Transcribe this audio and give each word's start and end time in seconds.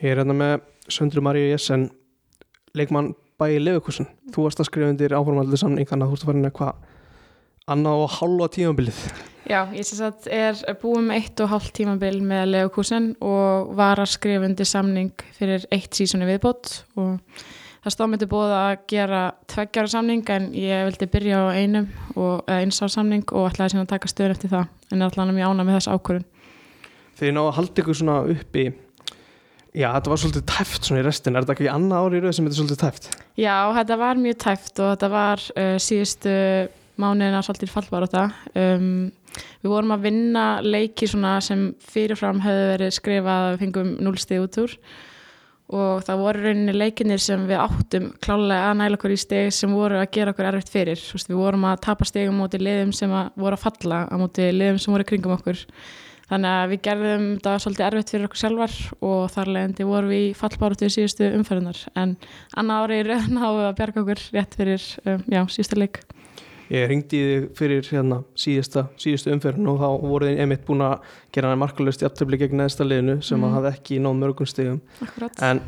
Ég 0.00 0.14
er 0.14 0.22
hérna 0.22 0.32
með 0.32 0.62
Söndru 0.88 1.20
Maríu 1.20 1.50
Jessen 1.50 1.90
leikmann 2.72 3.10
bæi 3.36 3.58
Lefukusin 3.60 4.06
þú 4.32 4.46
varst 4.46 4.62
að 4.62 4.70
skrifa 4.70 4.94
undir 4.94 5.12
áformaldi 5.12 5.58
samning 5.60 5.88
þannig 5.90 6.06
að 6.06 6.10
þú 6.10 6.16
ert 6.16 6.24
að 6.24 6.30
fara 6.30 6.40
inn 6.40 6.48
að 6.48 6.54
hvað 6.56 6.88
annað 7.74 8.04
og 8.06 8.14
hálfa 8.16 8.48
tímabilið? 8.54 9.02
Já, 9.50 9.60
ég 9.76 9.84
sem 9.84 10.00
sagt 10.00 10.28
er 10.32 10.56
búið 10.80 11.04
með 11.04 11.20
eitt 11.20 11.44
og 11.44 11.52
hálft 11.52 11.74
tímabil 11.76 12.20
með 12.24 12.48
Lefukusin 12.54 13.12
og 13.20 13.76
var 13.76 14.00
að 14.00 14.12
skrifa 14.14 14.48
undir 14.48 14.72
samning 14.72 15.24
fyrir 15.36 15.68
eitt 15.68 16.00
sísoni 16.00 16.28
viðbót 16.32 16.74
og 16.96 17.44
það 17.84 17.96
stóð 17.98 18.12
myndi 18.14 18.32
búið 18.32 18.56
að 18.56 18.74
gera 18.96 19.22
tveggjara 19.52 19.94
samning 19.98 20.32
en 20.32 20.50
ég 20.56 20.88
vildi 20.88 21.12
byrja 21.12 21.44
á 21.44 21.60
einum 21.60 21.92
og 22.16 22.48
eins 22.48 22.80
á 22.80 22.88
samning 22.88 23.28
og 23.36 23.50
ætlaði 23.52 23.74
síðan 23.74 23.84
að 23.84 23.94
taka 23.98 24.16
stöður 24.16 24.38
eftir 24.38 24.56
það 24.56 24.70
en 24.94 25.02
er 25.02 25.10
alltaf 25.10 25.34
mjög 25.34 25.52
ána 25.52 25.66
með 25.68 25.82
þess 25.82 25.92
ákvörun 25.92 26.30
Þegar 27.20 27.28
ég 27.28 27.36
náðu 27.36 27.50
að 27.50 27.58
halda 27.58 27.82
ykkur 27.82 27.98
svona 28.00 28.22
uppi 28.32 28.70
Já, 29.70 29.86
þetta 29.94 30.10
var 30.10 30.20
svolítið 30.22 30.46
tæft 30.50 30.86
svona 30.86 31.00
í 31.00 31.06
restin 31.06 31.36
er 31.38 31.44
þetta 31.44 31.54
ekki 31.54 31.70
annað 31.70 32.04
ári 32.04 32.18
í 32.18 32.24
rauð 32.24 32.36
sem 32.36 32.46
þetta 32.46 32.56
er 32.56 32.60
svolítið 32.60 32.82
tæft? 32.82 33.08
Já, 33.38 33.56
þetta 33.76 33.98
var 34.00 34.20
mjög 34.24 34.38
tæft 34.42 34.82
og 34.82 34.92
þetta 34.94 35.10
var 35.12 35.46
uh, 35.54 35.76
síðustu 35.80 36.36
mánuðina 37.00 37.42
svolítið 37.46 37.72
fallbar 37.72 38.04
á 38.04 38.06
þetta 38.08 38.24
um, 38.60 38.90
Við 39.60 39.70
vorum 39.70 39.94
að 39.94 40.08
vinna 40.08 40.46
leiki 40.64 41.08
svona 41.10 41.36
sem 41.44 41.70
fyrirfram 41.92 42.40
hefði 42.44 42.66
verið 42.72 42.96
skrifað 42.96 43.44
að 43.44 43.52
við 43.52 43.62
fengum 43.64 43.94
núlstið 44.06 44.44
út 44.44 44.60
úr. 44.64 44.76
Og 45.70 46.02
það 46.02 46.22
voru 46.24 46.44
rauninni 46.44 46.72
leikinir 46.74 47.22
sem 47.22 47.44
við 47.46 47.60
áttum 47.62 48.08
klálega 48.24 48.72
að 48.72 48.78
næla 48.80 48.98
okkur 48.98 49.14
í 49.14 49.18
steg 49.22 49.52
sem 49.54 49.70
voru 49.70 50.00
að 50.00 50.08
gera 50.16 50.32
okkur 50.34 50.48
erfitt 50.50 50.72
fyrir. 50.72 51.02
Vist, 51.14 51.30
við 51.30 51.38
vorum 51.38 51.66
að 51.70 51.82
tapa 51.86 52.08
stegum 52.08 52.40
mútið 52.42 52.64
liðum 52.66 52.94
sem 52.96 53.12
voru 53.12 53.54
að 53.54 53.66
falla 53.68 54.00
á 54.10 54.14
mútið 54.18 54.50
liðum 54.56 54.80
sem 54.82 54.96
voru 54.96 55.06
kringum 55.06 55.36
okkur 55.36 55.62
þannig 56.30 56.54
að 56.54 56.70
við 56.70 56.80
gerðum 56.86 57.26
þetta 57.32 57.56
svolítið 57.64 57.86
erfitt 57.88 58.12
fyrir 58.14 58.28
okkur 58.28 58.40
sjálfar 58.40 58.76
og 59.08 59.18
þar 59.34 59.50
leðandi 59.56 59.88
vorum 59.88 60.12
við 60.12 60.22
í 60.28 60.30
fallbáratu 60.38 60.86
í 60.86 60.94
síðustu 60.94 61.28
umferðunar 61.34 61.82
en 61.98 62.14
annar 62.60 62.86
ári 62.86 63.02
raun 63.08 63.40
háum 63.42 63.58
við 63.58 63.66
að 63.66 63.76
berga 63.82 64.04
okkur 64.04 64.24
rétt 64.36 64.56
fyrir 64.58 64.86
um, 65.04 65.26
já, 65.26 65.42
síðustu 65.56 65.80
leik. 65.80 66.02
Ég 66.70 66.86
ringdi 66.86 67.20
þig 67.26 67.46
fyrir 67.58 67.86
hérna 67.90 68.20
síðusta, 68.38 68.86
síðustu 69.00 69.32
umferðin 69.34 69.72
og 69.72 69.80
þá 69.82 69.88
voru 70.06 70.30
þið 70.30 70.42
einmitt 70.44 70.66
búin 70.68 70.84
að 70.86 71.14
gera 71.34 71.50
hann 71.50 71.58
markalust 71.58 72.04
í 72.04 72.06
aftöfli 72.06 72.38
gegn 72.38 72.60
neðsta 72.62 72.86
liðinu 72.86 73.16
sem 73.26 73.40
mm. 73.40 73.56
hafði 73.56 73.72
ekki 73.74 73.98
náð 74.04 74.20
mörgum 74.20 74.46
stegum 74.46 74.78
Akkurat. 75.02 75.42
en 75.42 75.64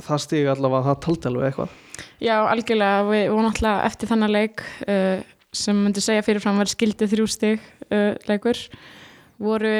það 0.00 0.22
stegi 0.24 0.48
allavega 0.48 0.88
það 0.88 1.02
taldi 1.04 1.28
alveg 1.28 1.50
eitthvað. 1.50 1.76
Já, 2.24 2.36
algjörlega, 2.48 3.04
við 3.10 3.26
vorum 3.34 3.50
alltaf 3.50 3.84
eftir 3.90 4.10
þannig 4.14 4.32
leik 4.32 4.64
uh, 4.88 5.20
sem 5.52 5.84
myndi 5.84 6.04
segja 6.04 6.24
fyrirfram 6.24 6.60
verið 6.62 6.72
skildið 6.72 7.12
þrjú 7.12 7.28
steg 7.36 7.68
uh, 7.90 8.14
leikur 8.28 8.64
voru 9.42 9.74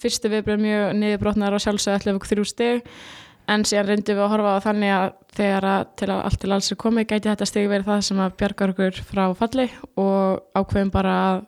fyrstu 0.00 0.30
viðbröð 0.32 0.64
mjög 0.64 0.96
niðurbrotnar 1.00 1.56
og 1.56 1.62
sjálfsög 1.64 1.98
allir 1.98 2.18
við 2.18 2.30
þrjú 2.32 2.46
steg 2.48 2.88
en 3.50 3.64
síðan 3.68 3.90
reyndum 3.90 4.16
við 4.16 4.24
að 4.24 4.32
horfa 4.32 4.52
á 4.56 4.64
þannig 4.64 4.94
að 4.94 5.08
þegar 5.36 5.66
að 5.68 5.88
til 6.00 6.08
að 6.10 6.20
allt 6.28 6.40
til 6.40 6.52
alls 6.54 6.70
er 6.72 6.80
komið 6.80 7.08
gæti 7.10 7.30
þetta 7.30 7.48
steg 7.48 7.68
verið 7.68 7.90
það 7.90 8.04
sem 8.08 8.22
að 8.24 8.36
bjargar 8.40 8.72
okkur 8.74 9.00
frá 9.04 9.24
falli 9.36 9.66
og 10.00 10.44
ákveðum 10.56 10.92
bara 10.94 11.16
að 11.28 11.42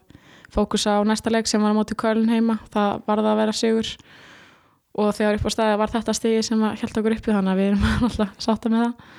fókusa 0.52 0.98
á 0.98 1.00
næsta 1.06 1.32
leik 1.32 1.48
sem 1.48 1.62
var 1.62 1.74
á 1.74 1.78
móti 1.78 1.96
Köln 1.98 2.28
heima, 2.30 2.58
það 2.72 3.04
var 3.06 3.22
það 3.22 3.30
að 3.32 3.40
vera 3.42 3.56
sigur. 3.56 3.92
Og 4.96 5.12
þegar 5.12 5.36
upp 5.36 5.48
á 5.48 5.50
staði 5.52 5.78
var 5.82 5.92
þetta 5.92 6.16
stegi 6.16 6.42
sem 6.46 6.64
held 6.64 6.98
okkur 7.00 7.16
uppi 7.18 7.34
þannig 7.34 7.52
að 7.52 7.60
við 7.60 7.70
erum 7.70 7.86
alltaf 8.08 8.34
sátta 8.40 8.72
með 8.72 8.84
það. 8.86 9.14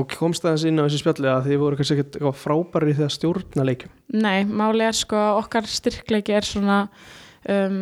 Og 0.00 0.12
komst 0.14 0.44
aðeins 0.44 0.66
inn 0.68 0.78
á 0.78 0.84
þessu 0.84 1.00
spjalli 1.02 1.30
að 1.30 1.46
þið 1.48 1.62
voru 1.62 1.78
kannski 1.78 1.96
ekkert 1.98 2.38
frábæri 2.38 2.92
þegar 2.94 3.14
stjórna 3.14 3.64
leikum 3.66 3.94
Nei, 4.14 4.44
máli 4.46 4.84
er 4.86 4.94
sko 4.94 5.18
okkar 5.40 5.66
styrkleiki 5.66 6.36
er 6.36 6.46
svona 6.46 6.76
um, 7.48 7.80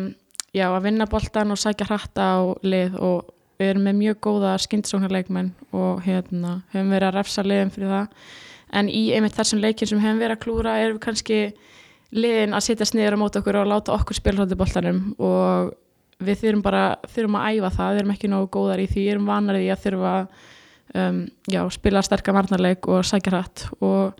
já, 0.55 0.67
að 0.69 0.85
vinna 0.87 1.09
boltan 1.09 1.51
og 1.53 1.59
sækja 1.59 1.89
hratta 1.89 2.29
á 2.35 2.39
lið 2.63 2.95
og 2.99 3.33
við 3.59 3.73
erum 3.73 3.87
með 3.89 3.97
mjög 3.99 4.19
góða 4.23 4.53
skyndisóknarleikmenn 4.63 5.49
og 5.75 6.03
hérna 6.05 6.61
hefum 6.71 6.93
verið 6.93 7.09
að 7.09 7.17
refsa 7.17 7.43
liðum 7.43 7.73
fyrir 7.73 7.91
það. 7.91 8.29
En 8.79 8.89
í 8.93 9.01
einmitt 9.17 9.35
þessum 9.35 9.59
leikin 9.63 9.89
sem 9.89 9.99
hefum 9.99 10.21
verið 10.21 10.37
að 10.37 10.43
klúra 10.45 10.77
erum 10.79 10.95
við 10.95 11.03
kannski 11.03 11.39
liðin 12.15 12.55
að 12.55 12.65
setja 12.69 12.87
sniður 12.87 13.17
á 13.19 13.21
mót 13.21 13.37
okkur 13.39 13.59
og 13.59 13.69
láta 13.69 13.93
okkur 13.97 14.17
spila 14.17 14.45
hluti 14.45 14.57
boltanum. 14.57 15.01
Og 15.19 15.73
við 16.23 16.41
þurfum 16.43 16.63
bara 16.63 16.83
þurfum 17.11 17.37
að 17.39 17.59
æfa 17.59 17.73
það, 17.75 17.91
við 17.91 18.01
erum 18.01 18.15
ekki 18.15 18.31
nógu 18.31 18.49
góðar 18.55 18.83
í 18.83 18.87
því, 18.89 19.03
við 19.03 19.13
erum 19.15 19.29
vanar 19.29 19.59
í 19.59 19.69
að 19.69 19.83
þurfa 19.85 20.13
um, 20.95 21.21
já, 21.51 21.61
spila 21.75 22.03
sterkar 22.05 22.37
varnarleik 22.39 22.89
og 22.91 23.07
sækja 23.07 23.33
hratt. 23.33 23.65
Og 23.83 24.19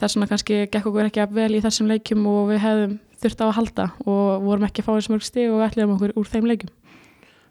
þess 0.00 0.16
vegna 0.16 0.30
kannski 0.32 0.62
gekk 0.66 0.90
okkur 0.90 1.08
ekki 1.08 1.22
að 1.22 1.38
vel 1.38 1.52
í 1.54 1.62
þessum 1.62 1.90
leikum 1.92 2.26
og 2.30 2.50
við 2.52 2.64
hefðum 2.66 2.98
þurft 3.22 3.42
á 3.42 3.46
að 3.48 3.56
halda 3.58 3.86
og 4.04 4.44
vorum 4.44 4.66
ekki 4.68 4.82
að 4.82 4.88
fá 4.88 4.92
þessu 4.96 5.14
mörg 5.14 5.26
stig 5.26 5.52
og 5.52 5.64
ætliðum 5.66 5.96
okkur 5.96 6.14
úr 6.18 6.30
þeim 6.30 6.50
leikum 6.50 6.74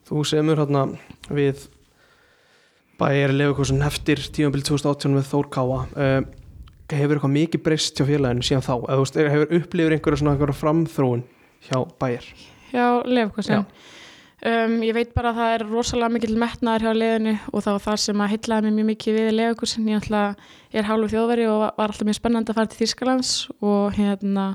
Þú 0.08 0.24
semur 0.24 0.62
hérna 0.62 0.86
við 1.28 1.66
bæjar 2.98 3.34
Lefukursun 3.36 3.84
eftir 3.86 4.22
tímanbíl 4.34 4.64
2018 4.66 5.18
við 5.20 5.28
Þór 5.32 5.50
Káa 5.54 5.82
uh, 5.84 6.22
hefur 6.88 7.18
eitthvað 7.18 7.36
mikið 7.36 7.64
breyst 7.66 8.00
hjá 8.00 8.08
félaginu 8.08 8.46
síðan 8.48 8.66
þá, 8.66 8.74
eða 8.88 9.02
veist, 9.04 9.20
hefur 9.20 9.54
upplifur 9.60 9.98
einhverja 9.98 10.22
svona 10.22 10.34
einhverja 10.36 10.58
framþróun 10.62 11.24
hjá 11.68 11.78
bæjar 12.00 12.32
Hjá 12.72 12.88
Lefukursun 13.04 13.66
um, 13.68 14.78
Ég 14.88 14.96
veit 14.96 15.14
bara 15.18 15.34
að 15.34 15.42
það 15.42 15.56
er 15.58 15.68
rosalega 15.68 16.14
mikil 16.16 16.38
metnaður 16.40 16.88
hjá 16.88 17.02
liðinu 17.02 17.36
og 17.52 17.66
það 17.66 17.78
var 17.78 17.86
það 17.90 18.04
sem 18.06 18.24
að 18.24 18.34
heitlaði 18.34 18.70
mig 18.70 18.78
mjög 18.80 18.92
mikið 18.94 19.20
við 19.20 19.32
Lefukursun 19.42 19.92
ég 19.92 20.12
er 20.78 20.88
hálfu 20.88 21.12
þjóðveri 21.12 21.50
og 21.52 21.66
var 21.68 21.92
alltaf 21.92 22.08
mjög 22.08 22.22
spennandi 22.22 22.54
að 22.54 22.62
fara 22.62 22.72
til 22.72 22.82
Þýskalands 22.82 23.34
og 23.60 23.98
hérna 24.00 24.54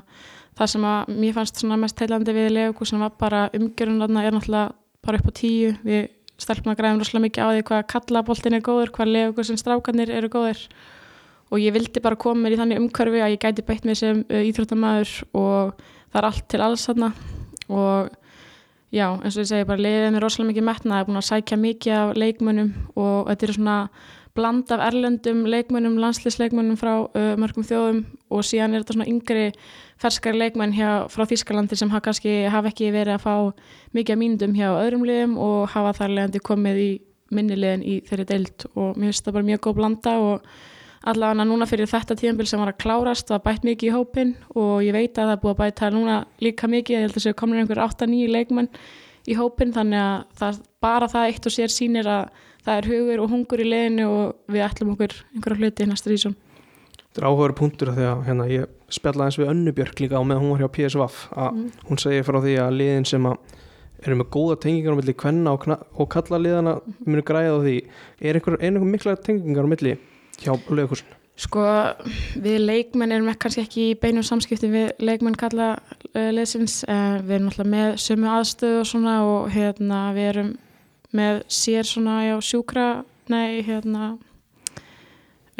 það 0.57 0.71
sem 0.73 0.87
að 0.87 1.13
mér 1.17 1.35
fannst 1.37 1.63
mest 1.65 2.01
heilandi 2.03 2.35
við 2.35 2.51
Lefukursun 2.57 3.03
var 3.03 3.13
bara 3.19 3.45
umgjörun 3.57 4.01
er 4.01 4.33
náttúrulega 4.33 4.73
bara 5.03 5.19
upp 5.19 5.29
á 5.29 5.33
tíu. 5.35 5.73
Við 5.83 6.09
stelpum 6.41 6.73
að 6.73 6.79
græðum 6.79 7.01
rosalega 7.01 7.27
mikið 7.27 7.45
á 7.45 7.49
því 7.51 7.63
hvað 7.69 7.85
kallaboltin 7.93 8.57
er 8.57 8.65
góður, 8.65 8.91
hvað 8.95 9.13
lefugur 9.13 9.47
sem 9.47 9.59
strákanir 9.59 10.11
eru 10.13 10.29
góður 10.33 10.63
og 11.53 11.61
ég 11.61 11.75
vildi 11.75 12.01
bara 12.01 12.17
koma 12.19 12.45
mér 12.45 12.55
í 12.55 12.59
þannig 12.59 12.81
umhverfi 12.81 13.21
að 13.21 13.35
ég 13.35 13.43
gæti 13.43 13.65
beitt 13.67 13.85
mér 13.85 13.99
sem 13.99 14.23
uh, 14.25 14.41
íþróttamæður 14.49 15.13
og 15.37 15.75
það 16.09 16.19
er 16.19 16.27
allt 16.29 16.47
til 16.49 16.61
alls 16.65 16.87
þarna. 16.89 17.11
Og 17.69 18.09
já, 18.93 19.07
eins 19.13 19.37
og 19.37 19.43
ég 19.43 19.51
segi 19.51 19.69
bara 19.69 19.85
leiðið 19.85 20.15
mér 20.15 20.25
rosalega 20.25 20.51
mikið 20.51 20.67
metna, 20.69 20.95
það 20.95 21.03
er 21.03 21.09
búin 21.09 21.21
að 21.21 21.29
sækja 21.29 21.59
mikið 21.61 21.95
af 21.99 22.15
leikmönnum 22.23 22.73
og 22.95 23.29
þetta 23.29 23.47
er 23.47 23.55
svona 23.59 23.77
bland 24.33 24.71
af 24.73 24.81
erlendum 24.87 25.43
leikmönnum, 25.45 25.99
landslisleikmönnum 26.01 26.77
frá 26.79 26.93
uh, 27.05 27.33
mörgum 27.37 27.65
þjóðum 27.67 28.03
og 28.33 28.45
síðan 28.47 28.73
er 28.73 28.83
þetta 28.83 28.95
svona 28.97 29.09
yngri 29.11 29.47
ferskari 30.01 30.39
leikmenn 30.41 30.73
hjá, 30.73 31.05
frá 31.13 31.27
Þískalandi 31.29 31.77
sem 31.77 31.91
hafa 31.93 32.07
kannski 32.09 32.35
hafa 32.49 32.71
ekki 32.73 32.89
verið 32.95 33.19
að 33.19 33.25
fá 33.27 33.35
mikið 33.93 34.19
mínundum 34.19 34.55
hjá 34.57 34.69
öðrum 34.71 35.05
liðum 35.07 35.37
og 35.37 35.69
hafa 35.75 35.93
þar 35.99 36.15
leðandi 36.17 36.43
komið 36.49 36.81
í 36.81 36.91
minnilegin 37.33 37.85
í 37.85 37.99
þeirri 38.07 38.29
deilt 38.29 38.67
og 38.73 38.97
mér 38.97 39.11
finnst 39.11 39.27
það 39.27 39.37
bara 39.37 39.49
mjög 39.51 39.63
góð 39.67 39.77
blanda 39.79 40.15
og 40.21 40.49
allavega 41.09 41.45
núna 41.47 41.67
fyrir 41.67 41.89
þetta 41.91 42.17
tíðanbíl 42.17 42.47
sem 42.47 42.61
var 42.61 42.73
að 42.73 42.81
klárast 42.83 43.29
það 43.29 43.45
bætt 43.47 43.65
mikið 43.67 43.89
í 43.89 43.93
hópin 43.93 44.35
og 44.55 44.75
ég 44.85 44.95
veit 44.95 45.17
að 45.17 45.29
það 45.29 45.33
er 45.35 45.41
búið 45.43 45.53
að 45.53 45.61
bæta 45.61 45.89
núna 45.93 46.19
líka 46.43 46.69
mikið 46.71 46.95
ég 46.95 47.05
held 47.05 47.17
að 47.17 47.25
það 47.27 47.39
komur 47.41 47.59
einhver 47.59 47.83
8-9 47.83 48.29
leikmenn 48.31 48.69
í 49.27 49.37
hópin 49.39 49.73
þannig 49.75 49.99
að 49.99 50.23
það, 50.39 50.61
bara 50.83 51.09
það 51.11 51.29
eitt 51.29 51.49
og 51.49 51.55
sér 51.55 51.73
sínir 51.73 52.09
að 52.11 52.41
það 52.65 52.79
er 52.79 52.89
hugur 52.91 53.23
og 53.23 53.33
hungur 53.33 53.63
í 53.63 53.69
leðinu 53.69 54.07
og 54.09 54.53
við 54.53 54.65
ætlum 54.67 54.93
okkur 54.95 55.17
einhverja 55.33 55.61
hluti 55.61 55.85
í 55.85 55.91
næsta 55.91 56.11
rísum 56.11 56.37
Þetta 57.13 57.21
er 57.21 57.27
áhugaður 57.29 57.51
punktur 57.59 57.89
að 57.91 57.99
hérna, 58.25 58.45
ég 58.49 58.69
spjallaði 58.89 59.29
eins 59.29 59.35
við 59.37 59.49
Önnubjörg 59.51 59.99
líka 60.01 60.17
á 60.17 60.25
meðan 60.25 60.41
hún 60.41 60.55
var 60.55 60.63
hjá 60.63 60.71
PSVaf 60.77 61.17
að 61.35 61.49
mm. 61.51 61.67
hún 61.89 61.99
segir 62.01 62.25
frá 62.25 62.39
því 62.41 62.55
að 62.63 62.77
liðin 62.79 63.05
sem 63.05 63.27
að 63.29 63.59
eru 64.03 64.19
með 64.19 64.29
góða 64.33 64.59
tengingar 64.63 64.95
á 64.95 64.99
milli 64.99 65.15
kvenna 65.15 65.53
og, 65.53 65.67
og 65.69 66.09
kalla 66.11 66.39
liðana 66.41 66.77
mhm. 66.79 66.95
munu 67.07 67.25
græða 67.25 67.59
á 67.59 67.63
því 67.63 67.75
er 68.19 68.39
einhver, 68.39 68.87
mikla 68.87 69.15
tengingar 69.21 69.67
á 69.67 69.71
milli 69.71 69.93
hjá 70.41 70.53
lögkursun? 70.53 71.19
Sko 71.43 71.63
við 72.43 72.59
leikmenn 72.61 73.13
erum 73.15 73.31
kannski 73.41 73.63
ekki 73.63 73.85
í 73.89 73.95
beinum 73.97 74.25
samskipti 74.25 74.69
við 74.69 74.91
leikmenn 75.01 75.37
kalla 75.39 75.71
uh, 75.77 76.29
liðsins 76.35 76.83
uh, 76.85 77.17
við 77.23 77.39
erum 77.39 77.49
alltaf 77.49 77.69
með 77.71 77.95
sömu 78.03 78.29
aðstöðu 78.29 78.83
og 78.83 78.89
svona 78.89 79.15
og 79.25 79.47
hérna 79.53 80.03
við 80.13 80.29
erum 80.33 80.51
með 81.15 81.43
sér 81.51 81.87
svona 81.87 82.19
já 82.25 82.35
sjúkra 82.41 82.87
nei 83.31 83.61
hérna 83.65 84.17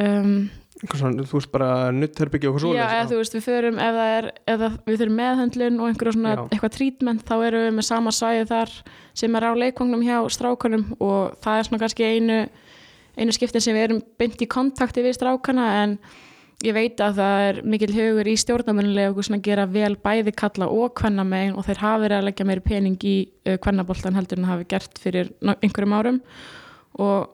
um 0.01 0.35
Svona, 0.83 1.23
þú 1.23 1.37
veist 1.37 1.51
bara 1.53 1.67
nuttherbyggja 1.95 2.49
og 2.51 2.57
svona 2.59 2.75
Já, 2.75 2.87
eða, 2.97 3.03
þú 3.07 3.17
veist, 3.21 3.35
við 3.37 3.43
förum 3.45 3.77
ef 3.79 3.93
það 3.95 4.09
er 4.17 4.25
ef 4.51 4.63
við 4.83 4.97
þurfum 4.99 5.19
meðhendlun 5.21 5.77
og 5.79 5.87
einhverja 5.87 6.15
svona 6.17 6.33
Já. 6.33 6.41
eitthvað 6.49 6.73
trítment, 6.75 7.23
þá 7.23 7.35
erum 7.37 7.63
við 7.63 7.77
með 7.77 7.87
sama 7.87 8.11
svæði 8.11 8.49
þar 8.49 8.73
sem 9.21 9.37
er 9.39 9.47
á 9.47 9.51
leikvangnum 9.61 10.03
hjá 10.03 10.17
strákanum 10.35 10.83
og 10.97 11.37
það 11.45 11.59
er 11.61 11.69
svona 11.69 11.81
kannski 11.85 12.09
einu 12.09 12.41
einu 13.15 13.35
skiptin 13.37 13.63
sem 13.63 13.77
við 13.77 13.87
erum 13.87 14.03
byndi 14.19 14.43
í 14.43 14.51
kontakti 14.51 15.05
við 15.05 15.15
strákana 15.21 15.69
en 15.85 15.95
ég 16.63 16.75
veit 16.75 17.03
að 17.03 17.19
það 17.19 17.43
er 17.49 17.59
mikil 17.73 17.91
hugur 17.93 18.29
í 18.31 18.33
stjórnarmunlega 18.39 19.13
og 19.13 19.27
svona 19.27 19.43
gera 19.43 19.67
vel 19.69 19.93
bæði 19.99 20.33
kalla 20.39 20.69
og 20.71 20.95
hvenna 20.99 21.25
megin 21.27 21.57
og 21.59 21.67
þeir 21.67 21.81
hafi 21.83 22.03
verið 22.05 22.17
að 22.19 22.27
leggja 22.29 22.47
meiri 22.49 22.65
pening 22.65 23.07
í 23.07 23.15
uh, 23.47 23.57
hvennaboltan 23.57 24.17
heldur 24.17 24.41
en 24.41 24.49
hafi 24.49 24.67
gert 24.71 25.01
fyrir 25.03 25.33
einhverjum 25.43 25.97
árum. 25.97 26.21
Og 27.03 27.33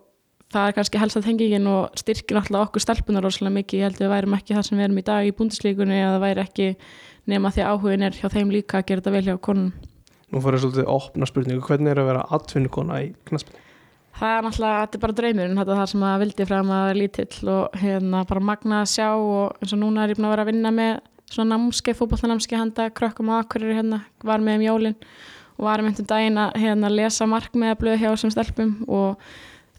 það 0.50 0.66
er 0.66 0.76
kannski 0.80 1.02
helst 1.02 1.20
að 1.20 1.28
tengingin 1.30 1.70
og 1.70 2.00
styrkir 2.00 2.42
alltaf 2.42 2.66
okkur 2.70 2.84
stelpunar 2.84 3.26
rosalega 3.26 3.60
mikið, 3.60 3.80
ég 3.80 3.90
held 3.90 4.00
að 4.00 4.06
við 4.06 4.14
værum 4.16 4.36
ekki 4.40 4.58
það 4.58 4.68
sem 4.68 4.80
við 4.80 4.88
erum 4.88 5.02
í 5.02 5.06
dag 5.12 5.30
í 5.30 5.36
búndislíkunni 5.38 6.00
eða 6.00 6.16
það 6.16 6.26
væri 6.26 6.46
ekki 6.48 6.70
nema 7.30 7.54
því 7.54 7.70
áhugin 7.70 8.08
er 8.08 8.18
hjá 8.18 8.28
þeim 8.34 8.54
líka 8.56 8.80
að 8.80 8.88
gera 8.90 9.04
þetta 9.04 9.16
vel 9.18 9.26
hjá 9.28 9.38
konun 9.46 9.72
Nú 10.30 10.42
fyrir 10.46 10.62
svolítið 10.62 10.86
að 10.86 10.94
opna 10.94 11.26
spurningu, 11.26 11.66
hvernig 11.66 11.90
er 11.90 12.02
að 12.04 12.10
vera 12.12 12.26
atvinnukona 12.38 13.00
í 13.02 13.12
knaspinu? 13.30 13.62
Það 14.18 14.36
er 14.36 14.46
náttúrulega, 14.46 14.80
þetta 14.84 14.98
er 14.98 15.04
bara 15.04 15.16
draumurinn, 15.20 15.60
þetta 15.60 15.74
er 15.74 15.80
það 15.80 15.92
sem 15.92 16.06
að 16.10 16.22
vildi 16.24 16.48
frem 16.50 16.72
að 16.76 16.86
vera 16.90 17.00
lítill 17.00 17.52
og 17.54 17.78
hérna 17.80 18.24
bara 18.28 18.46
magna 18.50 18.82
að 18.84 18.90
sjá 18.94 19.08
og 19.16 19.60
eins 19.62 19.76
og 19.76 19.82
núna 19.84 20.04
er 20.04 20.12
ég 20.12 20.20
búin 20.20 20.28
að 20.28 20.34
vera 20.34 20.46
að 20.46 20.52
vinna 20.52 20.72
með 20.76 20.94
svona 21.30 21.56
námskeið, 21.56 22.00
fótballnámskeið 22.00 22.60
handa 22.64 22.88
krökkum 22.98 23.30
og 23.30 23.44
akkurir 23.44 23.78
hérna, 23.78 24.02
var 24.26 24.44
með 24.44 24.60
um 24.60 24.66
jólinn 24.66 24.98
og 25.60 25.68
var 25.68 25.84
með 25.86 26.02
um 26.02 26.10
daginn 26.10 26.42
að 26.42 26.58
hérna, 26.64 26.92
lesa 26.92 27.30
markmiðablöð 27.30 28.02
hjá 28.02 28.10
þessum 28.10 28.34
stelpum 28.34 28.76
og 28.90 29.30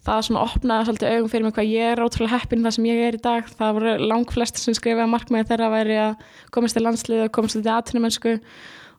það 0.07 0.25
svona 0.27 0.43
opnaði 0.47 0.89
svolítið 0.89 1.15
augum 1.15 1.31
fyrir 1.33 1.47
mig 1.47 1.55
hvað 1.57 1.71
ég 1.75 1.93
er 1.93 2.03
ótrúlega 2.05 2.39
heppin 2.39 2.65
það 2.65 2.77
sem 2.77 2.89
ég 2.89 3.01
er 3.05 3.17
í 3.17 3.23
dag. 3.25 3.49
Það 3.59 3.73
voru 3.77 3.95
lang 4.11 4.33
flest 4.33 4.61
sem 4.61 4.77
skrifaði 4.77 5.13
markmiði 5.13 5.49
þeirra 5.51 5.69
að 5.69 5.75
væri 5.77 5.99
að 6.01 6.29
komast 6.55 6.77
til 6.77 6.85
landslið 6.87 7.25
og 7.27 7.33
komast 7.37 7.59
til 7.59 7.75
atvinnumennsku 7.75 8.37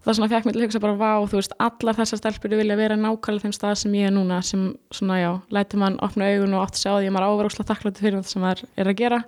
og 0.02 0.08
það 0.08 0.18
svona 0.18 0.30
fekk 0.32 0.48
mér 0.48 0.56
til 0.56 0.62
að 0.62 0.66
hugsa 0.66 0.82
bara 0.82 0.98
vá, 0.98 1.12
þú 1.30 1.38
veist, 1.38 1.52
allar 1.62 1.98
þessar 2.00 2.22
stelpur 2.22 2.56
vilja 2.58 2.78
vera 2.80 2.98
nákvæmlega 2.98 3.46
þeim 3.46 3.54
stað 3.54 3.76
sem 3.84 3.98
ég 4.00 4.10
er 4.10 4.16
núna 4.16 4.40
sem 4.46 4.64
svona 4.90 5.20
já, 5.22 5.32
læti 5.54 5.78
mann 5.78 6.00
opna 6.02 6.32
augun 6.32 6.56
og 6.58 6.64
að 6.66 6.80
sjá 6.82 6.92
því 6.96 7.12
að 7.12 7.14
maður 7.16 7.36
áverúslega 7.36 7.70
þakkláttu 7.70 8.06
fyrir 8.06 8.18
það 8.18 8.32
sem 8.32 8.42
maður 8.42 8.64
er 8.82 8.90
að 8.90 8.98
gera 8.98 9.22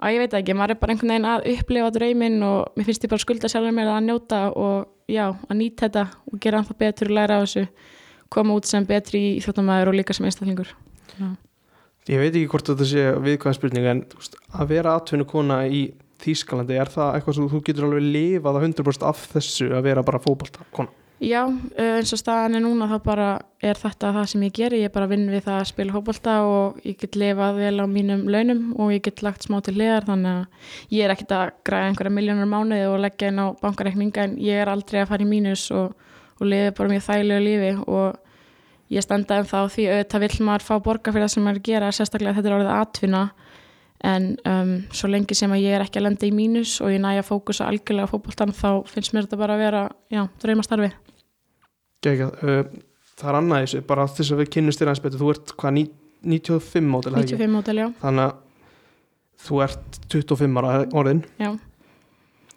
og 0.00 0.14
ég 0.14 0.22
veit 0.24 0.36
ekki, 0.40 0.56
maður 0.56 0.74
er 0.74 0.80
bara 0.80 0.94
einhvern 0.94 1.12
veginn 1.12 1.28
að 1.28 1.48
upplifa 1.52 1.92
drauminn 1.98 2.38
og 2.48 2.78
mér 2.80 2.88
finnst 2.88 3.04
ég 3.04 3.12
bara 3.12 3.24
skulda 3.26 3.52
sjálfur 3.52 3.76
mér 3.76 3.92
að 3.92 4.06
njóta 4.08 4.40
og 4.56 4.88
já, 5.12 5.26
að 5.28 5.58
nýta 5.60 5.86
þetta 5.86 6.06
og 6.32 6.40
gera 6.40 6.64
það 6.64 6.80
betur 6.80 7.12
og 7.12 7.16
læra 7.18 7.36
á 7.36 7.44
þessu 7.44 7.66
koma 8.32 8.56
út 8.56 8.70
sem 8.70 8.86
betri 8.88 9.20
í 9.34 9.38
þjóttamæður 9.44 9.92
og 9.92 10.00
líka 10.00 10.16
sem 10.16 10.24
einstaklingur 10.24 10.72
Já. 11.20 11.28
Ég 12.08 12.22
veit 12.22 12.32
ekki 12.32 12.48
hvort 12.48 12.70
þetta 12.70 12.86
sé 12.88 13.02
viðkvæðan 13.20 13.56
spurning 13.58 13.88
en 13.90 13.98
að 14.56 14.70
vera 14.72 14.94
atvinnu 14.96 15.26
kona 15.28 15.60
í 15.68 15.82
Þýskalandi, 16.20 16.78
er 16.80 16.90
það 16.92 17.12
eitthvað 17.16 17.36
sem 17.36 17.50
þú 17.50 17.60
getur 17.66 17.86
alveg 17.88 18.08
lifað 18.16 18.58
að 18.58 18.66
100% 18.68 19.06
af 19.10 19.28
þessu 19.34 19.70
að 19.72 19.86
vera 19.88 20.06
bara 20.06 20.22
fókbalta 20.22 20.66
kona? 20.76 20.92
Já, 21.20 21.42
eins 21.76 22.14
og 22.16 22.18
staðan 22.22 22.56
er 22.56 22.62
núna 22.64 22.86
þá 22.88 22.94
bara 23.04 23.24
er 23.60 23.76
þetta 23.76 24.08
það 24.16 24.28
sem 24.30 24.44
ég 24.46 24.54
ger 24.56 24.72
ég 24.72 24.86
er 24.88 24.92
bara 24.94 25.04
að 25.04 25.10
vinna 25.12 25.34
við 25.34 25.42
það 25.50 25.58
að 25.58 25.66
spila 25.68 25.92
fókbalta 25.92 26.36
og 26.48 26.78
ég 26.88 26.96
get 27.02 27.18
lifað 27.20 27.58
vel 27.60 27.74
á 27.76 27.86
mínum 27.92 28.22
launum 28.32 28.62
og 28.80 28.94
ég 28.94 29.02
get 29.04 29.20
lagt 29.26 29.44
smá 29.44 29.58
til 29.60 29.74
liðar 29.76 30.06
þannig 30.08 30.38
að 30.38 30.94
ég 30.96 31.04
er 31.04 31.12
ekkit 31.12 31.34
að 31.36 31.52
græða 31.68 31.90
einhverja 31.90 32.14
miljónur 32.16 32.48
mánuði 32.48 32.86
og 32.88 32.96
leggja 33.04 33.28
inn 33.28 33.42
á 33.44 33.46
bankareikninga 33.60 34.24
en 34.24 34.38
ég 34.40 34.62
er 34.62 34.72
aldrei 34.72 35.02
að 35.02 35.12
fara 35.12 35.26
í 35.26 35.28
mínus 35.28 35.66
og, 35.76 35.92
og 36.40 36.48
lifi 36.48 36.72
bara 36.78 36.94
mjög 36.94 37.06
þæglega 37.10 37.44
lífi 37.50 37.70
og 37.84 38.96
ég 38.96 39.04
standa 39.04 39.42
en 39.42 39.52
þá 39.52 39.58
því 39.76 39.88
auðvitað 39.90 40.24
vill 40.24 40.48
maður 40.48 40.68
fá 40.70 40.74
borga 40.88 41.12
fyrir 41.12 41.28
það 41.28 41.34
sem 41.34 41.48
maður 41.50 41.64
gera 41.68 41.92
sérstaklega 41.92 42.38
þetta 42.38 42.48
er 42.48 42.56
orðið 42.62 42.76
atvinna 42.78 43.22
en 44.06 44.28
um, 44.48 44.74
svo 44.96 45.10
lengi 45.10 45.36
sem 45.36 45.52
að 45.52 45.64
ég 45.64 45.76
er 45.76 45.84
ekki 45.84 46.00
að 46.00 46.06
lenda 46.08 46.28
í 46.28 46.32
mínus 46.34 46.78
og 46.80 46.92
ég 46.94 47.02
næja 47.02 47.24
fókus 47.26 47.60
að 47.60 47.74
algjörlega 47.74 48.10
fókbóltan 48.10 48.54
þá 48.56 48.68
finnst 48.88 49.14
mér 49.14 49.26
þetta 49.26 49.40
bara 49.40 49.56
að 49.56 49.64
vera 49.64 49.82
já, 50.12 50.22
dröymastarfi 50.42 50.92
uh, 52.06 52.62
Það 53.20 53.28
er 53.28 53.36
annað 53.36 53.64
þessu, 53.66 53.80
bara 53.90 54.06
þess 54.08 54.32
að 54.32 54.38
við 54.40 54.52
kynnumst 54.54 54.80
þér 54.80 54.90
aðeins 54.90 55.02
betur, 55.04 55.20
þú 55.20 55.32
ert 55.34 55.50
hvað 55.60 55.80
95 55.80 56.86
mótel 56.88 57.16
95 57.18 57.52
mótel, 57.52 57.80
já. 57.82 57.88
Þannig 58.00 58.30
að 58.30 58.38
þú 59.40 59.60
ert 59.66 59.98
25 60.12 60.60
ára 60.60 60.78
orðin. 60.96 61.20
Já 61.40 61.50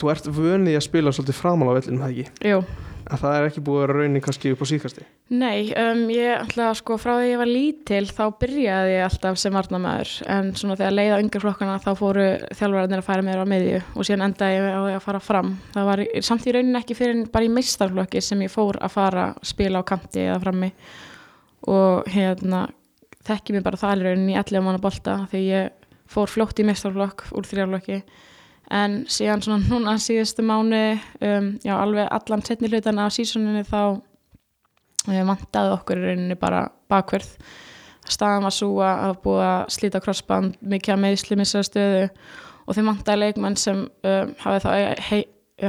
Þú 0.04 0.10
ert 0.12 0.26
vönið 0.36 0.74
að 0.76 0.82
spila 0.84 1.12
svolítið 1.16 1.38
framála 1.38 1.74
vellin, 1.78 2.00
það 2.02 2.10
ekki? 2.12 2.50
Jú. 2.50 2.58
Að 3.04 3.22
það 3.22 3.36
er 3.38 3.46
ekki 3.48 3.62
búið 3.64 3.78
að 3.78 3.84
vera 3.84 3.96
raunin 4.00 4.24
kannski 4.24 4.52
upp 4.52 4.62
á 4.64 4.66
síkasti 4.68 5.06
Nei, 5.32 5.72
um, 5.80 6.02
ég 6.12 6.34
alltaf 6.38 6.78
sko 6.80 6.96
frá 7.00 7.14
því 7.18 7.30
ég 7.30 7.40
var 7.40 7.50
lítil 7.50 8.04
þá 8.08 8.22
byrjaði 8.40 8.94
ég 8.94 9.06
alltaf 9.06 9.40
sem 9.40 9.56
varnamæður 9.56 10.12
en 10.36 10.52
svona 10.60 10.78
þegar 10.80 10.96
leiða 10.96 11.20
yngur 11.24 11.44
flokkana 11.44 11.78
þá 11.84 11.90
fóru 12.00 12.26
þjálfverðarnir 12.52 13.04
að 13.04 13.08
færa 13.08 13.26
mér 13.28 13.44
á 13.44 13.52
miðju 13.54 13.82
og 13.84 14.08
síðan 14.08 14.26
endaði 14.28 14.58
ég 14.58 14.68
á 14.72 14.82
því 14.84 14.96
að 14.96 15.06
fara 15.08 15.22
fram. 15.24 15.54
Það 15.76 15.90
var 15.92 16.04
samt 16.30 16.48
í 16.48 16.56
raunin 16.56 16.80
ekki 16.80 16.98
fyrir 17.00 17.24
bara 17.34 17.48
í 17.48 17.54
meistarflokki 17.56 18.24
sem 18.24 18.44
ég 18.44 18.52
fór 18.52 18.80
að 18.84 18.96
fara 18.96 19.26
að 19.30 19.48
spila 19.52 19.84
á 19.84 19.90
kanti 19.94 20.26
eða 20.28 20.42
frammi. 20.44 20.72
Og 21.72 22.12
hérna 22.12 22.66
þekki 23.28 23.56
mér 23.56 23.66
bara 23.68 23.80
það 23.80 23.96
í 23.96 24.08
raunin 24.10 24.34
í 24.36 24.38
11 24.40 24.68
manna 24.68 24.84
bolta 24.84 25.18
því 25.32 25.44
ég 25.48 25.90
fór 26.12 26.32
fljótt 26.32 26.60
í 26.60 26.68
meistarflokk 26.68 27.30
úr 27.34 27.48
þrjárflokki 27.48 28.04
en 28.74 29.04
síðan 29.12 29.44
svona 29.46 29.68
núna 29.68 29.98
síðustu 30.02 30.46
mánu 30.46 30.82
um, 31.22 31.52
já 31.64 31.76
alveg 31.78 32.10
allan 32.12 32.46
setni 32.46 32.72
hlutan 32.72 33.02
af 33.04 33.14
sísoninni 33.16 33.66
þá 33.68 33.82
um, 33.94 35.28
vantaði 35.30 35.76
okkur 35.78 36.02
í 36.02 36.08
rauninni 36.08 36.40
bara 36.40 36.66
bakverð 36.92 37.36
staðan 38.10 38.48
var 38.48 38.56
svo 38.56 38.72
að 38.84 39.04
hafa 39.06 39.22
búið 39.24 39.46
að 39.48 39.62
slíta 39.78 40.02
crossband 40.04 40.58
mikið 40.60 40.96
að 40.96 41.04
meðsli 41.06 41.38
missaða 41.40 41.70
stöðu 41.70 42.04
og 42.64 42.78
þeim 42.78 42.90
vantaði 42.92 43.22
leikmenn 43.22 43.60
sem 43.60 43.86
um, 43.86 44.36
hafið 44.44 44.66
þá 44.66 44.72
hei, 45.10 45.22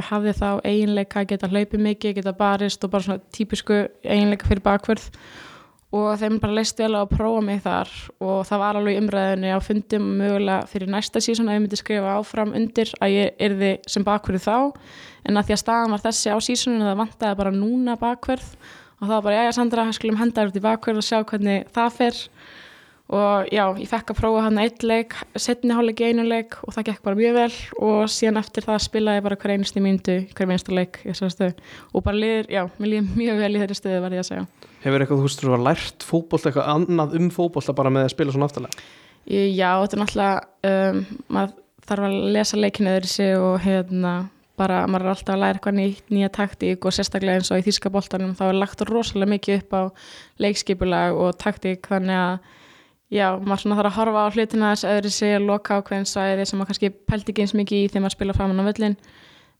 hafði 0.09 0.35
þá 0.35 0.47
eiginleika 0.65 1.25
geta 1.29 1.49
hlaupið 1.51 1.83
mikið, 1.89 2.15
geta 2.19 2.35
barist 2.35 2.83
og 2.83 2.93
bara 2.95 3.05
svona 3.05 3.35
típisku 3.35 3.85
eiginleika 4.03 4.49
fyrir 4.49 4.65
bakverð 4.65 5.09
og 5.95 6.19
þeim 6.19 6.39
bara 6.43 6.57
leist 6.57 6.79
vel 6.81 6.91
á 6.97 7.01
að 7.01 7.13
prófa 7.13 7.41
mig 7.45 7.61
þar. 7.63 7.91
Og 8.19 8.39
það 8.49 8.61
var 8.63 8.79
alveg 8.79 9.01
umræðinni 9.01 9.51
á 9.55 9.59
fundum 9.63 10.07
mögulega 10.19 10.69
fyrir 10.71 10.91
næsta 10.91 11.21
sísón 11.23 11.49
að 11.49 11.57
ég 11.57 11.65
myndi 11.65 11.79
skrifa 11.79 12.15
áfram 12.19 12.55
undir 12.57 12.91
að 12.99 13.13
ég 13.15 13.43
erði 13.47 13.71
sem 13.87 14.05
bakverð 14.07 14.47
þá. 14.47 14.57
En 15.25 15.39
að 15.39 15.47
því 15.47 15.55
að 15.55 15.61
staðan 15.63 15.95
var 15.95 16.03
þessi 16.03 16.33
á 16.35 16.37
sísóninu 16.43 16.89
það 16.89 16.99
vantaði 17.03 17.39
bara 17.41 17.55
núna 17.55 17.95
bakverð 18.01 18.49
og 18.95 19.07
það 19.07 19.15
var 19.15 19.23
bara 19.25 19.37
já 19.37 19.45
já 19.47 19.55
Sandra, 19.57 19.85
skulum 19.95 20.19
henda 20.19 20.41
þér 20.41 20.51
út 20.51 20.59
í 20.59 20.63
bakverð 20.63 21.01
og 21.01 21.05
sjá 21.05 21.17
hvernig 21.27 21.65
það 21.75 21.95
fer 21.99 22.19
og 23.13 23.49
já, 23.53 23.63
ég 23.77 23.89
fekk 23.89 24.13
að 24.13 24.17
prófa 24.17 24.43
hann 24.47 24.57
eitt 24.63 24.81
leik 24.85 25.13
setni 25.37 25.75
hálfleik 25.77 26.01
í 26.01 26.07
einu 26.09 26.25
leik 26.25 26.57
og 26.65 26.73
það 26.73 26.87
gekk 26.89 27.03
bara 27.05 27.19
mjög 27.19 27.35
vel. 27.37 27.57
Og 27.85 27.99
síðan 28.09 28.41
eftir 28.41 28.65
það 28.65 28.79
spilaði 28.87 29.21
ég 29.21 29.25
bara 29.27 29.39
hver 29.43 29.53
einstu 29.55 29.83
myndu, 29.85 30.15
hver 30.33 30.53
einstu 30.55 30.73
leik 30.73 31.01
og 31.05 32.05
bara 32.05 32.17
liður, 32.17 32.49
já, 32.49 32.63
mér 32.79 32.93
líður 32.95 33.19
mjög 33.19 33.41
vel 33.43 33.51
í 33.51 33.61
þeirri 33.61 33.77
stöðu 33.77 34.01
var 34.01 34.15
ég 34.17 34.23
að 34.23 34.29
segja. 34.31 34.45
Hefur 34.85 35.01
eitthvað, 35.01 35.21
þú 35.21 35.27
veist, 35.27 35.43
þú 35.43 35.51
var 35.53 35.65
lært 35.65 36.05
fókbólt 36.05 36.47
eitthvað 36.49 36.71
annað 36.73 37.17
um 37.19 37.29
fókbólta 37.33 37.77
bara 37.77 37.93
með 37.93 38.07
að 38.07 38.15
spila 38.15 38.33
svona 38.33 38.49
aftalega? 38.49 38.87
Já, 39.25 39.69
þetta 39.81 39.95
er 39.95 40.01
náttúrulega 40.03 40.69
um, 40.69 40.99
maður 41.33 41.55
þarf 41.85 42.07
að 42.07 42.17
lesa 42.35 42.59
leikinu 42.59 42.91
öðru 42.93 43.09
sig 43.09 43.37
og 43.37 43.55
hérna 43.63 44.13
bara, 44.59 44.83
maður 44.89 45.07
er 45.07 45.13
alltaf 45.13 45.33
að 45.35 45.41
læra 45.41 45.57
eitthvað 45.57 45.77
nýtt, 45.79 46.03
nýja 46.13 46.29
taktík 46.33 46.85
og 46.85 46.95
sérstaklega 46.95 47.41
eins 47.41 47.51
og 47.51 47.61
í 47.61 47.65
þýskabóltanum 47.65 48.35
þá 48.37 48.45
er 48.47 48.59
lagt 48.59 48.83
rosalega 48.87 49.33
mikið 49.33 49.57
upp 49.61 49.75
á 49.75 49.81
leikskipulag 50.45 51.17
og 51.19 51.35
taktík 51.41 51.89
þannig 51.91 52.21
að 52.21 52.53
já, 53.13 53.27
maður 53.37 53.61
svona 53.63 53.77
þarf 53.79 53.91
að 53.91 53.97
horfa 53.99 54.25
á 54.25 54.33
hlutina 54.33 54.71
þess 54.73 54.89
öðru 54.89 55.11
sig 55.13 55.35
að 55.35 55.47
loka 55.49 55.77
á 55.77 55.85
hvern 55.85 56.07
sæði 56.09 56.45
sem 56.45 56.59
maður 56.59 56.71
kannski 56.73 56.91
pælti 57.09 57.33
ekki 57.33 57.45
eins 57.45 57.55
mikið 57.57 57.83
í 57.83 57.89
þegar 57.89 58.05
maður 58.05 58.17
spila 58.17 58.37
fram 58.37 58.55
á 58.57 58.67
völlin 58.69 58.97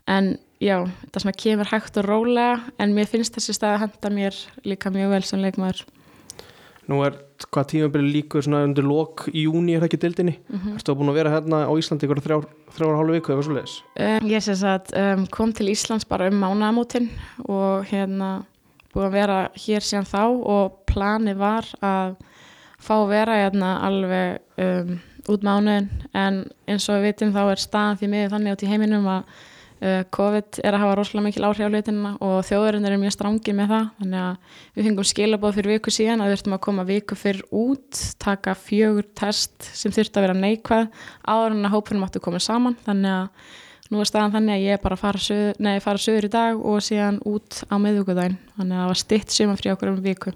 en 0.08 0.32
já, 0.62 0.78
þetta 1.02 1.22
svona 1.24 1.38
kemur 1.44 1.72
hægt 1.72 2.00
og 2.02 2.08
rólega 2.08 2.56
en 2.80 2.96
mér 2.96 3.10
finnst 3.10 3.38
þessi 3.38 3.58
stað 3.58 3.76
að 3.76 3.84
henda 3.86 4.16
mér 4.18 4.42
líka 4.66 4.94
mjög 4.94 5.14
vel 5.16 5.24
sem 5.26 5.44
leikmaður 5.44 5.86
Nú 6.86 7.00
er 7.02 7.16
hvað 7.50 7.70
tímabili 7.72 8.12
líkur 8.20 8.44
svona 8.46 8.62
undir 8.68 8.86
lok 8.86 9.24
í 9.32 9.48
júni 9.48 9.74
er 9.74 9.82
það 9.82 9.88
ekki 9.88 10.00
dildinni 10.04 10.36
mm 10.38 10.60
-hmm. 10.60 10.76
Erstu 10.78 10.92
að 10.92 10.98
búin 11.00 11.10
að 11.10 11.18
vera 11.18 11.32
hérna 11.34 11.58
á 11.66 11.74
Íslandi 11.74 12.06
ykkur 12.06 12.22
þrjár, 12.22 12.46
þrjár 12.76 12.98
hálfu 12.98 13.14
viku 13.14 13.34
eða 13.34 13.44
svo 13.44 13.54
leiðis? 13.56 13.76
Um, 13.98 14.30
ég 14.30 14.44
sé 14.44 14.54
að 14.54 14.94
um, 14.94 15.26
kom 15.28 15.54
til 15.54 15.70
Íslands 15.70 16.06
bara 16.06 16.28
um 16.28 16.38
mánamótin 16.40 17.10
og 17.50 17.86
hérna 17.86 18.46
búin 18.94 19.08
að 19.08 19.12
vera 19.12 19.50
hér 19.56 19.82
síðan 19.82 20.06
þá 20.06 20.24
og 20.46 20.86
plani 20.86 21.34
var 21.34 21.66
að 21.82 22.16
fá 22.86 22.96
vera 23.10 23.42
hérna 23.42 23.74
alveg 23.88 24.62
um, 24.62 24.96
út 25.32 25.44
mánuðin 25.46 25.90
en 26.14 26.46
eins 26.70 26.86
og 26.90 27.00
við 27.00 27.10
vitum 27.10 27.34
þá 27.36 27.44
er 27.48 27.62
staðan 27.62 28.00
því 28.00 28.12
miður 28.12 28.34
þannig 28.36 28.56
átt 28.56 28.66
í 28.66 28.70
heiminum 28.70 29.10
að 29.10 29.24
uh, 29.26 30.04
COVID 30.16 30.62
er 30.62 30.78
að 30.78 30.84
hafa 30.84 30.96
rosalega 31.00 31.26
mikil 31.28 31.48
áhrif 31.48 31.66
á 31.66 31.72
hlutinna 31.72 32.14
og 32.24 32.38
þjóðurinn 32.50 32.88
er 32.88 32.98
mjög 33.02 33.16
strángir 33.18 33.58
með 33.58 33.74
það. 33.74 33.92
Þannig 34.00 34.24
að 34.24 34.64
við 34.78 34.90
fengum 34.90 35.10
skilabóð 35.12 35.60
fyrir 35.60 35.76
viku 35.76 35.94
síðan 35.98 36.24
að 36.24 36.32
við 36.32 36.38
þurftum 36.38 36.58
að 36.58 36.64
koma 36.70 36.88
viku 36.88 37.20
fyrir 37.20 37.44
út 37.66 38.02
taka 38.22 38.56
fjögur 38.60 39.12
test 39.18 39.70
sem 39.74 39.94
þurfti 39.96 40.22
að 40.22 40.28
vera 40.28 40.40
neikvæð 40.40 40.90
áður 41.26 41.58
en 41.58 41.70
að 41.70 41.78
hópunum 41.78 42.08
áttu 42.08 42.22
að 42.22 42.28
koma 42.30 42.44
saman. 42.44 42.78
Þannig 42.86 43.16
að 43.18 43.54
nú 43.92 44.02
er 44.02 44.10
staðan 44.10 44.34
þannig 44.34 44.56
að 44.56 44.64
ég 44.66 44.78
er 44.78 44.82
bara 44.82 44.98
að 44.98 45.04
fara 45.04 45.22
söður, 45.22 45.60
nei, 45.62 45.76
fara 45.84 46.02
söður 46.02 46.26
í 46.26 46.32
dag 46.34 46.62
og 46.72 46.82
síðan 46.82 47.20
út 47.30 47.62
á 47.70 47.76
miðugudaginn 47.82 48.40
þannig 48.56 48.74
að 48.74 48.82
það 48.82 48.90
var 48.92 49.02
stitt 49.02 49.36
suma 49.36 49.58
frí 49.60 49.74
okkur 49.74 49.92
um 49.92 50.00
viku 50.02 50.34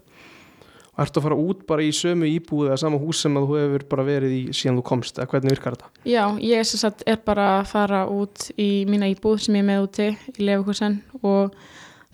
Ertu 1.00 1.22
að 1.22 1.26
fara 1.28 1.38
út 1.40 1.62
bara 1.70 1.86
í 1.86 1.94
sömu 1.96 2.28
íbúið 2.28 2.72
eða 2.72 2.82
sama 2.82 3.00
hús 3.00 3.22
sem 3.24 3.38
að 3.40 3.48
þú 3.48 3.60
hefur 3.62 3.86
bara 3.94 4.06
verið 4.08 4.36
í 4.36 4.42
síðan 4.52 4.82
þú 4.82 4.86
komst, 4.90 5.20
eða 5.20 5.32
hvernig 5.32 5.56
virkar 5.56 5.78
þetta? 5.78 5.92
Já, 6.10 6.24
ég 6.44 6.68
sagt, 6.68 7.06
er 7.08 7.22
bara 7.26 7.48
að 7.60 7.70
fara 7.72 8.04
út 8.12 8.50
í 8.60 8.70
mína 8.90 9.10
íbúð 9.14 9.46
sem 9.46 9.58
ég 9.60 9.64
er 9.64 9.70
með 9.70 9.86
úti 9.88 10.10
í 10.36 10.50
lefukúsen 10.50 11.00
og 11.22 11.56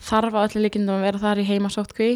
þarf 0.05 0.37
á 0.37 0.39
allir 0.43 0.67
líkindum 0.67 0.99
að 0.99 1.05
vera 1.07 1.23
þar 1.23 1.41
í 1.41 1.49
heimasóttkví. 1.49 2.11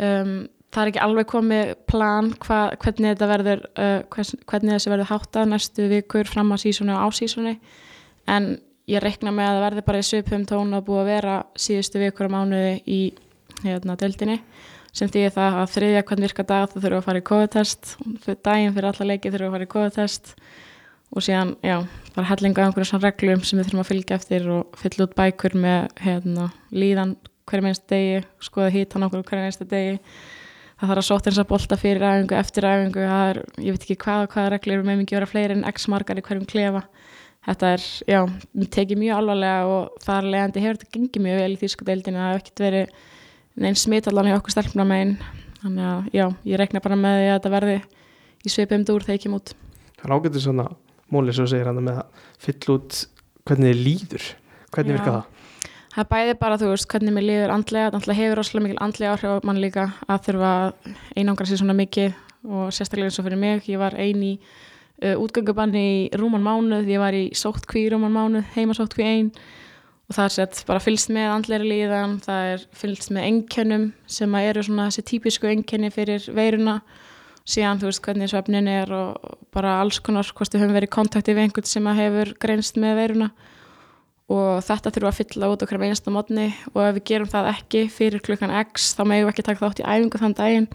Um, 0.00 0.34
það 0.70 0.82
er 0.82 0.90
ekki 0.92 1.02
alveg 1.04 1.28
komið 1.30 1.70
plan 1.90 2.32
hva, 2.44 2.60
hvernig 2.80 3.14
þetta 3.14 3.30
verður 3.30 3.62
uh, 3.74 4.00
hvers, 4.14 4.34
hvernig 4.46 4.76
þessi 4.76 4.92
verður 4.92 5.10
háttað 5.10 5.48
næstu 5.50 5.88
vikur 5.90 6.30
fram 6.30 6.52
á 6.54 6.56
sísónu 6.62 6.94
og 6.94 7.02
á 7.02 7.08
sísónu 7.16 7.56
en 8.30 8.50
ég 8.90 9.02
rekna 9.02 9.32
með 9.34 9.48
að 9.48 9.56
það 9.56 9.64
verður 9.66 9.86
bara 9.88 10.02
í 10.02 10.06
söpum 10.06 10.46
tón 10.48 10.76
að 10.76 10.86
búa 10.86 11.02
að 11.02 11.10
vera 11.10 11.34
síðustu 11.58 12.02
vikur 12.02 12.30
á 12.30 12.34
mánuði 12.36 12.74
í 12.86 13.00
hérna, 13.64 13.96
deildinni 13.98 14.38
sem 14.96 15.10
því 15.10 15.28
það 15.36 15.58
að 15.60 15.70
þriðja 15.74 16.02
hvern 16.08 16.26
virka 16.26 16.46
dag 16.46 16.66
þú 16.70 16.82
þurfum 16.82 16.98
að 17.00 17.06
fara 17.06 17.20
í 17.20 17.26
COVID-test. 17.30 17.92
Daginn 18.46 18.74
fyrir 18.74 18.90
alla 18.90 19.08
leiki 19.10 19.32
þurfum 19.32 19.50
að 19.50 19.56
fara 19.56 19.68
í 19.68 19.72
COVID-test. 19.74 20.34
Og 21.10 21.24
síðan, 21.26 21.56
já, 21.66 21.76
bara 22.14 22.28
hellinga 22.28 22.66
einhverjum 22.66 22.90
svona 22.92 23.08
reglum 23.08 23.40
sem 23.42 23.58
við 23.58 23.70
þurfum 23.70 23.82
að 23.82 23.88
fylgja 23.88 24.18
eftir 24.20 24.44
og 24.54 24.76
fylla 24.78 25.06
út 25.08 25.16
bækur 25.18 25.56
með 25.58 25.88
hérna, 26.04 26.50
líðan 26.70 27.16
hverjum 27.50 27.70
einstu 27.70 27.90
degi, 27.90 28.20
skoða 28.46 28.70
hítan 28.76 29.06
okkur 29.06 29.24
hverjum 29.26 29.48
einstu 29.48 29.66
degi. 29.70 29.96
Það 30.80 30.92
þarf 30.92 31.02
að 31.02 31.08
sóta 31.10 31.28
eins 31.28 31.40
að 31.42 31.48
bolta 31.50 31.76
fyrir 31.76 32.06
æfingu, 32.06 32.36
eftir 32.38 32.64
æfingu. 32.64 33.02
Er, 33.04 33.40
ég 33.60 33.74
veit 33.74 33.82
ekki 33.84 33.98
hvað 34.00 34.22
og 34.24 34.36
hvaða 34.36 34.52
reglur 34.54 34.86
með 34.86 35.02
mikið 35.02 35.18
vera 35.18 35.28
fleiri 35.28 35.56
en 35.58 35.66
x 35.68 35.90
margar 35.92 36.20
í 36.20 36.24
hverjum 36.24 36.46
klefa. 36.48 36.86
Þetta 37.44 37.72
er, 37.74 37.84
já, 38.08 38.20
mér 38.56 38.70
tekið 38.76 39.00
mjög 39.00 39.18
alvarlega 39.18 39.74
og 39.74 40.00
það 40.04 40.18
er 40.20 40.30
leiðandi 40.34 40.62
hefur 40.64 40.78
þetta 40.78 40.94
gengið 40.96 41.26
mjög 41.26 41.38
vel 41.40 41.52
í 41.52 41.60
þýsku 41.60 41.86
deildinu, 41.88 42.20
það 42.20 42.30
hefur 42.30 42.42
ekkert 42.44 42.62
verið 42.64 42.94
neins 43.60 43.84
smitallan 43.86 44.30
í 44.30 44.34
okkur 44.36 44.54
stelpna 44.54 44.86
megin. 44.88 45.16
Þannig 45.60 45.88
að, 45.90 46.06
já, 46.16 46.26
ég 46.48 46.60
rekna 46.60 46.80
bara 46.84 46.96
með 46.98 47.18
því 47.18 47.26
að 47.26 47.34
þetta 47.34 47.52
verði 47.56 47.80
í 48.40 48.52
svipum 48.52 48.86
dúr 48.88 49.04
þegar 49.04 49.18
ég 49.18 49.24
kem 49.26 49.36
út. 49.36 49.52
Það 50.00 50.06
er 50.06 50.14
ágætið 50.16 50.44
svona 50.46 50.68
móli 51.12 51.34
sem 51.36 51.44
þú 51.44 51.52
segir 51.52 51.68
hann 51.68 51.82
með 51.84 52.00
að 52.00 52.24
fylla 52.46 52.76
út 52.78 53.02
hvernig 53.44 53.70
þið 53.70 53.84
líður. 53.84 54.30
Hvernig 54.70 54.94
Já. 54.94 54.96
virka 54.96 55.14
það? 55.16 55.36
Það 55.90 56.02
er 56.04 56.08
bæði 56.14 56.34
bara, 56.38 56.56
þú 56.60 56.66
veist, 56.70 56.86
hvernig 56.92 57.14
mér 57.16 57.26
líður 57.26 57.52
andlega, 57.52 58.00
það 58.06 58.18
hefur 58.20 58.38
rosalega 58.38 58.66
mikil 58.68 58.82
andlega 58.84 59.14
áhrif 59.16 59.32
á 59.34 59.46
mann 59.48 59.60
líka 59.60 59.86
að 60.06 60.20
þurfa 60.28 60.50
einangra 61.18 61.46
sér 61.50 61.58
svona 61.58 61.74
mikið 61.74 62.12
og 62.46 62.68
sérstaklega 62.72 63.10
eins 63.10 63.18
og 63.18 63.26
fyrir 63.26 63.40
mig, 63.40 63.66
ég 63.66 63.80
var 63.80 63.96
ein 63.98 64.22
í 64.22 64.30
uh, 64.38 65.16
útgöngubanni 65.18 65.82
í 65.90 65.96
rúman 66.14 66.46
mánuð, 66.46 66.86
ég 66.88 67.02
var 67.02 67.16
í 67.18 67.24
sóttkví 67.34 67.88
í 67.88 67.90
rúman 67.90 68.14
mánuð, 68.14 68.46
heima 68.54 68.76
sóttkví 68.78 69.08
ein 69.08 69.32
og 70.10 70.16
það 70.16 70.24
er 70.24 70.32
sett 70.34 70.60
bara 70.66 70.82
fylgst 70.82 71.12
með 71.14 71.28
andlega 71.30 71.66
líðan, 71.70 72.16
það 72.24 72.48
er 72.50 72.62
fylgst 72.74 73.12
með 73.14 73.26
einkennum 73.28 73.84
sem 74.10 74.32
eru 74.40 74.64
svona 74.66 74.88
þessi 74.88 75.04
típisku 75.06 75.46
einkenni 75.46 75.90
fyrir 75.94 76.24
veiruna. 76.34 76.80
Síðan 77.46 77.78
þú 77.78 77.88
veist 77.88 78.02
hvernig 78.04 78.30
svefnin 78.32 78.70
er 78.70 78.90
og 78.94 79.36
bara 79.54 79.76
alls 79.78 80.00
konar 80.02 80.26
hvort 80.34 80.50
við 80.50 80.64
höfum 80.64 80.74
verið 80.74 80.90
í 80.90 80.94
kontakti 80.96 81.34
við 81.36 81.46
einhvern 81.46 81.70
sem 81.70 81.86
hefur 82.00 82.32
greinst 82.42 82.80
með 82.82 82.98
veiruna. 82.98 83.28
Og 84.30 84.58
þetta 84.66 84.90
þurfum 84.96 85.10
að 85.12 85.20
fylla 85.20 85.52
út 85.54 85.62
okkur 85.66 85.80
með 85.80 85.92
einasta 85.92 86.14
mótni 86.14 86.48
og 86.72 86.82
ef 86.88 86.98
við 86.98 87.06
gerum 87.12 87.30
það 87.30 87.52
ekki 87.52 87.84
fyrir 87.94 88.26
klukkan 88.26 88.56
x 88.64 88.90
þá 88.98 89.04
megum 89.06 89.30
við 89.30 89.32
ekki 89.32 89.46
taka 89.46 89.64
þátt 89.64 89.84
í 89.84 89.86
æfingu 89.86 90.22
þann 90.24 90.36
daginn. 90.42 90.68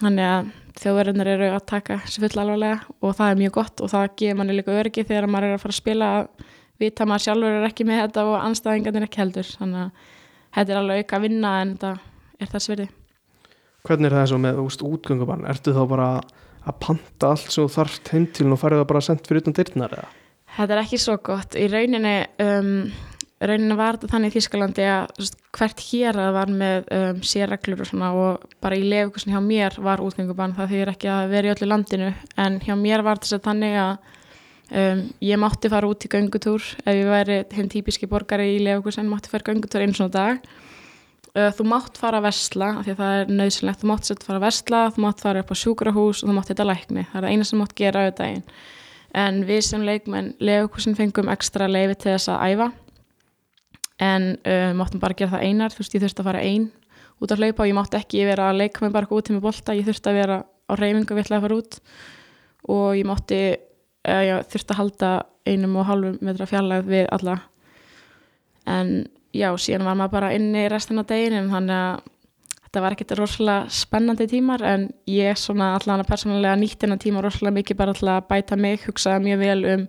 Þannig 0.00 0.30
að 0.30 0.54
þjóðverðinir 0.80 1.32
eru 1.34 1.50
að 1.50 1.66
taka 1.74 1.98
sér 2.06 2.28
fulla 2.28 2.46
alvarlega 2.46 2.96
og 3.02 3.18
það 3.18 3.34
er 3.34 3.42
mjög 3.42 3.54
gott 3.58 3.84
og 3.84 3.92
það 3.92 4.08
gefur 4.22 4.38
manni 4.38 4.56
líka 4.56 4.78
öryggi 4.80 5.06
þegar 5.06 5.30
maður 5.30 5.50
er 5.50 5.58
að 5.58 5.62
fara 5.64 5.74
að 5.74 5.80
spila 5.82 6.10
að 6.20 6.50
vita 6.80 7.04
að 7.04 7.12
maður 7.12 7.26
sjálfur 7.26 7.58
er 7.58 7.68
ekki 7.68 7.86
með 7.88 8.02
þetta 8.04 8.24
og 8.28 8.38
anstæðingarnir 8.40 9.06
ekki 9.08 9.22
heldur 9.22 9.52
þannig 9.58 9.84
að 9.84 10.08
þetta 10.56 10.72
er 10.72 10.80
alveg 10.80 11.04
auka 11.04 11.18
að 11.20 11.26
vinna 11.26 11.52
en 11.60 11.76
þetta 11.76 11.92
er 12.40 12.52
þess 12.54 12.72
verði 12.72 12.88
Hvernig 13.86 14.10
er 14.10 14.16
það 14.16 14.24
eins 14.26 14.32
og 14.36 14.40
með 14.44 14.58
úst, 14.60 14.82
útgöngubann? 14.84 15.46
Ertu 15.48 15.72
þá 15.72 15.84
bara 15.88 16.08
að 16.68 16.80
panta 16.84 17.30
allt 17.32 17.46
sem 17.48 17.64
þú 17.64 17.70
þarft 17.72 18.10
heim 18.12 18.26
til 18.36 18.50
og 18.52 18.60
farið 18.60 18.82
það 18.82 18.90
bara 18.90 19.04
sendt 19.06 19.28
fyrir 19.28 19.44
utan 19.44 19.56
dyrnar 19.56 19.94
eða? 19.96 20.10
Þetta 20.56 20.74
er 20.74 20.80
ekki 20.82 20.98
svo 21.00 21.14
gott. 21.24 21.56
Í 21.56 21.66
rauninni, 21.70 22.14
um, 22.44 22.70
rauninni 23.40 23.78
var 23.78 23.96
þetta 23.96 24.12
þannig 24.12 24.32
í 24.32 24.36
Þískalandi 24.36 24.86
að 24.92 25.30
hvert 25.56 25.84
hér 25.86 26.20
að 26.20 26.30
var 26.36 26.52
með 26.60 26.90
um, 26.96 27.22
sérreglur 27.32 27.84
og 27.84 27.88
svona 27.88 28.10
og 28.18 28.46
bara 28.60 28.76
í 28.76 28.84
lefukusin 28.90 29.32
hjá 29.32 29.40
mér 29.44 29.78
var 29.80 30.04
útgöngubann 30.04 30.56
það 30.58 30.74
þýðir 30.74 30.92
ekki 30.92 31.12
að 31.14 31.32
vera 31.32 31.48
í 31.48 31.54
öllu 31.54 31.70
landinu 31.70 32.10
en 32.44 32.60
hjá 32.66 32.74
mér 32.76 33.06
var 33.06 33.22
þess 33.22 33.38
að 33.38 33.46
þannig 33.48 33.78
að 33.80 33.94
um, 34.70 35.04
ég 35.24 35.40
mátti 35.40 35.70
fara 35.72 35.88
út 35.90 36.06
í 36.06 36.10
göngutúr. 36.10 36.64
Ef 36.84 36.96
ég 36.96 37.10
væri 37.10 37.38
hinn 37.56 37.70
típiski 37.70 38.08
borgari 38.10 38.56
í 38.56 38.64
lefukusin, 38.64 39.08
mátti 39.10 39.32
fara 39.32 39.46
göngutúr 39.50 39.84
einu 39.84 39.96
svona 39.96 40.14
dag. 40.14 40.50
Uh, 41.30 41.50
þú 41.54 41.66
mátt 41.70 42.00
fara 42.00 42.18
að 42.18 42.26
versla 42.26 42.72
af 42.78 42.86
því 42.86 42.94
að 42.94 43.00
það 43.02 43.20
er 43.20 43.32
nöðsynlegt, 43.38 43.82
þú 43.82 43.90
mátt 43.92 44.08
sett 44.08 44.26
fara 44.26 44.40
að 44.40 44.46
versla 44.48 44.82
þú 44.90 45.04
mátt 45.06 45.22
fara 45.22 45.44
upp 45.44 45.54
á 45.54 45.56
sjúkrahús 45.62 46.22
og 46.24 46.30
þú 46.30 46.36
mátt 46.36 46.52
þetta 46.52 46.68
lækni. 46.70 47.06
Það 47.06 47.20
er 47.20 47.26
það 47.26 47.34
eina 47.34 47.48
sem 47.50 47.62
mátt 47.62 47.76
gera 47.78 48.04
auðvitað 48.04 48.24
daginn. 48.24 48.44
En 49.20 49.40
við 49.46 49.62
sem 49.66 49.86
leikmenn 49.86 50.34
lefukursin 50.38 50.98
fengum 50.98 51.30
ekstra 51.30 51.70
leifi 51.70 51.96
til 51.98 52.12
þess 52.14 52.30
að 52.34 52.44
æfa. 52.50 52.68
En 54.00 54.28
uh, 54.38 54.70
máttum 54.78 55.02
bara 55.02 55.18
gera 55.18 55.36
það 55.36 55.46
einar. 55.46 55.74
Þú 55.74 55.84
veist 55.84 55.96
ég 55.96 56.04
þurfti 56.04 56.24
að 56.24 56.30
fara 56.30 56.44
ein 56.46 56.70
út 57.20 57.34
að 57.34 57.42
hlaupa 57.44 57.64
og 57.64 57.68
ég 57.68 57.76
mátti 57.76 57.98
ekki 58.00 58.24
vera 58.24 58.48
að 58.50 58.62
leika 58.62 58.84
mig 58.84 58.94
bara 58.94 59.10
út 59.12 59.26
til 59.28 59.36
mig 59.36 59.44
bolta, 59.44 59.76
ég 59.76 59.86
þurfti 59.86 60.10
að 60.10 60.18
vera 60.22 60.38
á 60.40 60.72
reyfingu 60.78 61.18
og 61.20 61.80
og 62.70 62.96
ég 62.96 63.06
mátti 63.08 63.56
ég 64.08 64.46
þurfti 64.50 64.74
að 64.74 64.80
halda 64.80 65.10
einum 65.48 65.76
og 65.80 65.88
halvum 65.88 66.20
metra 66.24 66.46
fjarlæð 66.48 66.86
við 66.88 67.08
alla 67.12 67.36
en 68.70 68.94
já, 69.34 69.50
síðan 69.58 69.86
var 69.86 69.98
maður 69.98 70.14
bara 70.16 70.32
inni 70.36 70.68
restin 70.70 71.00
af 71.02 71.08
deginum 71.10 71.50
þannig 71.52 71.76
að 71.76 72.08
þetta 72.70 72.84
var 72.84 72.94
ekkert 72.94 73.16
rosalega 73.18 73.74
spennandi 73.74 74.28
tímar 74.30 74.62
en 74.62 74.86
ég 75.10 75.38
svona 75.38 75.72
allavega 75.74 76.06
persónulega 76.06 76.58
nýtt 76.60 76.86
innan 76.86 77.02
tíma 77.02 77.22
rosalega 77.24 77.56
mikið 77.58 77.78
bara 77.80 77.94
alltaf 77.96 78.12
að 78.14 78.28
bæta 78.30 78.58
mig, 78.60 78.84
hugsaði 78.86 79.24
mjög 79.24 79.40
vel 79.42 79.64
um, 79.72 79.84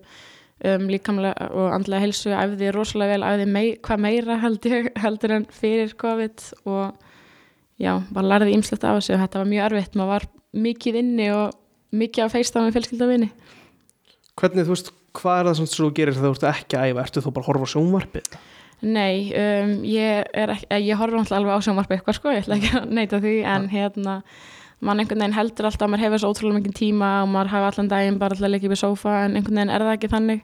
um 0.71 0.87
líkamlega 0.89 1.49
og 1.53 1.75
andlega 1.75 2.07
helsu, 2.07 2.33
æfði 2.33 2.73
rosalega 2.73 3.13
vel, 3.13 3.27
æfði 3.27 3.47
mei, 3.53 3.67
hvað 3.85 4.03
meira 4.07 4.39
held 4.41 4.65
ég, 4.65 4.91
heldur 5.03 5.37
en 5.37 5.47
fyrir 5.53 5.93
COVID 6.01 6.47
og 6.65 7.07
já, 7.81 7.93
bara 8.09 8.29
lærði 8.33 8.57
ímslegt 8.57 8.85
af 8.85 8.97
þessu 8.97 9.15
og 9.17 9.25
þetta 9.27 9.43
var 9.43 9.51
mjög 9.53 9.67
erfitt, 9.69 9.97
maður 9.97 10.13
var 10.15 10.29
mikið 10.65 11.01
inni 11.03 11.31
og 11.35 11.57
mikið 12.01 12.25
að 12.25 12.33
feista 12.33 12.63
með 12.63 12.79
fjölskyldavinni. 12.79 13.29
Hvernig, 14.41 14.65
þú 14.65 14.73
veist, 14.73 14.87
hvað 15.17 15.39
er 15.39 15.47
það 15.49 15.59
sem 15.59 15.69
þú 15.69 15.91
gerir 15.97 16.17
þegar 16.17 16.31
þú 16.31 16.37
ert 16.39 16.47
ekki 16.49 16.77
að 16.79 16.87
æfa? 16.89 17.03
Ertu 17.05 17.21
þú 17.21 17.33
bara 17.35 17.45
að 17.45 17.51
horfa 17.51 17.67
á 17.69 17.73
sjónvarpið? 17.75 18.31
Nei, 18.81 19.29
um, 19.37 19.75
ég, 19.85 20.31
ekki, 20.33 20.79
ég 20.81 20.97
horfa 20.97 21.21
alveg 21.37 21.53
á 21.53 21.61
sjónvarpi 21.61 21.97
eitthvað 21.99 22.17
sko, 22.17 22.33
ég 22.33 22.41
ætla 22.41 22.57
ekki 22.57 22.71
að 22.79 22.89
neita 22.97 23.19
því 23.21 23.35
en 23.45 23.69
hérna, 23.69 24.15
mann 24.81 25.03
einhvern 25.03 25.21
veginn 25.21 25.37
heldur 25.37 25.69
alltaf 25.69 25.85
að 25.85 25.93
maður 25.93 26.05
hefur 26.07 26.23
svo 26.23 26.31
ótrúlega 26.33 26.57
mikið 26.57 26.75
tíma 26.79 27.11
og 27.21 27.29
maður 27.29 27.53
hafa 27.53 27.69
allan 27.69 27.91
daginn 27.91 28.17
bara 28.21 28.33
alltaf 28.33 28.49
leikið 28.55 28.73
við 28.73 28.81
sófa 28.81 29.19
en 29.27 29.37
einhvern 29.37 29.59
veginn 29.59 29.73
er 29.75 29.85
það 29.85 29.93
ekki 29.99 30.11
þannig 30.15 30.43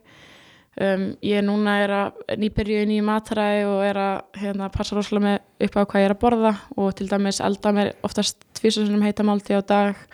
um, 0.86 1.06
ég 1.25 1.46
núna 1.48 1.75
er 1.82 1.94
að 1.98 2.39
nýbyrju 2.44 2.84
í 2.84 2.88
nýju 2.92 3.10
mataræði 3.10 3.68
og 3.72 3.84
er 3.88 4.01
að 4.04 4.42
hérna, 4.44 4.72
passa 4.77 4.98
rosalega 4.98 5.25
með 5.25 5.68
upp 5.68 5.82
á 5.82 5.82
hvað 5.82 6.04
ég 6.04 6.10
er 6.12 6.16
að 6.16 6.24
borða 6.27 6.56
og 6.77 6.98
til 7.00 7.10
dæmis 7.10 7.42
elda 7.50 7.74
mér 7.74 7.94
oftast 8.06 8.46
tvísasunum 8.62 9.06
heita 9.08 9.25
málti 9.25 9.58
á 9.58 9.62
dag 9.66 10.06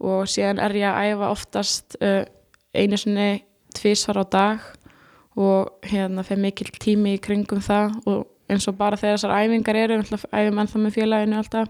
og 0.00 0.24
síðan 0.30 0.62
er 0.64 0.80
ég 0.80 0.88
að 0.88 1.12
æfa 1.12 1.34
oftast 1.36 2.00
uh, 2.00 2.22
einu 2.74 2.98
sinni 2.98 3.44
tvísvar 3.76 4.22
á 4.22 4.24
dag 4.28 4.60
og 5.36 5.72
hérna 5.88 6.24
fyrir 6.26 6.42
mikil 6.44 6.70
tími 6.76 7.16
í 7.16 7.22
kringum 7.22 7.62
það 7.64 7.96
og 8.06 8.26
eins 8.52 8.68
og 8.68 8.76
bara 8.76 8.98
þegar 9.00 9.18
þessar 9.18 9.34
æfingar 9.40 9.78
eru, 9.80 9.98
æfum 10.02 10.60
ennþá 10.62 10.80
með 10.82 10.96
félaginu 10.96 11.38
alltaf, 11.40 11.68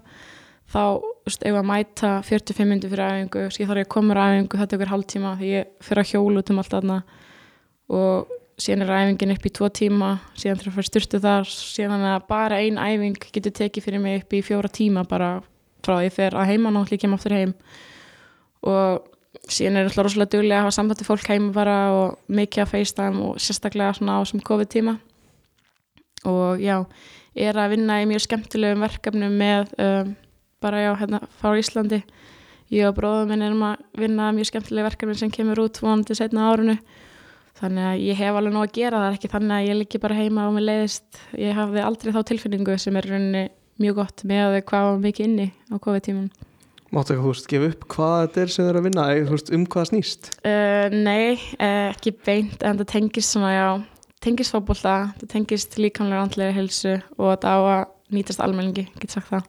þá 0.73 0.83
ef 1.31 1.57
að 1.59 1.67
mæta 1.69 2.13
45 2.27 2.69
minnir 2.69 2.91
fyrir 2.91 3.05
æfingu 3.07 3.45
síðan 3.55 3.71
þarf 3.71 3.83
ég 3.83 3.89
að 3.89 3.93
koma 3.95 4.17
á 4.19 4.25
æfingu, 4.33 4.61
þetta 4.61 4.75
er 4.75 4.81
ykkur 4.81 4.93
hálftíma 4.93 5.35
því 5.39 5.53
ég 5.53 5.73
fyrir 5.87 6.03
að 6.03 6.11
hjólu 6.13 6.43
út 6.43 6.53
um 6.53 6.63
allt 6.63 6.77
aðna 6.79 6.99
og 7.93 8.35
síðan 8.63 8.85
er 8.87 8.95
æfingin 8.97 9.35
upp 9.37 9.47
í 9.47 9.55
tvo 9.59 9.71
tíma, 9.75 10.11
síðan 10.39 10.61
þarf 10.61 10.73
að 10.73 10.77
fara 10.79 10.91
styrtu 10.91 11.23
þar 11.23 11.49
síðan 11.53 12.07
að 12.11 12.27
bara 12.31 12.61
ein 12.63 12.83
æfing 12.83 13.31
getur 13.31 13.55
tekið 13.61 13.87
fyrir 13.87 14.03
mig 14.03 14.23
upp 14.23 14.35
í 14.35 14.43
fjóra 14.43 14.71
tíma 14.73 15.07
bara 15.09 15.33
frá 15.83 15.99
því 16.01 16.13
þegar 16.17 16.39
að 16.41 16.53
heima 16.53 16.73
náttúrulega 16.73 16.99
ég 16.99 17.05
kem 17.05 17.17
aftur 17.17 17.37
heim 17.37 17.55
og 18.63 19.12
síðan 19.53 19.79
er 19.79 19.89
alltaf 19.89 20.07
rosalega 20.07 20.35
duglega 20.35 20.59
að 20.61 20.67
hafa 20.67 20.77
sambandi 20.79 21.07
fólk 21.07 21.29
heima 21.31 21.53
bara 21.55 21.77
og 21.95 22.33
mikið 22.33 22.65
að 22.65 22.71
FaceTime 22.73 23.25
og 23.27 23.41
sérstaklega 23.43 23.97
svona 23.99 24.19
á 24.19 24.21
sem 24.29 24.43
COVID 24.43 24.71
tíma 24.73 24.97
og 26.29 26.61
já, 26.63 26.77
ég 27.35 27.51
er 27.51 27.59
að 27.59 27.77
vinna 27.77 28.01
í 28.03 28.09
mjög 28.11 28.27
skemmtilegum 28.27 28.85
verkefnum 28.85 29.39
með 29.39 29.73
um, 29.83 30.13
bara 30.63 30.83
já, 30.85 30.93
hérna 31.01 31.23
frá 31.41 31.57
Íslandi. 31.59 32.03
Ég 32.73 32.87
og 32.89 32.95
bróðum 32.97 33.33
minn 33.33 33.43
erum 33.45 33.65
að 33.67 33.83
vinna 33.99 34.31
mjög 34.33 34.53
skemmtileg 34.53 34.87
verkefni 34.87 35.17
sem 35.19 35.33
kemur 35.35 35.61
út 35.65 35.81
vonandi 35.83 36.17
setna 36.17 36.47
árunu 36.49 36.77
þannig 37.59 37.89
að 37.89 38.05
ég 38.07 38.21
hef 38.23 38.39
alveg 38.39 38.55
nóg 38.55 38.69
að 38.69 38.79
gera 38.79 39.03
það 39.03 39.17
ekki 39.19 39.33
þannig 39.35 39.57
að 39.57 39.67
ég 39.67 39.79
liggi 39.81 40.01
bara 40.03 40.17
heima 40.17 40.47
og 40.49 40.55
mér 40.57 40.69
leiðist. 40.71 41.21
Ég 41.37 41.59
hafði 41.59 41.85
aldrei 41.85 42.15
þá 42.15 42.23
tilfinningu 42.31 42.79
sem 42.81 42.97
er 42.97 43.11
rauninni 43.11 43.45
mjög 43.83 44.01
gott 44.01 44.25
með 44.29 44.47
að 44.47 44.63
hvað 44.71 44.89
var 44.89 45.05
mikið 45.05 45.29
inni 45.29 45.51
á 45.69 45.75
COVID-tímun 45.77 46.31
Máttu 46.93 47.15
ekki, 47.15 47.23
þú 47.25 47.31
veist, 47.33 47.47
gefa 47.49 47.69
upp 47.73 47.85
hvað 47.95 48.15
þetta 48.27 48.43
er 48.43 48.51
sem 48.53 48.65
þið 48.67 48.71
er 48.73 48.79
að 48.79 48.87
vinna, 48.89 49.05
eða, 49.15 49.27
þú 49.31 49.37
veist, 49.39 49.51
um 49.57 49.63
hvað 49.73 49.87
snýst? 49.89 50.27
Uh, 50.45 50.93
nei, 50.93 51.39
uh, 51.57 51.87
ekki 51.95 52.13
beint 52.27 52.65
en 52.69 52.81
það 52.83 52.89
tengist 52.93 53.33
svona, 53.33 53.53
já 53.55 53.69
tengist 54.23 54.53
fótbolta, 54.55 54.97
það 55.23 55.31
tengist 55.33 55.79
líkamlega 55.81 56.27
andlega 56.27 56.55
helsu 56.59 56.93
og 57.17 57.31
þetta 57.33 57.55
á 57.57 57.59
að 57.65 57.87
nýtast 58.13 58.43
almenningi, 58.45 58.85
get 59.01 59.15
sagt 59.17 59.31
það 59.33 59.49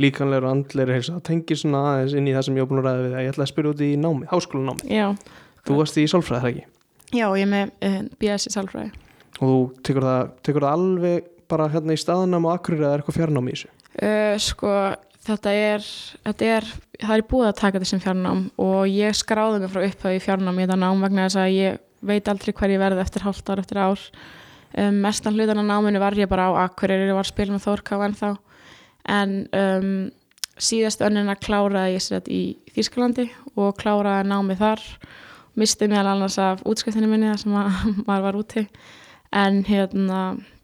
Líkanlegur 0.00 0.46
og 0.48 0.54
andleiri 0.56 0.96
helsa, 0.96 1.18
það 1.18 1.26
tengir 1.28 1.60
svona 1.60 1.82
aðeins 1.90 2.14
inn 2.16 2.30
í 2.30 2.32
það 2.32 2.46
sem 2.48 2.56
ég 2.56 2.70
búin 2.70 2.80
að 2.80 2.86
ræða 2.88 3.02
við 3.04 3.12
það, 3.12 3.22
ég 3.26 3.34
ætla 3.34 3.44
að 3.44 3.50
spyrja 3.52 3.72
út 3.74 3.82
í 3.84 3.90
námi, 4.00 4.28
háskólanámi 4.32 4.88
Já, 4.96 5.06
Þú 5.68 5.76
varst 5.78 6.00
í 6.00 6.06
sálfræði, 6.08 6.40
það 6.40 6.50
ekki? 6.54 6.64
já 7.12 7.26
ég 7.36 7.48
með 7.52 7.74
uh, 7.84 7.98
BS 8.24 8.48
í 8.48 8.54
sálfræði 8.56 8.88
Og 9.42 9.44
þú 9.44 9.60
tekur 9.84 10.06
það, 10.08 10.32
tekur 10.48 10.64
það 10.64 10.78
alveg 10.80 11.28
bara 11.52 11.68
hérna 11.76 11.92
í 11.92 12.00
staðnám 12.00 12.48
og 12.48 12.56
akkurir 12.56 12.80
eða 12.80 12.94
er 12.96 13.02
eitthvað 13.04 13.18
fjarnám 13.20 13.50
í 13.52 13.54
þessu? 13.58 13.70
uh, 14.00 14.34
Sko, 14.40 14.72
þetta 15.26 15.54
er, 15.54 15.86
þetta 16.26 16.50
er 16.56 16.68
það 17.02 17.16
er 17.16 17.24
búið 17.30 17.48
að 17.48 17.58
taka 17.60 17.78
þetta 17.78 17.90
sem 17.90 18.02
fjarnám 18.02 18.44
og 18.62 18.84
ég 18.90 19.16
skráði 19.16 19.62
mig 19.62 19.72
frá 19.72 19.82
upphau 19.86 20.14
í 20.16 20.22
fjarnám 20.22 20.58
í 20.58 20.64
þetta 20.64 20.78
nám 20.82 21.02
vegna 21.04 21.26
þess 21.26 21.40
að 21.42 21.56
ég 21.56 21.82
veit 22.02 22.30
aldrei 22.30 22.54
hver 22.58 22.74
ég 22.74 22.82
verði 22.82 23.04
eftir 23.04 23.26
hálft 23.26 23.50
ár 23.50 23.62
eftir 23.62 23.78
ár. 23.82 24.06
Um, 24.72 25.02
mestan 25.04 25.36
hlutan 25.36 25.60
á 25.60 25.64
náminu 25.68 26.00
var 26.00 26.16
ég 26.16 26.30
bara 26.30 26.48
á 26.48 26.64
Akureyri 26.64 27.10
ég 27.10 27.16
var 27.16 27.26
að 27.26 27.34
spila 27.34 27.54
með 27.54 27.66
Þórká 27.66 27.98
en 28.06 28.16
þá 28.16 28.28
en 29.12 29.34
um, 29.58 29.90
síðast 30.62 31.02
önnina 31.04 31.36
kláraði 31.36 31.98
ég 31.98 32.04
sér 32.04 32.30
í 32.32 32.42
Þýskalandi 32.72 33.28
og 33.58 33.76
kláraði 33.80 34.30
námi 34.30 34.56
þar. 34.58 34.82
Misti 35.58 35.88
meðal 35.90 36.14
annars 36.14 36.38
af 36.40 36.62
útskriftinu 36.64 37.10
minni 37.10 37.28
þar 37.28 37.42
sem 37.42 37.56
að, 37.60 37.80
maður 38.08 38.26
var 38.28 38.40
úti. 38.40 38.66
En 39.32 39.60
hérna, 39.68 40.22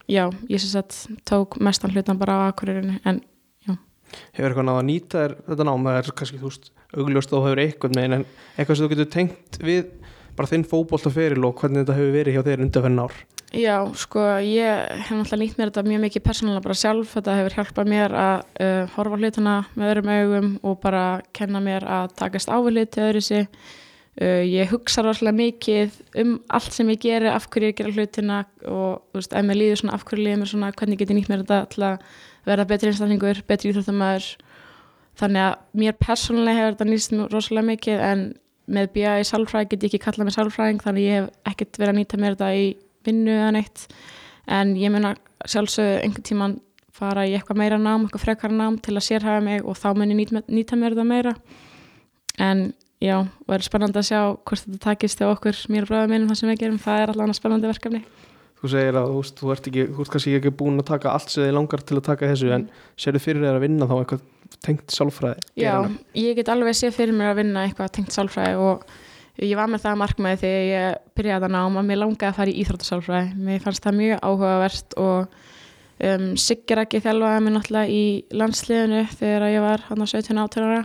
já, 0.09 0.25
ég 0.49 0.63
sér 0.63 0.79
sett 0.79 1.23
tók 1.29 1.59
mestan 1.61 1.93
hlutan 1.93 2.21
bara 2.21 2.41
á 2.41 2.49
Akureyri 2.49 2.97
en 3.05 3.21
Hefur 4.37 4.51
eitthvað 4.51 4.69
náða 4.69 4.83
að 4.83 4.89
nýta 4.89 5.23
þér 5.23 5.35
þetta 5.49 5.69
nám? 5.69 5.89
Það 5.89 5.99
er 6.01 6.13
kannski 6.21 6.43
þú 6.43 6.53
veist 6.53 6.71
augljóst 6.97 7.33
að 7.33 7.39
þú 7.39 7.47
hefur 7.47 7.65
eitthvað 7.65 7.97
með 7.99 8.07
en 8.09 8.29
eitthvað 8.57 8.79
sem 8.79 8.85
þú 8.85 8.93
getur 8.95 9.11
tengt 9.15 9.59
við 9.63 9.91
bara 10.39 10.51
þinn 10.53 10.69
fótboltaferil 10.69 11.43
og 11.49 11.59
hvernig 11.59 11.83
þetta 11.83 11.99
hefur 11.99 12.15
verið 12.15 12.37
hjá 12.37 12.47
þér 12.47 12.65
undanferðin 12.65 13.03
ár? 13.03 13.19
Já, 13.57 13.77
sko, 13.97 14.21
ég 14.45 14.91
hef 15.07 15.09
náttúrulega 15.17 15.41
nýtt 15.41 15.57
mér 15.57 15.71
þetta 15.71 15.85
mjög 15.87 16.03
mikið 16.05 16.25
persónulega 16.27 16.65
bara 16.67 16.77
sjálf, 16.77 17.15
þetta 17.17 17.37
hefur 17.39 17.55
hjálpað 17.57 17.89
mér 17.89 18.15
að 18.21 18.43
uh, 18.61 18.91
horfa 18.93 19.19
hlutuna 19.23 19.55
með 19.73 19.93
öðrum 19.93 20.11
augum 20.13 20.51
og 20.69 20.77
bara 20.83 21.05
kenna 21.37 21.63
mér 21.65 21.87
að 21.89 22.13
takast 22.21 22.53
ávilið 22.53 22.91
til 22.93 23.07
öðru 23.07 23.23
sig 23.25 23.47
uh, 23.49 24.45
ég 24.45 24.69
hugsa 24.69 25.07
rosalega 25.07 25.41
mikið 25.41 25.97
um 26.21 26.35
allt 26.59 26.77
sem 26.77 26.93
ég 26.93 27.01
geri, 27.07 27.33
af 27.33 27.49
hverju 27.49 27.73
ég 27.73 27.81
gera 27.81 27.95
hlutina 27.97 28.43
og, 28.69 29.01
þú 29.09 29.23
veist, 29.23 29.33
ef 29.33 29.49
mér 29.49 29.61
líður 29.63 29.83
svona 29.83 29.97
af 29.97 30.05
hverju 30.05 30.27
líður 30.27 30.43
mér 30.43 30.53
svona, 30.53 30.73
hvernig 30.77 31.01
get 31.01 31.15
verða 32.49 32.69
betri 32.69 32.91
einstaklingur, 32.91 33.43
betri 33.49 33.73
íþróttamæður 33.73 34.29
þannig 35.19 35.45
að 35.45 35.81
mér 35.83 35.97
persónulega 35.99 36.61
hefur 36.61 36.77
þetta 36.77 36.89
nýst 36.89 37.17
rosalega 37.33 37.69
mikið 37.73 38.05
en 38.09 38.23
með 38.69 38.91
BA 38.95 39.17
í 39.23 39.27
sálfræði 39.27 39.71
get 39.73 39.85
ég 39.85 39.91
ekki 39.91 40.03
kallað 40.05 40.29
mig 40.29 40.37
sálfræðing 40.37 40.83
þannig 40.85 41.07
ég 41.07 41.19
hef 41.19 41.53
ekkert 41.53 41.81
verið 41.81 41.93
að 41.93 41.99
nýta 41.99 42.21
mér 42.21 42.37
þetta 42.37 42.51
í 42.55 42.67
vinnu 43.09 43.35
eða 43.35 43.53
neitt. 43.57 43.85
En 44.59 44.75
ég 44.81 44.93
mun 44.93 45.09
að 45.09 45.23
sjálfsögðu 45.49 45.95
einhvern 46.03 46.27
tíman 46.29 46.59
fara 46.99 47.25
í 47.29 47.33
eitthvað 47.37 47.61
meira 47.63 47.79
nám, 47.81 48.05
eitthvað 48.05 48.25
frekara 48.27 48.59
nám 48.59 48.77
til 48.83 48.97
að 48.97 49.07
sérhafa 49.07 49.45
mig 49.45 49.65
og 49.65 49.79
þá 49.79 49.89
mun 49.97 50.13
ég 50.13 50.35
nýta, 50.51 50.77
mér 50.77 50.97
þetta 50.97 51.09
meira. 51.09 51.35
En 52.43 52.65
já, 53.03 53.17
og 53.23 53.55
er 53.55 53.65
spennandi 53.65 54.03
að 54.03 54.09
sjá 54.11 54.21
hvort 54.37 54.65
þetta 54.65 54.83
takist 54.85 55.21
til 55.21 55.31
okkur, 55.31 55.61
mér 55.73 55.87
og 55.87 55.93
bráðum 55.93 56.15
minnum 56.15 56.33
það 56.33 56.41
sem 56.43 56.53
við 56.53 56.65
gerum, 56.65 56.81
það 56.83 57.05
er 57.05 57.13
allavega 57.15 57.39
spennandi 57.39 57.71
verkefni 57.71 58.03
Þú 58.59 58.71
segir 58.73 58.97
að 58.99 59.13
þú 59.13 59.21
þú 59.39 59.51
ert, 59.55 59.67
ekki, 59.71 59.85
þú 59.95 60.05
ert 60.05 60.13
kannski 60.15 60.33
ekki 60.39 60.55
búin 60.59 60.83
að 60.83 60.89
taka 60.89 61.13
allt 61.15 61.31
sem 61.31 61.45
þið 61.45 61.53
langar 61.55 61.85
til 61.87 61.99
að 61.99 62.07
taka 62.09 62.31
þessu 62.33 62.49
en 62.57 62.65
sérðu 62.99 63.21
fyrir 63.23 63.45
þér 63.45 63.59
að 63.59 63.65
vinna 63.67 63.87
þá 63.87 63.95
eitthvað 63.99 64.25
tengt 64.65 64.95
sálfræði? 64.95 65.45
Já, 65.61 65.75
ég 66.19 66.39
get 66.39 66.51
alveg 66.51 66.79
séð 66.79 66.97
fyrir 66.97 67.15
mér 67.15 67.31
að 67.33 67.39
vinna 67.43 67.67
eitthvað 67.67 67.93
tengt 67.99 68.17
sálfræði 68.17 68.57
og 68.65 68.89
ég 69.45 69.55
var 69.59 69.71
með 69.71 69.85
það 69.85 70.01
markmaði 70.03 70.41
þegar 70.43 70.65
ég 70.67 70.99
byrjaði 71.19 71.49
að 71.49 71.55
náma, 71.55 71.85
mér 71.87 72.01
langaði 72.03 72.31
að 72.33 72.41
fara 72.41 72.51
í 72.51 72.57
íþróttasálfræði, 72.65 73.31
mér 73.47 73.63
fannst 73.63 73.85
það 73.85 73.99
mjög 74.01 74.25
áhugavert 74.27 74.99
og 75.05 75.39
um, 76.09 76.27
Sigur 76.43 76.83
ekki 76.83 77.03
þjálfaði 77.05 77.45
mér 77.45 77.57
náttúrulega 77.57 77.95
í 77.95 78.03
landsliðinu 78.43 79.05
þegar 79.15 79.49
ég 79.53 79.65
var 79.69 79.87
hann 79.87 80.03
á 80.03 80.07
17 80.11 80.43
átörnara 80.43 80.83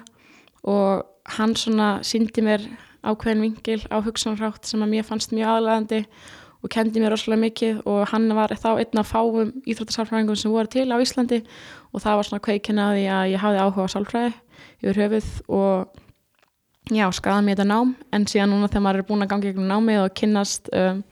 og 0.69 1.03
hann 1.39 1.57
svona 1.57 1.89
síndi 2.05 2.45
mér 2.45 2.69
ákveðin 3.03 3.43
vingil 3.43 3.81
á 3.91 3.97
hugsanrátt 4.03 4.69
sem 4.69 4.83
að 4.83 4.93
mér 4.93 5.07
fannst 5.07 5.33
mjög 5.35 5.57
aðlæðandi 5.57 6.03
og 6.63 6.71
kendi 6.71 7.01
mér 7.03 7.11
rosalega 7.13 7.43
mikið 7.43 7.81
og 7.89 8.05
hann 8.13 8.29
var 8.37 8.53
þá 8.55 8.69
einn 8.77 9.01
af 9.01 9.11
fáum 9.11 9.51
íþróttasálfræðingum 9.67 10.39
sem 10.39 10.53
voru 10.53 10.71
til 10.71 10.87
á 10.87 10.97
Íslandi 11.03 11.41
og 11.91 12.03
það 12.03 12.15
var 12.19 12.29
svona 12.29 12.45
kveikina 12.45 12.85
að 12.93 13.01
ég 13.03 13.43
hafði 13.43 13.59
áhuga 13.65 13.87
á 13.87 13.93
sálfræði 13.93 14.31
yfir 14.83 15.01
höfuð 15.03 15.29
og 15.51 15.99
já, 16.91 17.05
skaða 17.11 17.43
mér 17.43 17.57
þetta 17.57 17.67
nám. 17.69 17.93
En 18.15 18.25
síðan 18.27 18.53
núna 18.53 18.71
þegar 18.71 18.85
maður 18.87 19.03
er 19.03 19.07
búin 19.09 19.25
að 19.25 19.31
ganga 19.33 19.51
ykkur 19.51 19.69
námið 19.69 20.01
og 20.01 20.17
kynnast 20.19 20.71
um, 20.75 21.03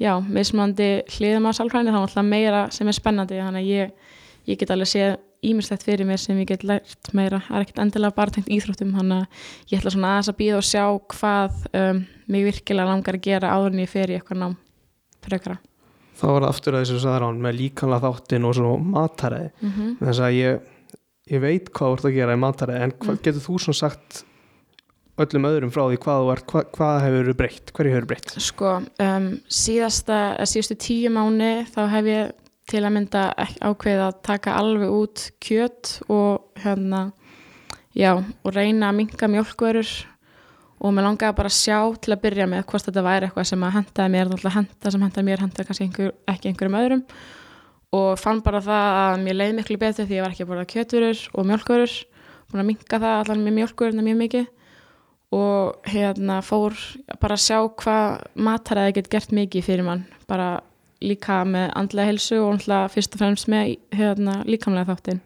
já, 0.00 0.12
mismunandi 0.22 0.88
hliðum 1.14 1.50
á 1.50 1.52
sálfræðinu 1.58 1.94
þá 1.94 1.98
er 1.98 2.08
alltaf 2.08 2.26
meira 2.30 2.64
sem 2.74 2.90
er 2.90 2.98
spennandi. 2.98 3.38
Þannig 3.42 3.62
að 3.62 3.70
ég, 3.70 4.10
ég 4.50 4.60
get 4.60 4.74
alveg 4.74 4.90
séð 4.90 5.16
ímestætt 5.44 5.84
fyrir 5.84 6.08
mér 6.08 6.22
sem 6.22 6.38
ég 6.40 6.48
get 6.48 6.64
lært 6.66 7.12
meira. 7.12 7.42
Það 7.46 7.58
er 7.58 7.66
ekkert 7.66 7.82
endilega 7.84 8.16
bara 8.16 8.34
tengt 8.34 8.50
íþróttum 8.52 8.94
þannig 8.96 9.22
að 9.22 9.48
ég 9.70 9.80
ætla 9.80 9.94
svona 9.94 10.12
aðeins 10.14 10.32
að 10.32 10.38
býða 10.40 10.60
og 10.60 10.68
sjá 10.70 10.84
hvað 11.14 11.64
um, 11.82 12.04
mig 12.32 12.46
virkilega 12.48 12.90
langar 12.90 13.18
að 13.18 13.26
gera 13.28 13.54
áður 13.54 13.74
en 13.74 13.84
ég 13.84 13.92
fer 13.92 14.10
í 14.10 14.18
eitthvað 14.18 14.40
nám 14.46 14.60
frekara 15.24 15.58
þá 16.14 16.26
var 16.28 16.44
það 16.44 16.50
aftur 16.50 16.76
að 16.76 16.84
þessu 16.84 17.00
sagður 17.02 17.26
án 17.28 17.40
með 17.42 17.58
líkanlega 17.60 18.10
þáttin 18.10 18.46
og 18.48 18.54
svona 18.58 18.92
mataræði 18.98 19.50
mm 19.54 19.72
-hmm. 19.72 19.96
þess 20.02 20.22
að 20.26 20.36
ég, 20.38 20.60
ég 21.34 21.42
veit 21.42 21.72
hvað 21.72 21.90
þú 21.90 21.98
ert 21.98 22.08
að 22.10 22.16
gera 22.18 22.36
í 22.36 22.42
mataræði 22.44 22.86
en 22.86 22.94
hvað 23.00 23.16
mm. 23.16 23.24
getur 23.24 23.46
þú 23.48 23.58
svona 23.64 23.80
sagt 23.80 24.24
öllum 25.24 25.46
öðrum 25.46 25.74
frá 25.74 25.84
því 25.86 25.98
hvað 26.02 26.22
þú 26.22 26.30
ert 26.34 26.46
hvað, 26.50 26.64
hvað 26.74 26.96
hefur 27.04 27.34
breytt, 27.38 27.74
hverju 27.74 27.94
hefur 27.94 28.08
breytt 28.10 28.32
sko, 28.42 28.70
um, 29.02 29.28
síðasta 29.46 30.20
síðustu 30.46 30.78
tíu 30.78 31.12
mánu 31.14 31.52
þá 31.70 31.82
hef 31.92 32.10
ég 32.10 32.32
til 32.70 32.80
að 32.82 32.94
mynda 32.96 33.26
ákveð 33.60 34.00
að 34.06 34.22
taka 34.24 34.56
alveg 34.56 34.90
út 34.90 35.28
kjött 35.44 35.98
og 36.08 36.48
hérna 36.62 37.12
já, 37.94 38.16
og 38.16 38.50
reyna 38.54 38.90
að 38.90 38.98
minga 39.02 39.30
mjölkverur 39.30 39.90
og 40.84 40.92
mér 40.92 41.06
langaði 41.06 41.36
bara 41.38 41.48
að 41.48 41.56
sjá 41.56 41.78
til 42.04 42.12
að 42.12 42.22
byrja 42.26 42.46
með 42.50 42.66
hvort 42.68 42.84
þetta 42.84 43.04
væri 43.06 43.28
eitthvað 43.28 43.46
sem 43.48 43.62
að 43.64 43.76
hendaði 43.78 44.12
mér 44.12 44.32
alltaf 44.34 44.56
henda 44.58 44.92
sem 44.92 45.04
hendaði 45.06 45.28
mér, 45.30 45.44
hendaði 45.44 45.68
kannski 45.68 45.86
einhver, 45.86 46.10
ekki 46.28 46.50
einhverjum 46.50 46.76
öðrum. 46.80 47.04
Og 47.94 48.10
fann 48.20 48.42
bara 48.44 48.60
það 48.64 48.98
að 49.04 49.22
mér 49.22 49.38
leiði 49.38 49.56
miklu 49.60 49.78
betur 49.80 50.08
því 50.10 50.18
ég 50.18 50.26
var 50.26 50.34
ekki 50.34 50.44
að 50.44 50.50
borða 50.50 50.66
kjöturur 50.74 51.22
og 51.32 51.48
mjölkurur 51.48 51.94
búin 52.50 52.62
að 52.62 52.68
minga 52.68 53.00
það 53.00 53.16
allar 53.22 53.40
með 53.40 53.56
mjölkururna 53.60 54.04
mjög 54.04 54.20
mikið. 54.20 54.52
Og 55.34 55.88
hérna 55.90 56.38
fór 56.44 56.76
bara 57.22 57.38
að 57.38 57.44
sjá 57.46 57.58
hvað 57.80 58.28
mataræði 58.36 58.96
get 59.00 59.10
gert 59.14 59.34
mikið 59.34 59.66
fyrir 59.70 59.88
mann. 59.88 60.04
Bara 60.28 60.60
líka 61.04 61.40
með 61.48 61.72
andlega 61.80 62.12
helsu 62.12 62.38
og 62.42 62.58
alltaf 62.58 62.94
fyrst 62.94 63.16
og 63.16 63.24
fremst 63.24 63.50
með 63.50 63.74
hérna, 63.96 64.42
líkamlega 64.46 64.92
þáttinn. 64.92 65.24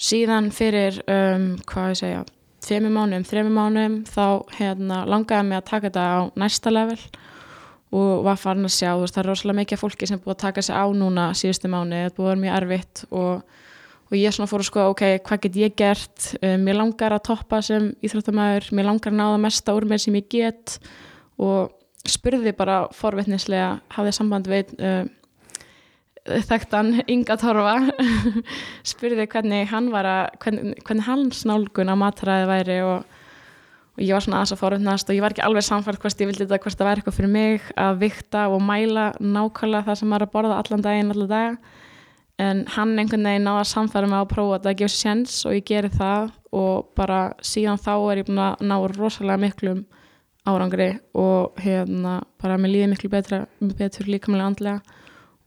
Síðan 0.00 0.50
fyrir 0.56 1.02
um, 1.04 1.50
hvað 1.68 1.92
ég 1.92 2.00
segja 2.00 2.28
þremi 2.64 2.90
mánum, 2.92 3.24
þremi 3.26 3.52
mánum 3.54 3.98
þá 4.08 4.24
hérna, 4.58 5.02
langaði 5.08 5.48
mig 5.48 5.60
að 5.60 5.68
taka 5.70 5.88
þetta 5.88 6.06
á 6.06 6.20
næsta 6.40 6.72
level 6.72 6.98
og 7.90 8.22
var 8.22 8.38
farin 8.38 8.68
að 8.68 8.76
sjá, 8.76 8.92
veist, 9.00 9.16
það 9.16 9.22
er 9.22 9.28
rosalega 9.30 9.60
mikið 9.60 9.80
fólki 9.80 10.06
sem 10.06 10.20
búið 10.22 10.36
að 10.36 10.42
taka 10.44 10.62
sig 10.62 10.78
á 10.78 10.86
núna 10.94 11.30
síðustu 11.34 11.70
mánu, 11.72 12.04
þetta 12.04 12.16
búið 12.18 12.28
að 12.28 12.30
vera 12.30 12.42
mjög 12.44 12.58
erfitt 12.60 13.02
og, 13.10 13.58
og 14.10 14.16
ég 14.18 14.36
svona 14.36 14.50
fór 14.50 14.62
að 14.62 14.68
skoða, 14.68 14.92
ok, 14.94 15.04
hvað 15.26 15.42
get 15.46 15.58
ég 15.58 15.76
gert, 15.78 16.28
um, 16.38 16.66
mér 16.66 16.78
langar 16.78 17.16
að 17.16 17.24
toppa 17.32 17.62
sem 17.66 17.90
íþróttamæður, 18.06 18.70
mér 18.78 18.90
langar 18.92 19.10
að 19.10 19.18
náða 19.22 19.40
mesta 19.42 19.74
úr 19.74 19.88
mér 19.90 20.04
sem 20.04 20.20
ég 20.20 20.28
get 20.30 20.76
og 21.40 21.74
spurði 22.06 22.54
bara 22.56 22.84
forvittnislega, 22.94 23.80
hafði 23.96 24.14
samband 24.16 24.50
við 24.50 24.70
um, 24.78 25.10
þekktan 26.50 26.92
Inga 27.10 27.36
Torfa 27.40 27.76
spurði 28.92 29.26
hvernig 29.30 29.68
hann 29.70 29.90
var 29.92 30.08
að 30.08 30.22
hvernig, 30.44 30.78
hvernig 30.86 31.06
hans 31.08 31.42
nálgun 31.48 31.92
á 31.92 31.96
matræði 31.98 32.48
væri 32.50 32.78
og, 32.86 33.04
og 33.96 34.02
ég 34.04 34.14
var 34.16 34.24
svona 34.24 34.42
aðs 34.42 34.54
að 34.56 34.62
fóröndnast 34.62 35.10
og 35.10 35.18
ég 35.18 35.24
var 35.24 35.34
ekki 35.34 35.44
alveg 35.46 35.66
samfært 35.66 36.02
hvort 36.02 36.24
ég 36.24 36.30
vildi 36.30 36.46
þetta 36.46 36.62
hvort 36.64 36.80
það 36.80 36.90
væri 36.90 37.02
eitthvað 37.02 37.18
fyrir 37.18 37.34
mig 37.34 37.70
að 37.76 38.02
vikta 38.04 38.48
og 38.52 38.64
mæla 38.64 39.10
nákvæmlega 39.20 39.88
það 39.88 40.00
sem 40.00 40.12
maður 40.12 40.26
er 40.26 40.28
að 40.28 40.34
borða 40.36 40.58
allan 40.62 40.84
daginn 40.86 41.14
allan 41.14 41.32
dag 41.34 41.78
en 42.40 42.64
hann 42.74 42.96
einhvern 42.98 43.26
veginn 43.28 43.48
náða 43.48 43.64
að 43.64 43.72
samfæra 43.74 44.08
mig 44.08 44.20
að 44.20 44.30
prófa 44.30 44.60
að 44.60 44.76
gefa 44.80 44.94
sér 44.94 45.02
sjens 45.04 45.40
og 45.48 45.56
ég 45.58 45.66
geri 45.68 45.90
það 45.92 46.30
og 46.56 46.92
bara 46.96 47.22
síðan 47.44 47.80
þá 47.80 47.92
er 47.98 48.22
ég 48.22 48.30
búin 48.30 48.44
að 48.46 48.62
ná 48.64 48.76
rosalega 48.94 49.42
miklum 49.42 49.82
árangri 50.48 50.94
og 51.14 51.60
hérna 51.60 52.20
bara 52.40 52.56
mér 52.60 52.72
líði 52.74 52.88
miklu 52.94 53.10
betra, 53.12 53.44
betur 53.60 54.08
líkamlega 54.08 54.48
andlega 54.48 54.96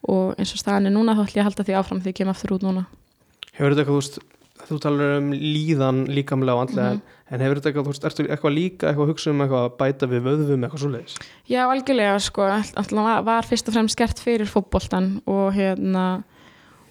og 0.09 0.35
eins 0.37 0.53
og 0.53 0.61
staðan 0.61 0.89
er 0.89 0.95
núna 0.95 1.15
þá 1.15 1.23
ætlum 1.23 1.39
ég 1.39 1.43
að 1.43 1.49
halda 1.49 1.65
því 1.67 1.79
áfram 1.79 2.03
því 2.03 2.13
ég 2.13 2.19
kem 2.19 2.31
aftur 2.33 2.55
út 2.57 2.65
núna 2.65 2.85
Hefur 3.53 3.75
þetta 3.75 3.83
eitthvað, 3.83 4.29
þú 4.67 4.77
talar 4.81 5.15
um 5.19 5.31
líðan 5.33 6.03
líkamlega 6.09 6.55
og 6.57 6.61
andlega 6.65 6.93
mm 6.93 6.99
-hmm. 6.99 7.33
en 7.33 7.41
hefur 7.41 7.55
þetta 7.59 7.69
eitthvað, 7.69 7.85
þú 7.85 7.93
veist, 7.93 8.05
ertu 8.05 8.27
eitthvað 8.27 8.53
líka 8.53 8.87
eitthvað 8.87 9.05
að 9.05 9.11
hugsa 9.11 9.29
um 9.29 9.41
eitthvað 9.41 9.65
að 9.65 9.77
bæta 9.77 10.05
við 10.07 10.21
vöðvum 10.27 10.63
eitthvað 10.63 10.79
svo 10.79 10.89
leiðis? 10.89 11.15
Já, 11.47 11.61
algjörlega, 11.69 12.19
sko 12.19 12.41
alltaf 12.41 13.25
var 13.25 13.43
fyrst 13.43 13.67
og 13.67 13.73
fremst 13.73 13.97
gert 13.97 14.19
fyrir 14.19 14.47
fótboltan 14.47 15.21
og 15.25 15.53
hérna 15.53 16.23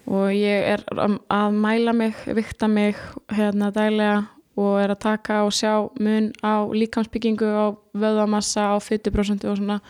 og 0.06 0.32
ég 0.34 0.66
er 0.74 0.84
að 1.30 1.52
mæla 1.52 1.92
mig 1.92 2.14
vikta 2.26 2.68
mig 2.68 2.96
hérna 3.30 3.70
dælega 3.70 4.26
og 4.56 4.80
er 4.82 4.92
að 4.92 4.98
taka 5.00 5.44
og 5.46 5.52
sjá 5.52 5.88
mun 6.00 6.32
á 6.44 6.68
líkamsbyggingu, 6.68 7.46
á 7.46 7.66
vöðamassa 7.94 8.74
á 8.74 8.76
40% 8.78 9.48
og 9.48 9.56
svona 9.56 9.80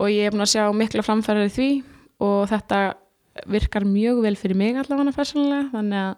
og 0.00 0.08
ég 0.10 0.26
er 0.26 0.32
búin 0.34 0.42
að 0.42 0.54
sjá 0.56 0.64
mikla 0.74 1.02
framfærið 1.02 1.52
því 1.52 1.68
og 2.22 2.48
þetta 2.50 2.80
virkar 3.48 3.86
mjög 3.88 4.22
vel 4.26 4.34
fyrir 4.38 4.58
mig 4.58 4.78
allavega 4.78 5.14
færsónulega 5.16 5.70
þannig 5.72 6.00
að 6.00 6.12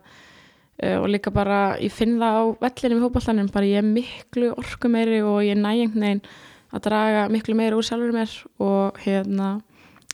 uh, 0.82 0.96
og 1.00 1.06
líka 1.12 1.32
bara 1.34 1.60
ég 1.80 1.94
finn 1.94 2.18
það 2.20 2.40
á 2.40 2.44
vellinu 2.66 2.98
við 2.98 3.06
hópallanum 3.06 3.52
bara 3.54 3.70
ég 3.70 3.80
er 3.80 3.88
miklu 3.88 4.50
orku 4.54 4.90
meiri 4.90 5.22
og 5.22 5.42
ég 5.46 5.58
næ 5.58 5.70
einhvern 5.74 6.08
veginn 6.08 6.26
að 6.74 6.86
draga 6.88 7.28
miklu 7.30 7.54
meiri 7.54 7.78
úr 7.78 7.86
sjálfur 7.86 8.14
mér. 8.14 8.32
Og 8.58 8.96
hérna 9.04 9.60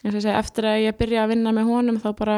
eins 0.00 0.14
og 0.14 0.18
ég 0.18 0.24
segi 0.24 0.36
eftir 0.36 0.68
að 0.68 0.82
ég 0.86 0.98
byrja 0.98 1.24
að 1.24 1.32
vinna 1.34 1.54
með 1.56 1.70
honum 1.70 2.00
þá 2.00 2.10
bara 2.16 2.36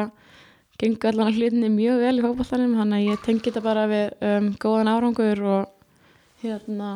gengur 0.79 1.11
allavega 1.11 1.37
hlutinni 1.37 1.69
mjög 1.71 2.01
vel 2.03 2.15
í 2.17 2.23
hópallanum 2.23 2.77
þannig 2.79 2.97
að 2.97 3.11
ég 3.11 3.25
tengi 3.25 3.45
þetta 3.45 3.63
bara 3.63 3.83
við 3.91 4.25
um, 4.29 4.49
góðan 4.59 4.91
árangur 4.91 5.43
og 5.47 5.93
hérna 6.43 6.89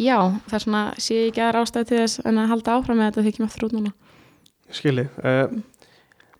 já 0.00 0.16
það 0.48 0.56
er 0.56 0.64
svona 0.64 0.84
sé 0.96 1.18
ég 1.18 1.30
ekki 1.30 1.44
aðra 1.44 1.62
ástæði 1.64 1.90
til 1.90 2.00
þess 2.00 2.24
en 2.24 2.40
að 2.40 2.50
halda 2.54 2.78
áfram 2.78 2.98
með 3.00 3.10
þetta 3.10 3.24
því 3.24 3.32
ekki 3.32 3.44
með 3.44 3.54
þrút 3.58 3.76
núna 3.76 3.92
skilji 4.72 5.08
uh, 5.22 5.48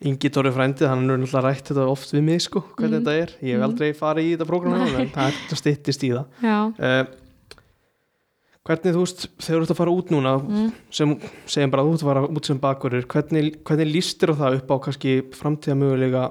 Ingi 0.05 0.29
Tóri 0.29 0.51
frændið, 0.51 0.89
hann 0.91 1.05
er 1.05 1.19
náttúrulega 1.21 1.43
rætt 1.45 1.69
þetta 1.71 1.85
oft 1.87 2.11
við 2.11 2.25
mig 2.27 2.41
sko, 2.43 2.61
hvernig 2.75 2.99
mm. 2.99 3.05
þetta 3.05 3.13
er 3.21 3.35
ég 3.39 3.53
hef 3.53 3.61
mm. 3.61 3.67
aldrei 3.69 3.93
farið 3.95 4.25
í 4.25 4.33
þetta 4.33 4.49
prógram 4.49 4.81
en 4.85 5.13
það 5.13 5.29
er 5.29 5.61
stittist 5.61 6.03
í 6.03 6.11
það 6.11 6.49
uh, 6.51 7.05
hvernig 8.65 8.95
þú 8.95 9.03
veist 9.03 9.25
þegar 9.37 9.55
þú 9.55 9.61
ert 9.61 9.73
að 9.73 9.79
fara 9.79 9.93
út 9.93 10.11
núna 10.13 10.33
mm. 10.41 10.69
sem 10.99 11.13
segjum 11.45 11.73
bara 11.73 11.85
að 11.85 11.89
þú 11.89 11.95
ert 11.95 12.05
að 12.05 12.09
fara 12.09 12.23
út 12.39 12.49
sem 12.49 12.61
bakverður 12.63 13.07
hvernig, 13.13 13.51
hvernig 13.67 13.91
lístir 13.91 14.33
það 14.39 14.59
upp 14.59 14.73
á 14.73 14.75
kannski 14.87 15.13
framtíða 15.37 15.77
mögulega, 15.79 16.25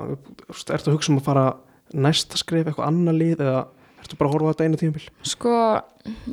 ert 0.51 0.75
að 0.75 0.93
hugsa 0.97 1.15
um 1.15 1.21
að 1.23 1.29
fara 1.31 1.47
næsta 1.95 2.41
skrif, 2.41 2.67
eitthvað 2.67 2.91
annar 2.91 3.17
lið 3.17 3.45
eða 3.45 3.61
ertu 4.05 4.19
bara 4.21 4.31
að 4.31 4.35
horfa 4.37 4.53
þetta 4.53 4.67
eina 4.67 4.81
tímabil? 4.81 5.07
Sko, 5.27 5.55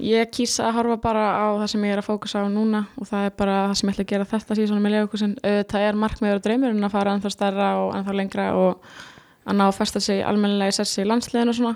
ég 0.03 0.31
kýsa 0.35 0.67
að 0.67 0.75
horfa 0.79 0.97
bara 1.03 1.23
á 1.39 1.45
það 1.61 1.69
sem 1.73 1.85
ég 1.87 1.95
er 1.95 2.01
að 2.01 2.09
fókusa 2.09 2.43
á 2.43 2.47
núna 2.51 2.83
og 2.99 3.07
það 3.09 3.27
er 3.27 3.37
bara 3.39 3.55
það 3.69 3.77
sem 3.79 3.89
ég 3.89 3.95
ætla 3.95 4.05
að 4.05 4.11
gera 4.11 4.27
þetta 4.33 4.57
síðan 4.59 4.83
með 4.83 4.95
leikusin. 4.97 5.37
Það 5.41 5.87
er 5.87 6.01
markmiður 6.03 6.41
og 6.41 6.45
draumur 6.47 6.75
en 6.75 6.87
að 6.87 6.93
fara 6.95 7.15
ennþá 7.15 7.33
starra 7.33 7.71
og 7.81 7.95
ennþá 7.97 8.17
lengra 8.19 8.49
og 8.59 8.91
að 9.47 9.57
ná 9.57 9.65
að 9.67 9.77
festa 9.79 10.03
sig 10.03 10.21
almennilega 10.27 10.73
í 10.73 10.77
sessi 10.77 11.03
í 11.03 11.09
landsliðinu 11.09 11.55
og 11.55 11.59
svona. 11.59 11.75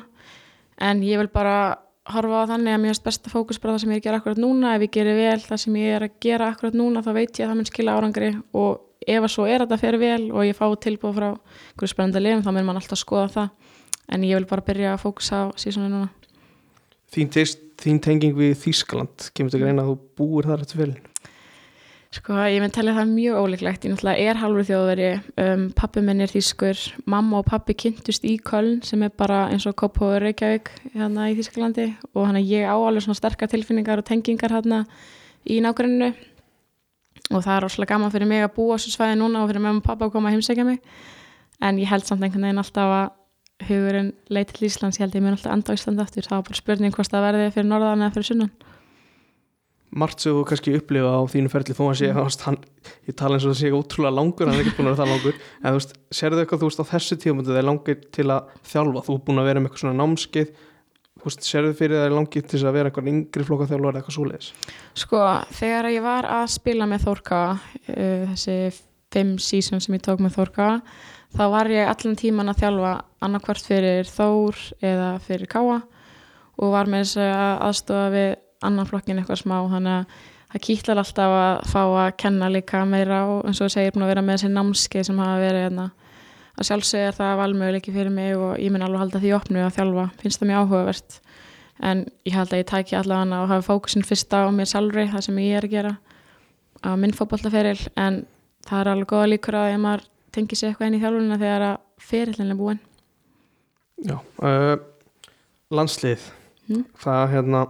En 0.86 1.04
ég 1.08 1.22
vil 1.22 1.32
bara 1.34 1.58
horfa 2.14 2.44
á 2.46 2.50
þannig 2.52 2.76
að 2.76 2.82
mér 2.84 2.94
finnst 2.94 3.06
besta 3.08 3.32
fókus 3.34 3.62
bara 3.62 3.76
það 3.76 3.86
sem 3.86 3.94
ég 3.96 3.98
er 3.98 4.04
að 4.04 4.08
gera 4.10 4.20
akkurat 4.22 4.42
núna. 4.44 4.76
Ef 4.76 4.86
ég 4.86 4.96
gerir 5.00 5.18
vel 5.18 5.40
það 5.42 5.62
sem 5.64 5.78
ég 5.82 5.96
er 5.96 6.06
að 6.06 6.20
gera 6.22 6.52
akkurat 6.52 6.78
núna 6.78 7.02
þá 7.06 7.14
veit 7.16 7.40
ég 7.40 7.48
að 7.48 7.54
það 7.54 7.62
mun 7.62 7.70
skila 7.72 7.96
árangri 7.98 8.34
og 8.54 8.84
ef 9.06 9.22
að 9.22 9.32
svo 9.32 9.46
er 9.50 9.64
þetta 9.64 9.80
fyrir 9.82 10.02
vel 10.02 10.24
og 10.34 10.46
ég 10.46 10.58
fá 10.58 10.66
tilbúið 10.82 11.18
frá 11.20 11.28
hverju 11.78 11.92
spennandi 11.92 12.22
lifum 12.22 12.44
þá 12.46 12.52
mun 12.52 12.68
mann 12.70 12.80
alltaf 12.80 13.02
skoða 13.02 13.32
það 13.34 13.65
en 14.12 14.28
ég 14.28 14.40
vil 14.40 14.50
bara 14.50 14.66
byrja 14.66 14.94
að 14.94 15.04
fókusa 15.06 15.42
á 15.42 15.46
sísónu 15.60 15.90
núna. 15.90 16.12
Þín, 17.16 17.30
teist, 17.32 17.62
þín 17.80 18.02
tenging 18.04 18.36
við 18.38 18.56
Þískaland 18.64 19.30
kemur 19.34 19.54
þetta 19.54 19.64
greina 19.64 19.86
að 19.86 19.92
þú 19.92 19.98
búir 20.20 20.50
þar 20.50 20.66
eftir 20.66 20.82
fylgin? 20.82 21.12
Sko 22.16 22.36
ég 22.48 22.62
myndi 22.64 22.78
talja 22.78 22.94
það 22.96 23.10
mjög 23.12 23.38
ólíklegt. 23.44 23.86
Ég 23.86 23.92
náttúrulega 23.92 24.30
er 24.30 24.38
halvur 24.40 24.68
þjóðveri. 24.70 25.08
Um, 25.42 25.64
pappi 25.76 26.04
minn 26.06 26.24
er 26.24 26.32
þýskur, 26.32 26.84
mamma 27.12 27.42
og 27.42 27.50
pappi 27.50 27.76
kynntust 27.76 28.24
í 28.28 28.38
Köln 28.40 28.78
sem 28.88 29.04
er 29.04 29.12
bara 29.12 29.42
eins 29.52 29.66
og 29.68 29.76
Kópáður 29.82 30.24
Reykjavík 30.24 30.72
hérna 30.94 31.28
í 31.32 31.36
Þískalandi 31.36 31.90
og 32.14 32.30
hann 32.30 32.40
að 32.40 32.54
ég 32.54 32.70
á 32.72 32.76
alveg 32.76 33.04
svona 33.04 33.20
sterkar 33.20 33.52
tilfinningar 33.52 34.00
og 34.00 34.08
tengingar 34.08 34.56
hérna 34.56 34.86
í 35.44 35.60
nákvæmnu 35.66 36.14
og 37.34 37.44
það 37.44 37.54
er 37.58 37.68
óslega 37.68 37.92
gaman 37.92 38.14
fyrir 38.14 38.32
mig 38.32 38.46
að 38.46 38.56
búa 38.56 38.76
á 38.76 38.80
þessu 38.80 38.96
svæði 38.96 39.20
núna 39.20 39.44
og 39.44 39.52
fyrir 39.52 39.66
mig 39.66 39.76
og 39.76 39.84
pappa 39.84 40.08
að 40.08 40.16
koma 40.16 40.32
að 40.32 40.38
heimsækja 40.38 40.68
mig. 40.68 40.80
En 41.60 41.84
ég 41.84 41.92
held 41.92 42.08
samt 42.08 42.24
einhvern 42.24 42.48
veginn 42.48 42.64
alltaf 42.64 42.96
að 43.02 43.06
hugurinn 43.64 44.14
leið 44.28 44.52
til 44.52 44.68
Íslands, 44.68 45.00
ég 45.00 45.06
held 45.06 45.16
ég 45.16 45.24
mér 45.24 45.38
alltaf 45.38 45.56
enda 45.56 45.72
á 45.72 45.78
Íslandi 45.78 46.04
aftur, 46.04 46.28
það 46.28 46.40
var 46.40 46.48
bara 46.50 46.60
spurning 46.60 46.96
hvort 46.96 47.12
það 47.12 47.28
verði 47.30 47.52
fyrir 47.56 47.70
norðan 47.70 48.04
eða 48.04 48.16
fyrir 48.18 48.30
sunnan 48.32 48.56
Mart 49.96 50.20
sem 50.20 50.36
þú 50.36 50.42
kannski 50.50 50.74
upplifa 50.76 51.12
á 51.16 51.22
þínu 51.32 51.52
ferli 51.54 51.76
þó 51.78 51.84
að 51.86 51.98
sé, 52.02 52.10
mm. 52.12 52.38
hann, 52.44 52.58
ég 53.08 53.16
tala 53.16 53.38
eins 53.38 53.46
og 53.48 53.54
það 53.54 53.60
sé 53.62 53.72
ótrúlega 53.72 54.18
langur, 54.18 54.50
hann 54.50 54.60
er 54.60 54.66
ekki 54.66 54.76
búin 54.76 54.90
að 54.90 54.98
vera 54.98 55.06
það 55.06 55.14
langur 55.14 55.38
en 55.40 55.68
þú 55.70 55.76
veist, 55.78 55.94
sérðu 56.20 56.42
eitthvað 56.42 56.64
þú 56.64 56.70
veist 56.72 56.84
á 56.84 56.92
þessu 56.92 57.18
tíum 57.22 57.44
það 57.46 57.60
er 57.62 57.68
langir 57.70 58.02
til 58.18 58.26
að 58.28 58.50
þjálfa, 58.74 59.06
þú 59.06 59.16
er 59.16 59.22
búin 59.30 59.40
að 59.40 59.48
vera 59.48 59.62
með 59.62 59.70
eitthvað 59.70 59.86
svona 59.86 60.00
námskeið 60.02 60.56
Veist, 61.26 61.46
sérðu 61.48 61.72
fyrir 61.74 61.98
það 61.98 62.06
er 62.06 62.14
langið 62.14 62.50
til 62.52 62.60
að 62.62 62.76
vera 62.76 62.90
einhvern 62.92 63.08
yngri 63.10 63.46
flokka 63.48 63.66
þjálfur 63.70 63.88
eða 63.90 64.02
eitthvað 64.02 64.16
svoleiðis? 64.18 64.50
Sko, 65.02 65.22
þegar 65.58 65.88
ég 65.90 66.04
var 66.06 66.28
að 66.30 66.44
spila 66.54 66.88
með 66.92 67.06
Þórka 67.08 67.40
uh, 67.56 68.34
þessi 68.36 68.58
fimm 69.16 69.32
sísum 69.42 69.82
sem 69.82 69.96
ég 69.98 70.04
tók 70.06 70.22
með 70.22 70.36
Þórka 70.36 70.68
þá 71.36 71.44
var 71.52 71.68
ég 71.72 71.90
allan 71.90 72.16
tíman 72.20 72.52
að 72.52 72.62
þjálfa 72.64 72.94
annarkvært 73.26 73.68
fyrir 73.68 74.08
Þór 74.08 74.62
eða 74.86 75.10
fyrir 75.26 75.50
Káa 75.52 75.82
og 76.56 76.72
var 76.72 76.88
með 76.88 77.04
þess 77.04 77.20
að 77.26 77.66
aðstofa 77.68 78.08
við 78.14 78.30
annan 78.66 78.88
flokkin 78.88 79.20
eitthvað 79.20 79.42
smá 79.42 79.58
þannig 79.74 79.98
að 79.98 80.24
það 80.54 80.64
kýtlar 80.70 81.02
alltaf 81.02 81.36
að 81.36 81.58
fá 81.74 81.82
að 81.84 82.14
kenna 82.24 82.50
líka 82.54 82.86
meira 82.88 83.20
og 83.28 83.44
eins 83.44 83.60
og 83.60 83.68
það 83.68 83.74
segir 83.76 83.96
búin 83.96 84.06
að 84.06 84.12
vera 84.14 84.24
með 84.24 84.38
þessi 84.38 84.52
námskeið 84.54 85.08
sem 85.10 85.20
hafa 85.20 85.42
verið 85.44 85.66
hérna. 85.66 85.88
Að 86.56 86.68
sjálfsög 86.70 87.04
er 87.04 87.18
það 87.18 87.40
valmöguleiki 87.42 87.92
fyrir 87.92 88.16
mig 88.16 88.40
og 88.40 88.56
ég 88.64 88.72
mun 88.72 88.86
alveg 88.86 89.02
halda 89.04 89.20
því 89.20 89.34
opnu 89.36 89.64
að 89.66 89.76
þjálfa, 89.76 90.06
finnst 90.22 90.40
það 90.40 90.50
mjög 90.52 90.62
áhugavert. 90.64 91.18
En 91.84 92.06
ég 92.24 92.38
held 92.38 92.54
að 92.54 92.62
ég 92.62 92.70
tæki 92.72 92.96
allavega 92.96 93.42
og 93.42 93.52
hafa 93.52 93.68
fókusin 93.68 94.08
fyrst 94.08 94.32
á 94.32 94.48
mér 94.56 94.72
sjálfri 94.72 95.10
það 95.12 95.26
sem 95.28 95.42
ég 95.44 95.60
er 95.60 95.68
að 95.68 95.76
gera 95.76 95.94
á 96.80 96.90
minn 96.96 97.16
fókbaltaferil 97.18 97.82
en 98.00 98.24
það 98.64 98.80
er 98.80 98.92
alveg 98.94 99.12
goða 99.12 99.32
líkur 99.34 99.60
að 99.60 99.74
ég 99.74 99.82
maður 99.84 100.08
tengi 100.36 100.58
sér 100.58 100.72
eitthvað 100.72 100.92
inn 100.92 100.98
í 100.98 101.02
þjálfunina 101.04 101.40
þegar 101.42 101.66
að 101.70 101.78
ferillinlega 102.10 102.60
búin 102.60 102.82
Já, 104.04 104.18
uh, 104.44 104.76
landslið 105.72 106.28
mm. 106.68 106.84
það 107.00 107.26
hérna 107.32 107.66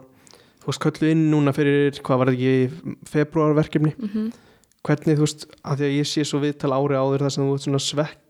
þú 0.65 0.71
veist, 0.71 0.82
köllu 0.82 1.12
inn 1.13 1.23
núna 1.32 1.54
fyrir 1.56 1.99
hvað 2.01 2.21
var 2.21 2.32
þetta 2.32 2.51
ekki, 2.51 2.93
februarverkefni 3.12 3.93
mm 3.93 4.10
-hmm. 4.10 4.32
hvernig 4.86 5.19
þú 5.19 5.28
veist, 5.28 5.47
að 5.62 5.78
því 5.78 5.89
að 5.89 5.97
ég 5.99 6.08
sé 6.10 6.25
svo 6.25 6.41
viðtal 6.41 6.73
ári 6.73 6.97
áður 6.97 7.25
þar 7.25 7.36
sem 7.36 7.45
þú 7.45 7.54
ert 7.54 7.67
svona 7.67 7.84
svekk 7.86 8.21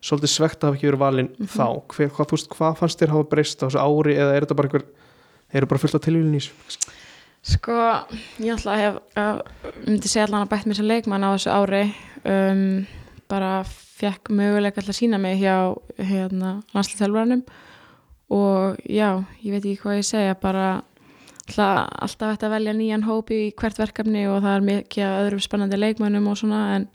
svolítið 0.00 0.32
svegt 0.32 0.62
að 0.62 0.68
hafa 0.68 0.76
ekki 0.76 0.88
verið 0.88 1.04
valinn 1.04 1.30
mm 1.30 1.46
-hmm. 1.46 1.56
þá 1.56 1.66
Hver, 1.94 2.08
hvað, 2.08 2.30
veist, 2.30 2.48
hvað 2.48 2.78
fannst 2.78 3.00
þér 3.00 3.12
hafa 3.14 3.30
breyst 3.30 3.62
á 3.62 3.66
þessu 3.66 3.80
ári 3.82 4.14
eða 4.16 4.34
er 4.34 4.42
þetta 4.42 4.54
bara 4.54 4.68
einhver 4.68 4.84
eru 5.52 5.66
bara 5.66 5.78
fullt 5.78 5.94
í 5.94 6.10
þessu 6.38 6.52
Sko, 7.42 7.72
ég 8.38 8.52
ætla 8.52 8.72
að 8.74 8.80
hef 8.80 8.96
uh, 9.16 9.38
myndi 9.86 10.08
segja 10.08 10.26
allan 10.26 10.44
að 10.44 10.50
bætt 10.52 10.66
mér 10.66 10.76
sem 10.76 10.86
leikmann 10.86 11.24
á 11.24 11.32
þessu 11.32 11.50
ári 11.50 11.94
um, 12.24 12.86
bara 13.30 13.60
fekk 14.00 14.32
möguleika 14.34 14.80
alltaf 14.80 14.94
að 14.94 15.00
sína 15.00 15.20
mig 15.22 15.40
hjá 15.40 15.74
hérna, 15.98 16.60
landslýþjálfurannum 16.74 17.44
og 18.30 18.78
já, 18.86 19.22
ég 19.42 19.54
veit 19.54 19.64
ekki 19.64 19.80
hvað 19.82 20.00
ég 20.00 20.08
segja 20.08 20.36
bara 20.40 20.68
alltaf, 21.50 22.28
ætti 22.30 22.46
að 22.46 22.54
velja 22.54 22.74
nýjan 22.76 23.06
hóp 23.08 23.32
í 23.34 23.40
hvert 23.58 23.80
verkefni 23.80 24.26
og 24.30 24.42
það 24.44 24.56
er 24.56 24.68
mikið 24.68 25.06
að 25.06 25.22
öðrum 25.24 25.42
spennandi 25.46 25.80
leikmannum 25.80 26.28
og 26.30 26.38
svona 26.38 26.60
en, 26.76 26.86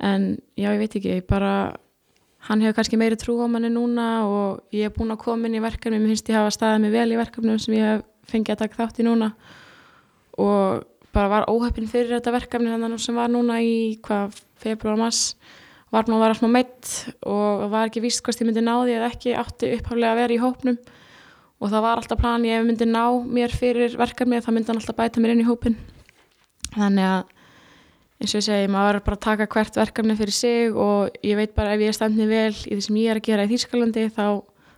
en 0.00 0.30
já, 0.56 0.70
ég 0.70 0.80
veit 0.80 0.96
ekki, 1.00 1.20
bara 1.28 1.54
hann 2.48 2.62
hefur 2.62 2.78
kannski 2.78 3.00
meiri 3.00 3.18
trú 3.20 3.36
á 3.44 3.46
manni 3.50 3.70
núna 3.72 4.08
og 4.28 4.74
ég 4.74 4.88
hef 4.88 4.96
búin 4.96 5.12
að 5.12 5.24
koma 5.24 5.48
inn 5.48 5.58
í 5.58 5.64
verkefni 5.64 5.98
mér 5.98 6.14
finnst 6.14 6.30
ég 6.30 6.38
hafa 6.38 6.54
staðið 6.54 6.84
mig 6.84 6.94
vel 6.94 7.08
í 7.12 7.18
verkefnum 7.18 7.58
sem 7.60 7.76
ég 7.76 7.90
hef 7.92 8.06
fengið 8.28 8.54
að 8.54 8.62
taka 8.62 8.80
þátt 8.82 9.00
í 9.02 9.06
núna. 9.06 9.32
Og 10.38 10.84
bara 11.16 11.32
var 11.32 11.48
óhefpin 11.50 11.88
fyrir 11.90 12.16
þetta 12.16 12.34
verkefni 12.34 12.74
þannig 12.74 13.00
sem 13.02 13.16
var 13.16 13.32
núna 13.32 13.58
í 13.64 13.98
hvað 14.04 14.36
februar 14.60 14.98
mass 15.00 15.34
var 15.94 16.08
nú 16.08 16.18
að 16.18 16.24
vera 16.26 16.36
smá 16.36 16.48
meitt 16.52 16.94
og 17.24 17.68
var 17.72 17.88
ekki 17.88 18.02
víst 18.04 18.20
hvort 18.24 18.40
ég 18.42 18.48
myndi 18.48 18.64
ná 18.64 18.74
því 18.82 18.96
eða 18.98 19.10
ekki 19.12 19.36
átti 19.40 19.70
upphaflega 19.78 20.10
að 20.12 20.20
vera 20.20 20.34
í 20.34 20.42
hópnum. 20.42 20.76
Og 21.58 21.72
það 21.72 21.84
var 21.86 21.98
alltaf 21.98 22.20
plan 22.20 22.44
ég 22.46 22.66
myndi 22.66 22.86
ná 22.86 23.04
mér 23.24 23.54
fyrir 23.56 23.96
verkefni 23.98 24.42
þá 24.44 24.52
myndi 24.52 24.70
hann 24.70 24.82
alltaf 24.82 24.98
bæta 24.98 25.22
mér 25.22 25.34
inn 25.34 25.42
í 25.42 25.48
hópin 25.48 25.78
þannig 26.74 27.08
að 27.08 27.34
eins 28.18 28.34
og 28.34 28.40
ég 28.40 28.46
segi, 28.48 28.70
maður 28.70 29.00
bara 29.06 29.20
taka 29.22 29.46
hvert 29.50 29.78
verkefni 29.78 30.16
fyrir 30.18 30.34
sig 30.34 30.74
og 30.74 31.18
ég 31.22 31.38
veit 31.38 31.54
bara 31.56 31.74
ef 31.74 31.82
ég 31.82 31.92
er 31.92 31.96
standnið 31.96 32.32
vel 32.32 32.54
í 32.54 32.76
því 32.76 32.80
sem 32.84 32.98
ég 32.98 33.12
er 33.12 33.20
að 33.20 33.28
gera 33.28 33.46
í 33.46 33.50
Þýskalandi 33.52 34.06
þá, 34.14 34.24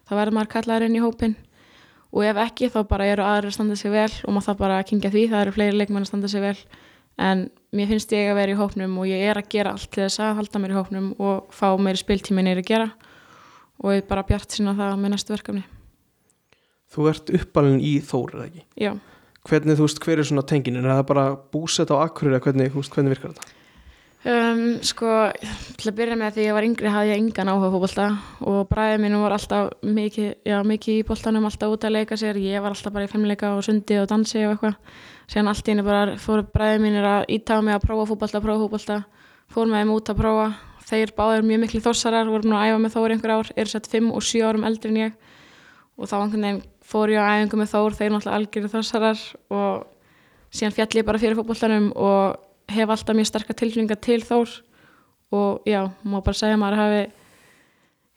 þá 0.08 0.12
verður 0.18 0.36
maður 0.36 0.52
kallaður 0.54 0.86
inn 0.86 0.98
í 0.98 1.04
hópin 1.04 1.36
og 2.10 2.24
ef 2.26 2.40
ekki 2.42 2.70
þá 2.72 2.80
bara 2.90 3.08
eru 3.10 3.24
aðrir 3.26 3.52
að 3.52 3.56
standa 3.56 3.76
sig 3.78 3.92
vel 3.92 4.10
og 4.24 4.34
maður 4.34 4.46
þá 4.48 4.62
bara 4.62 4.78
að 4.80 4.88
kingja 4.90 5.12
því, 5.14 5.26
það 5.30 5.42
eru 5.44 5.54
fleiri 5.56 5.76
leikmenn 5.78 6.06
að 6.06 6.10
standa 6.10 6.30
sig 6.30 6.44
vel. 6.44 6.56
En 7.20 7.44
mér 7.76 7.90
finnst 7.90 8.14
ég 8.16 8.30
að 8.30 8.38
vera 8.40 8.54
í 8.54 8.58
hópnum 8.58 8.96
og 9.02 9.10
ég 9.10 9.26
er 9.30 9.38
að 9.38 9.50
gera 9.52 9.74
allt 9.76 9.90
til 9.92 10.06
þess 10.06 10.22
að 10.24 10.38
halda 10.40 10.62
mér 10.62 10.74
í 10.74 10.78
hópnum 10.78 11.12
og 11.20 11.52
fá 11.54 11.68
meiri 11.78 12.00
spiltími 12.00 12.44
neyri 12.46 12.64
að 12.64 12.70
gera. 12.72 12.88
Og 13.84 13.94
ég 13.94 14.08
bara 14.08 14.24
bjart 14.26 14.56
sína 14.56 14.74
það 14.78 14.96
með 15.00 15.14
næstu 15.14 15.34
verkefni. 15.34 15.62
Þú 16.90 17.06
ert 17.12 17.30
uppalinn 17.38 17.80
í 17.84 17.94
Þóri, 18.02 18.42
ekki? 18.48 18.64
Já. 18.80 18.92
Hvernig 19.46 19.78
þú 19.78 19.86
veist, 19.86 20.00
hver 20.02 20.20
er 20.20 20.26
svona 20.26 20.44
tengin 20.44 20.80
er 20.80 20.88
það 20.90 21.06
bara 21.12 21.26
búsett 21.52 21.92
á 21.94 21.96
akkur 22.02 22.32
eða 22.32 22.42
hvernig, 22.44 22.74
hvernig 22.74 23.14
virkar 23.14 23.32
þetta? 23.36 23.59
Um, 24.20 24.82
sko, 24.84 25.32
til 25.80 25.88
að 25.88 25.94
byrja 25.96 26.16
með 26.20 26.34
því 26.34 26.42
ég 26.44 26.52
var 26.52 26.64
yngri 26.66 26.90
hafði 26.92 27.08
ég 27.14 27.20
engan 27.22 27.48
áhuga 27.48 27.70
fólkbólta 27.72 28.08
og 28.44 28.68
bræðið 28.68 28.98
mínu 29.00 29.16
var 29.22 29.32
alltaf 29.32 29.70
mikið, 29.80 30.26
já, 30.44 30.60
mikið 30.68 30.92
í 30.98 31.06
bóltanum, 31.08 31.46
alltaf 31.48 31.72
út 31.72 31.86
að 31.88 31.94
leika 31.94 32.18
sér. 32.20 32.36
Ég 32.36 32.60
var 32.60 32.74
alltaf 32.74 32.92
bara 32.92 33.08
í 33.08 33.08
femleika 33.08 33.56
og 33.56 33.64
sundi 33.64 33.96
og 33.96 34.04
dansi 34.10 34.42
og 34.44 34.52
eitthvað, 34.52 34.76
séðan 35.24 35.48
allt 35.54 35.64
í 35.64 35.72
henni 35.72 35.84
bara 35.86 36.18
fór 36.20 36.44
bræðið 36.52 36.84
mínu 36.84 37.00
að 37.00 37.24
ítaða 37.38 37.64
mig 37.64 37.74
að 37.78 37.86
prófa 37.86 38.04
fólkbólta, 38.10 38.44
prófa 38.44 38.60
fólkbólta, 38.60 38.98
fór 39.56 39.66
með 39.72 39.80
þeim 39.80 39.94
út 39.94 40.12
að 40.12 40.20
prófa. 40.20 40.46
Þeir 40.90 41.16
báður 41.16 41.48
mjög 41.48 41.60
miklu 41.64 41.80
þossarar 41.88 42.28
voru 42.28 42.52
að 42.52 42.66
æfa 42.68 42.78
með 42.84 42.94
þóri 42.98 43.16
einhver 43.16 43.32
ár, 43.38 43.48
eru 43.56 43.72
sett 43.72 43.88
5 43.88 44.12
og 44.12 44.20
7 44.26 44.44
árum 44.44 44.68
eldri 44.68 44.92
en 44.92 45.00
ég. 45.00 45.16
Og 45.96 46.04
þá 46.10 46.16
einhvern 46.20 46.44
veginn 46.44 46.60
fór 46.84 47.08
hef 52.74 52.92
alltaf 52.92 53.16
mjög 53.16 53.30
starka 53.30 53.56
tilfninga 53.56 53.96
til 54.02 54.20
Þór 54.26 54.52
og 55.36 55.68
já, 55.68 55.82
má 56.02 56.18
bara 56.18 56.36
segja 56.36 56.56
að 56.56 56.62
maður 56.64 56.82
hafi 56.82 57.02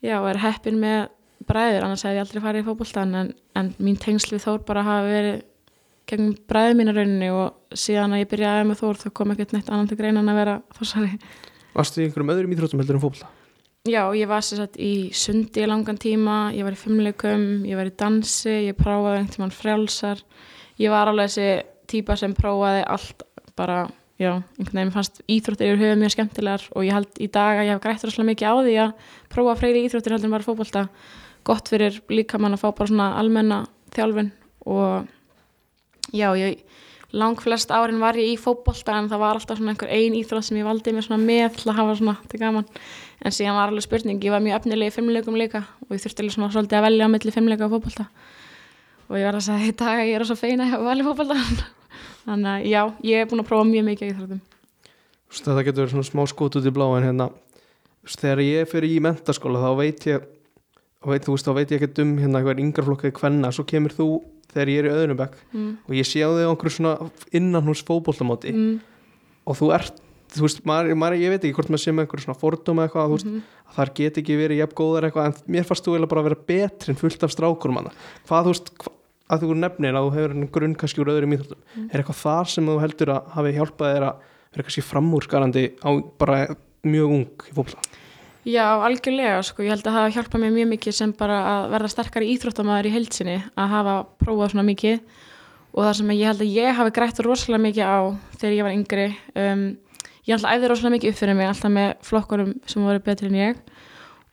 já, 0.03 0.17
er 0.17 0.41
heppin 0.43 0.79
með 0.81 0.99
bræður, 1.47 1.85
annars 1.85 2.05
hef 2.07 2.15
ég 2.15 2.23
aldrei 2.23 2.43
farið 2.43 2.63
í 2.63 2.67
fólkbóltan 2.67 3.17
en, 3.19 3.33
en 3.59 3.73
mín 3.83 3.99
tengsl 4.01 4.35
við 4.35 4.45
Þór 4.47 4.63
bara 4.67 4.85
hafi 4.87 5.13
verið 5.13 5.41
gegn 6.09 6.33
bræðu 6.49 6.77
mínu 6.79 6.97
rauninni 6.97 7.31
og 7.31 7.77
síðan 7.79 8.15
að 8.17 8.25
ég 8.25 8.33
byrjaði 8.33 8.67
með 8.69 8.83
Þór 8.83 9.01
þá 9.03 9.07
kom 9.19 9.33
ekkert 9.35 9.55
neitt 9.55 9.71
annan 9.71 9.89
til 9.91 9.99
greinan 9.99 10.33
að 10.33 10.39
vera 10.41 10.59
þossari 10.77 11.17
Varstu 11.73 12.03
í 12.03 12.07
einhverjum 12.07 12.33
öðrum 12.35 12.53
íþróttum 12.53 12.81
heldur 12.83 12.97
en 12.99 13.01
fólkbólta? 13.01 13.29
Já, 13.89 14.05
ég 14.15 14.29
var 14.29 14.43
sérsagt 14.45 14.77
í 14.79 15.09
sundi 15.17 15.59
í 15.59 15.67
langan 15.67 15.97
tíma, 15.99 16.53
ég 16.55 16.63
var 16.63 16.75
í 16.75 16.79
fimmleikum, 16.79 17.65
ég 17.67 17.75
var 17.75 17.89
í 17.89 17.95
dansi, 17.99 18.69
ég 18.69 18.77
prófaði 18.77 19.17
einhvern 19.17 19.33
tíman 19.33 19.51
frjálsar. 19.51 20.21
Ég 20.79 20.93
var 20.93 21.11
alveg 21.11 21.27
þessi 21.27 21.47
típa 21.91 22.15
sem 22.15 22.35
prófaði 22.37 22.85
allt 22.93 23.25
bara, 23.59 23.81
já, 24.23 24.31
einhvern 24.57 24.79
veginn 24.79 24.93
fannst 24.93 25.19
íþróttir 25.29 25.73
yfir 25.73 25.81
höfuð 25.83 25.99
mjög 26.01 26.13
skemmtilegar 26.15 26.67
og 26.71 26.85
ég 26.87 26.95
held 26.95 27.19
í 27.19 27.27
dag 27.33 27.59
að 27.59 27.67
ég 27.67 27.75
hef 27.75 27.81
grætt 27.83 28.05
rosalega 28.07 28.29
mikið 28.29 28.47
á 28.49 28.55
því 28.57 28.75
að 28.83 28.93
prófa 29.33 29.55
freyri 29.59 29.83
íþróttir 29.87 30.15
heldur 30.15 30.29
en 30.29 30.35
bara 30.35 30.47
fókbalta. 30.47 30.83
Gott 31.43 31.71
fyrir 31.71 31.99
líka 32.09 32.39
mann 32.39 32.55
að 32.55 32.63
fá 32.63 32.69
bara 32.71 32.89
svona 32.89 33.09
almenna 33.19 33.59
þjálfin 33.93 34.31
og 34.71 35.11
já, 36.15 36.29
ég 36.39 36.63
lang 37.13 37.37
flest 37.37 37.69
árin 37.69 38.01
var 38.01 38.17
ég 38.17 38.31
í 38.33 38.39
fótbolta 38.41 38.95
en 38.97 39.09
það 39.11 39.21
var 39.21 39.37
alltaf 39.37 39.59
svona 39.59 39.75
einhver 39.75 39.91
ein 39.93 40.15
íþrótt 40.17 40.47
sem 40.47 40.57
ég 40.57 40.65
valdi 40.65 40.95
mér 40.95 41.05
svona 41.05 41.21
með 41.21 41.59
til 41.59 41.69
að 41.69 41.79
hafa 41.81 41.97
svona 41.99 42.15
til 42.31 42.41
gaman. 42.41 42.65
En 43.23 43.35
síðan 43.35 43.59
var 43.59 43.69
alveg 43.69 43.85
spurning, 43.85 44.23
ég 44.23 44.33
var 44.33 44.41
mjög 44.43 44.63
efnileg 44.63 44.89
í 44.89 44.95
fimmleikum 44.95 45.37
líka 45.37 45.61
og 45.85 45.93
ég 45.93 46.01
þurfti 46.03 46.31
svona 46.33 46.49
svolítið 46.55 46.79
að 46.79 46.87
velja 46.89 47.07
á 47.07 47.13
milli 47.13 47.35
fimmleika 47.35 47.67
og 47.69 47.75
fótbolta. 47.77 48.09
Og 49.11 49.19
ég 49.19 49.29
var 49.29 49.37
að 49.37 49.45
segja 49.45 49.69
í 49.69 49.77
dag 49.83 50.01
að 50.01 50.09
ég 50.09 50.17
er 50.17 50.27
svo 50.27 50.39
feina 50.39 50.67
að 50.73 50.89
velja 50.89 51.07
fótbolta 51.11 51.73
þannig 52.25 52.51
að 52.51 52.67
já, 52.71 52.81
ég 53.09 53.21
er 53.21 53.29
búin 53.29 53.43
að 53.43 53.49
prófa 53.49 53.69
mjög 53.69 53.87
mikið 53.91 54.07
í 54.07 54.13
íþróttum 54.13 54.43
Þetta 55.33 55.63
getur 55.65 55.81
verið 55.81 55.93
svona 55.95 56.05
smá 56.05 56.21
skot 56.29 56.55
út 56.59 56.67
í 56.69 56.71
blá 56.73 56.85
en 56.93 57.07
hérna, 57.07 57.25
þegar 58.05 58.41
ég 58.45 58.67
fyrir 58.69 58.91
í 58.93 58.99
mentaskóla 59.01 59.63
þá 59.63 59.71
veit 59.79 60.05
ég 60.05 60.27
veit, 61.03 61.25
þú 61.25 61.33
veist, 61.33 61.47
þá 61.47 61.57
veit 61.57 61.73
ég 61.73 61.81
ekki 61.81 62.03
um 62.05 62.13
hérna 62.21 62.43
hver 62.45 62.61
yngarflokkaði 62.61 63.15
hvenna, 63.17 63.49
svo 63.51 63.65
kemur 63.67 63.95
þú 63.97 64.07
þegar 64.53 64.71
ég 64.71 64.83
er 64.83 64.87
í 64.87 64.93
öðrum 64.93 65.19
bekk 65.23 65.39
mm. 65.49 65.71
og 65.89 65.97
ég 65.97 66.07
sé 66.07 66.21
á 66.21 66.29
þig 66.29 66.51
einhverju 66.51 66.75
svona 66.77 67.09
innan 67.33 67.65
hús 67.65 67.81
fótbollamáti 67.87 68.53
mm. 68.53 68.77
og 69.49 69.57
þú 69.57 69.71
ert, 69.79 69.97
þú 70.37 70.45
veist, 70.45 70.61
maður, 70.69 70.93
maður, 71.01 71.23
ég 71.25 71.33
veit 71.33 71.41
ekki 71.41 71.57
hvort 71.57 71.73
maður 71.73 71.83
sé 71.87 71.95
með 71.95 72.05
einhverju 72.05 72.27
svona 72.27 72.41
fordóma 72.43 72.85
eitthvað, 72.85 73.09
þú 73.09 73.17
veist, 73.17 73.31
Mm 73.33 73.63
að 73.73 73.79
þar 73.79 73.93
get 73.97 74.19
ekki 74.21 74.37
verið 74.37 74.61
jafn 74.61 74.77
góðar 74.77 75.07
eitthvað, 75.07 75.29
en 75.29 75.53
mér 75.55 75.65
fannst 75.67 75.85
þú 75.85 75.95
eiginlega 75.95 76.11
bara 76.11 76.21
að 76.21 76.27
vera 76.29 76.43
betri 76.51 76.93
en 76.93 76.99
fullt 76.99 77.25
af 77.25 77.33
strákur 77.33 77.73
manna 77.73 77.93
hvað 78.27 78.45
þú 78.45 78.53
veist, 78.53 78.71
hva, 78.83 78.93
að 79.33 79.43
þú 79.43 79.57
nefnir 79.59 79.97
að 79.97 80.05
þú 80.05 80.13
hefur 80.17 80.53
grunn 80.57 80.77
kannski 80.79 81.03
úr 81.03 81.11
öðrum 81.13 81.35
íþróttum. 81.35 81.63
Mm. 81.73 81.89
er 81.89 82.03
eitthvað 82.03 82.21
þar 82.21 82.53
sem 82.53 82.69
þú 82.69 82.77
heldur 82.83 83.13
að 83.15 83.33
hafi 83.33 83.57
hjálpað 83.57 83.93
þér 83.95 84.07
að 84.07 84.29
vera 84.53 84.67
kannski 84.67 84.85
framúrskarandi 84.85 85.65
á 85.81 85.89
bara 86.21 86.39
mjög 86.83 87.17
ung 87.17 87.45
í 87.49 87.57
fólkla 87.57 87.83
Já, 88.43 88.75
algjörlega, 88.83 89.37
sko, 89.47 89.63
ég 89.63 89.71
held 89.71 89.85
að 89.87 89.95
hafa 89.95 90.15
hjálpað 90.17 90.41
mér 90.43 90.51
mjög 90.51 90.65
mikið 90.73 90.95
sem 90.97 91.11
bara 91.15 91.37
að 91.47 91.69
verða 91.77 91.89
sterkari 91.93 92.31
íþróttamæður 92.33 92.89
í 92.89 92.91
heilsinni 92.91 93.35
að 93.55 93.69
hafa 93.71 93.93
prófað 94.19 94.51
svona 94.51 94.65
mikið. 94.67 94.97
Og 95.71 95.79
það 95.85 95.95
sem 95.99 96.11
ég 96.11 96.27
held 96.27 96.43
að 96.43 96.51
ég 96.57 96.75
hafi 96.75 96.93
grætt 96.97 97.21
rosalega 97.23 97.63
mikið 97.63 97.87
á 97.87 97.99
þegar 98.41 98.55
ég 98.57 98.67
var 98.67 98.75
yngri 98.75 99.05
um, 99.39 99.63
ég 100.27 100.35
held 100.35 100.43
að 100.43 100.57
æfði 100.57 100.71
rosalega 100.73 100.95
mikið 100.97 101.13
upp 101.13 101.21
fyrir 101.21 101.39
mig 101.39 101.49
alltaf 101.53 101.73
með 101.77 101.89
flokkurum 102.09 102.51
sem 102.67 102.83
voru 102.83 103.03
betri 103.07 103.31
en 103.31 103.39
ég 103.39 103.63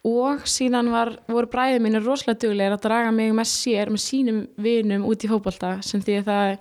og 0.06 0.46
síðan 0.48 0.88
var, 0.88 1.10
voru 1.28 1.48
bræðið 1.52 1.82
mínir 1.84 2.04
rosalega 2.04 2.40
duglegir 2.40 2.72
að 2.72 2.84
draga 2.86 3.10
mig 3.12 3.34
með 3.36 3.48
sér 3.50 3.90
með 3.92 4.00
sínum 4.00 4.38
vinum 4.56 5.04
út 5.04 5.26
í 5.26 5.28
fótbolta 5.28 5.74
sem 5.84 6.00
því 6.00 6.14
að 6.22 6.30
það, 6.30 6.52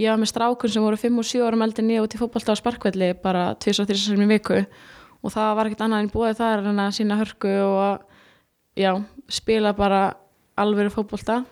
ég 0.00 0.08
var 0.14 0.22
með 0.22 0.30
strákun 0.30 0.72
sem 0.72 0.86
voru 0.86 1.00
5 1.02 1.20
og 1.20 1.28
7 1.28 1.42
árum 1.44 1.64
eldir 1.66 1.84
niður 1.84 2.06
út 2.06 2.16
í 2.16 2.20
fótbolta 2.22 2.56
á 2.56 2.60
sparkvelli 2.62 3.10
bara 3.20 3.44
2-3 3.60 3.98
sem 4.00 4.24
í 4.24 4.30
viku. 4.30 4.62
Og 5.20 5.34
það 5.34 5.52
var 5.58 5.68
ekkert 5.68 5.84
annað 5.84 6.06
en 6.06 6.10
búið 6.14 6.40
þar 6.40 6.70
en 6.70 6.82
að 6.86 6.96
sína 6.96 7.20
hörku 7.20 7.52
og 7.66 8.00
já, 8.80 8.92
spila 9.28 9.76
bara 9.76 10.02
alvöru 10.56 10.94
fótbolta. 10.96 11.42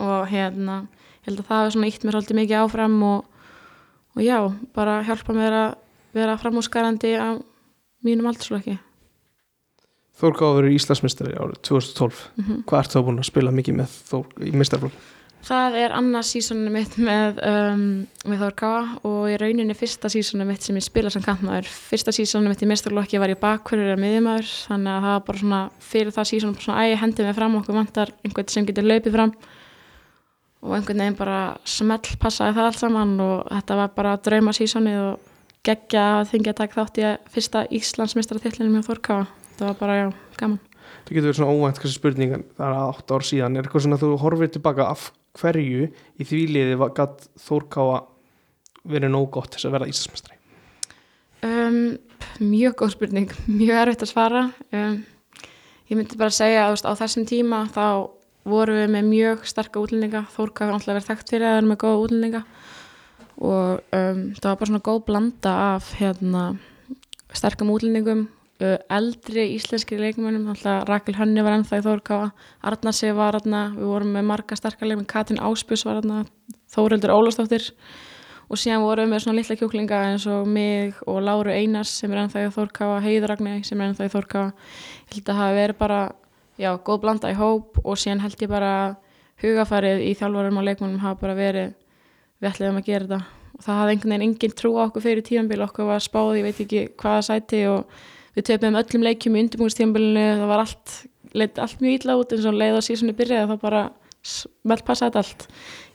Og 0.00 0.28
hérna 0.32 0.86
held 1.28 1.42
að 1.42 1.44
það 1.44 1.60
hefur 1.60 1.76
svona 1.76 1.92
ítt 1.92 2.08
mér 2.08 2.16
svolítið 2.16 2.40
mikið 2.40 2.62
áfram 2.62 2.98
og, 3.04 3.46
og 4.16 4.24
já, 4.24 4.40
bara 4.72 5.00
hjálpa 5.04 5.36
mér 5.36 5.60
að 5.60 5.70
vera 6.16 6.40
framúskarandi 6.40 7.16
á 7.20 7.36
mínum 8.00 8.30
aldursflokki 8.30 8.78
Þórká 10.18 10.48
verið 10.56 10.78
Íslandsmyndstari 10.78 11.36
árið 11.38 11.60
2012 11.68 12.24
mm 12.40 12.64
hvað 12.66 12.82
ert 12.82 12.96
þá 12.96 12.98
búin 13.06 13.22
að 13.22 13.30
spila 13.30 13.54
mikið 13.54 13.80
með 13.82 13.96
Þór 14.08 14.48
í 14.48 14.54
mistarflokk 14.56 15.06
Það 15.46 15.76
er 15.78 15.92
annað 15.94 16.24
sísónu 16.28 16.70
mitt 16.72 16.96
með, 17.00 17.38
um, 17.46 17.82
með 18.28 18.40
Þórkáa 18.42 18.80
og 19.06 19.28
í 19.30 19.36
rauninni 19.38 19.76
fyrsta 19.78 20.10
sísónu 20.10 20.44
mitt 20.48 20.66
sem 20.66 20.76
ég 20.76 20.84
spila 20.84 21.12
sem 21.14 21.22
kantmaður. 21.24 21.70
Fyrsta 21.70 22.12
sísónu 22.14 22.50
mitt 22.50 22.64
í 22.64 22.68
mestarlokki 22.68 23.20
var 23.22 23.32
ég 23.32 23.40
bakhverjur 23.40 23.94
að 23.94 24.02
miðjumæður 24.02 24.50
þannig 24.66 24.92
að 24.92 25.06
það 25.06 25.14
var 25.14 25.24
bara 25.28 25.42
svona 25.42 25.62
fyrir 25.92 26.16
það 26.16 26.28
sísónu 26.32 26.58
bara 26.58 26.66
svona 26.66 26.84
æg 26.84 26.96
hendið 27.04 27.28
mig 27.28 27.38
fram 27.38 27.56
okkur 27.60 27.78
vantar 27.78 28.12
einhvern 28.26 28.52
sem 28.52 28.68
getur 28.68 28.88
löpið 28.88 29.16
fram. 29.16 29.34
Og 30.66 30.74
einhvern 30.74 31.04
veginn 31.04 31.18
bara 31.22 31.40
smell 31.64 32.18
passaði 32.20 32.58
það 32.58 32.70
allt 32.72 32.82
saman 32.82 33.16
og 33.22 33.36
þetta 33.54 33.80
var 33.84 33.94
bara 33.94 34.16
drauma 34.18 34.56
sísónu 34.58 34.96
og 35.06 35.34
geggja 35.64 36.08
að 36.18 36.32
þingja 36.34 36.56
að 36.56 36.62
taka 36.64 36.80
þátt 36.82 36.98
í 36.98 37.08
að 37.12 37.18
fyrsta 37.36 37.66
Íslandsmeistaratillinu 37.78 38.74
Þórkáa. 39.58 39.64
Það 39.64 39.68
var 39.72 39.78
bara, 39.82 39.98
já, 39.98 40.08
gaman. 40.38 40.58
það 41.04 41.12
getur 41.16 41.28
verið 41.28 41.38
svona 41.40 41.54
óvænt 41.54 41.80
kannski 41.82 41.98
spurning 41.98 42.34
það 42.56 42.66
er 42.68 42.78
8 42.78 43.16
ár 43.18 43.26
síðan 43.26 43.56
er 43.58 43.66
eitthvað 43.66 43.84
svona 43.84 44.00
þú 44.00 44.10
horfir 44.22 44.52
tilbaka 44.54 44.88
af 44.92 45.10
hverju 45.38 45.88
í 45.90 46.26
því 46.26 46.42
liði 46.54 46.90
gatt 46.96 47.28
Þórkáa 47.42 48.02
verið 48.88 49.12
nóg 49.12 49.30
gott 49.34 49.54
þess 49.54 49.68
að 49.68 49.74
verða 49.76 49.90
Íslandsmyndstari 49.92 50.38
Um, 51.38 51.98
mjög 52.42 52.80
góð 52.80 52.96
spurning, 52.96 53.34
mjög 53.60 53.76
erfitt 53.84 54.00
að 54.02 54.10
svara 54.10 54.40
um, 54.74 54.96
ég 55.86 55.94
myndi 55.94 56.18
bara 56.18 56.34
segja 56.34 56.64
að 56.64 56.72
þú 56.72 56.74
veist, 56.74 56.88
á 56.90 56.92
þessum 56.98 57.26
tíma 57.30 57.60
þá 57.70 57.84
vorum 58.48 58.80
við 58.80 58.88
með 58.90 59.06
mjög 59.06 59.44
sterka 59.46 59.78
útlendinga 59.78 60.24
Þórka 60.34 60.66
hefur 60.66 60.78
alltaf 60.78 60.96
verið 60.96 61.06
þekkt 61.12 61.30
fyrir 61.30 61.46
að 61.46 61.60
er 61.60 61.68
með 61.68 61.78
góða 61.84 62.00
útlendinga 62.02 62.40
og 63.38 63.94
um, 63.94 64.24
það 64.34 64.48
var 64.48 64.58
bara 64.58 64.70
svona 64.72 64.82
góð 64.88 65.00
blanda 65.06 65.54
af 65.76 65.92
hérna, 66.00 66.42
sterkum 67.38 67.70
útlendingum 67.70 68.26
eldri 68.58 69.44
íslenski 69.54 69.98
leikmönnum 70.00 70.48
alltaf 70.50 70.88
Rakel 70.88 71.14
Hönni 71.14 71.44
var 71.46 71.54
ennþá 71.54 71.78
í 71.78 71.84
Þórka 71.84 72.18
Arnarsi 72.66 73.12
var 73.14 73.38
aðna, 73.38 73.68
við 73.76 73.86
vorum 73.86 74.14
með 74.16 74.24
marga 74.32 74.58
sterkar 74.58 74.90
leikmenn, 74.90 75.06
Katrin 75.06 75.38
Áspjus 75.38 75.84
var 75.86 76.00
aðna 76.00 76.24
Þórildur 76.74 77.14
Ólafsdóttir 77.14 77.68
og 78.48 78.58
síðan 78.58 78.82
vorum 78.82 79.06
við 79.06 79.12
með 79.12 79.22
svona 79.22 79.38
litla 79.38 79.58
kjúklinga 79.60 80.00
eins 80.08 80.26
og 80.26 80.48
mig 80.50 80.98
og 81.06 81.20
Láru 81.22 81.54
Einars 81.54 81.92
sem 82.00 82.10
er 82.10 82.24
ennþá 82.24 82.48
í 82.48 82.52
Þórkáa, 82.56 82.98
Heiðragni 83.04 83.60
sem 83.62 83.78
er 83.78 83.92
ennþá 83.92 84.08
í 84.08 84.14
Þórkáa 84.16 84.46
ég 84.48 85.14
held 85.14 85.30
að 85.30 85.42
það 85.42 85.58
verið 85.60 85.78
bara 85.84 86.02
já, 86.58 86.72
góð 86.82 87.00
blanda 87.06 87.30
í 87.30 87.38
hóp 87.38 87.78
og 87.84 87.98
síðan 88.00 88.24
held 88.26 88.42
ég 88.42 88.50
bara 88.50 88.74
hugafarið 89.42 90.02
í 90.02 90.12
þjálfarum 90.18 90.58
og 90.58 90.66
leikmannum 90.66 91.02
hafa 91.02 91.22
bara 91.22 91.38
verið 91.38 91.74
við 92.42 92.50
ætliðum 92.50 92.80
að 92.80 92.88
gera 92.88 93.06
þetta. 93.06 93.20
Og 93.58 93.64
það 93.64 93.78
hafði 93.80 93.94
einhvern 93.94 94.12
veginn 94.12 94.26
engin 94.28 94.54
trú 94.58 94.70
á 94.78 94.82
okkur 94.86 95.04
fyrir 95.04 95.26
tímanbíl 95.26 95.64
okkur 95.66 95.88
var 95.88 96.02
spáð, 96.02 96.36
ég 96.38 96.46
veit 96.46 96.60
ekki 96.62 96.82
hvaða 96.98 97.24
sæti 97.26 97.62
og 97.70 98.00
við 98.38 98.46
töfum 98.48 98.78
öllum 98.78 99.06
leikjum 99.06 99.36
í 99.36 99.44
undirbúinstímanbílinu, 99.44 100.26
það 100.40 100.52
var 100.52 100.62
allt 100.64 100.94
leitt 101.36 101.58
allt 101.60 101.82
mjög 101.82 101.98
illa 101.98 102.16
út 102.18 102.34
eins 102.34 102.46
og 102.48 102.56
leið 102.56 102.78
og 102.78 102.84
síðan 102.86 103.16
byrjaði 103.18 103.50
það 103.50 103.64
bara 103.64 103.82
vel 104.70 104.78
passaði 104.86 105.20
allt. 105.20 105.46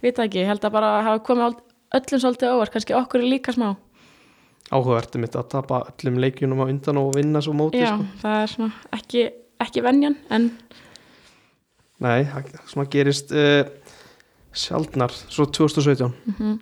Ég 0.01 0.06
veit 0.06 0.21
ekki, 0.25 0.43
ég 0.43 0.51
held 0.51 0.67
að 0.67 0.75
bara 0.75 0.91
hafa 1.08 1.23
komið 1.27 1.58
öllum 1.97 2.23
svolítið 2.23 2.56
óvart, 2.56 2.73
kannski 2.73 2.97
okkur 2.97 3.23
er 3.23 3.32
líka 3.32 3.56
smá. 3.56 3.73
Áhugavert 4.73 5.17
mitt 5.21 5.38
að 5.38 5.49
tapa 5.53 5.84
öllum 5.91 6.19
leikjunum 6.23 6.63
á 6.63 6.65
undan 6.67 7.01
og 7.01 7.13
vinna 7.17 7.41
svo 7.43 7.56
móti 7.58 7.82
Já, 7.82 7.93
sko. 7.93 8.06
það 8.21 8.38
er 8.41 8.53
svona 8.53 8.97
ekki, 8.97 9.25
ekki 9.63 9.84
venjan 9.86 10.15
en 10.34 10.47
nei, 12.03 12.23
það 12.29 12.53
svona 12.71 12.88
gerist 12.93 13.34
uh, 13.36 13.65
sjaldnar, 14.56 15.13
svo 15.27 15.49
2017 15.51 16.15
mm 16.38 16.62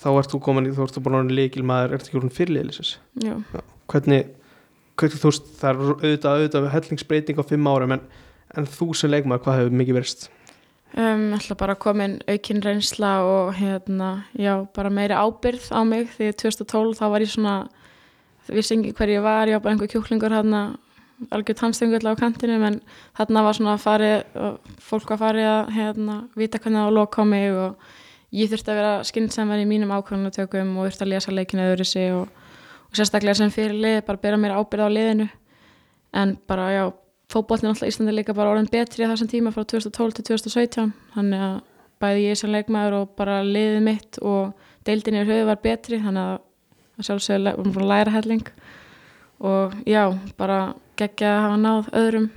þá 0.00 0.10
ert 0.16 0.32
þú 0.32 0.40
komin 0.44 0.68
í, 0.68 0.74
þú 0.74 0.86
ert 0.86 0.96
þú 0.96 1.02
búin 1.04 1.18
að 1.18 1.32
leikil 1.36 1.64
maður 1.68 1.96
ert 1.98 2.06
ekki 2.08 2.20
úr 2.20 2.28
já, 2.30 3.34
hvernig, 3.44 3.74
hvernig 3.90 4.30
þú 5.08 5.30
veist 5.30 5.48
það 5.60 5.70
er 5.70 5.80
auðvitað, 5.80 6.34
auðvitað 6.34 6.68
hellingsbreyting 6.74 7.40
á 7.40 7.44
fimm 7.48 7.70
árum 7.70 7.96
en, 7.96 8.04
en 8.56 8.68
þú 8.68 8.92
sem 8.94 9.10
leikmaður, 9.10 9.44
hvað 9.46 9.58
hefur 9.60 9.80
mikið 9.80 9.98
verist 10.00 10.28
um, 10.98 11.26
ætla 11.36 11.56
bara 11.58 11.76
að 11.76 11.82
komin 11.84 12.18
aukin 12.28 12.62
reynsla 12.64 13.12
og 13.26 13.54
hérna, 13.58 14.10
já, 14.34 14.54
bara 14.74 14.90
meiri 14.90 15.16
ábyrð 15.16 15.70
á 15.70 15.80
mig. 15.86 16.10
Því 16.16 16.32
2012 16.42 16.98
þá 16.98 17.04
var 17.12 17.24
ég 17.24 17.32
svona 17.32 17.56
vissi 18.50 18.76
ekki 18.76 18.94
hver 18.98 19.14
ég 19.14 19.24
var, 19.24 19.48
ég 19.48 19.58
var 19.58 19.64
bara 19.64 19.76
einhver 19.76 19.90
kjúklingur 19.92 20.34
hérna, 20.34 20.62
algjör 21.30 21.58
tannstengull 21.60 22.08
á 22.08 22.16
kantinu 22.18 22.56
en 22.64 22.80
þarna 23.18 23.44
var 23.44 23.56
svona 23.56 23.76
farið 23.80 24.78
fólk 24.80 25.12
var 25.12 25.20
farið 25.20 25.48
að 25.50 25.72
hérna, 25.76 26.16
vita 26.38 26.58
hvernig 26.58 26.80
það 26.80 26.86
var 26.86 26.92
að 26.92 26.98
loka 26.98 27.22
á 27.22 27.24
mig 27.28 27.50
og 27.52 27.90
ég 28.32 28.50
þurfti 28.50 28.72
að 28.72 28.80
vera 28.80 28.92
skynnsamar 29.04 29.60
í 29.60 29.68
mínum 29.68 29.92
ákvæmunatökum 29.92 30.72
og 30.78 30.88
þurfti 30.88 31.06
að 31.06 31.12
lesa 31.12 31.34
leikinu 31.34 31.66
öðru 31.68 31.86
sig 31.86 32.14
og, 32.16 32.30
og 32.90 32.98
sérstaklega 32.98 33.38
sem 33.38 33.52
fyrir 33.54 33.76
lið 33.78 34.00
bara 34.06 34.22
bera 34.22 34.40
mér 34.40 34.56
ábyrð 34.58 34.86
á 34.86 34.90
liðinu. 34.90 35.28
En 36.20 36.34
bara 36.50 36.66
já, 36.74 36.84
fótbollin 37.30 37.70
alltaf 37.70 37.88
Íslandi 37.88 38.14
líka 38.16 38.34
bara 38.34 38.54
orðin 38.54 38.70
betri 38.70 39.06
á 39.06 39.10
þessum 39.12 39.30
tíma 39.30 39.54
frá 39.54 39.62
2012 39.62 40.16
til 40.18 40.26
2017 40.32 40.92
þannig 41.14 41.44
að 41.46 41.56
bæði 42.00 42.26
ég 42.26 42.40
sem 42.40 42.50
leikmaður 42.50 42.98
og 43.02 43.14
bara 43.18 43.40
liðið 43.46 43.80
mitt 43.86 44.18
og 44.24 44.52
deildin 44.88 45.20
yfir 45.20 45.34
höfu 45.36 45.46
var 45.50 45.62
betri 45.62 46.00
þannig 46.02 46.34
að 46.34 47.06
sjálfsögðu 47.06 47.54
varum 47.56 47.76
bara 47.76 47.86
að 47.86 47.92
læra 47.94 48.16
helling. 48.18 48.50
Og 49.40 49.78
já, 49.88 50.04
bara 50.36 50.60
geggja 51.00 51.36
að 51.36 51.42
hafa 51.46 51.62
náð 51.62 51.94
öðrum 52.02 52.28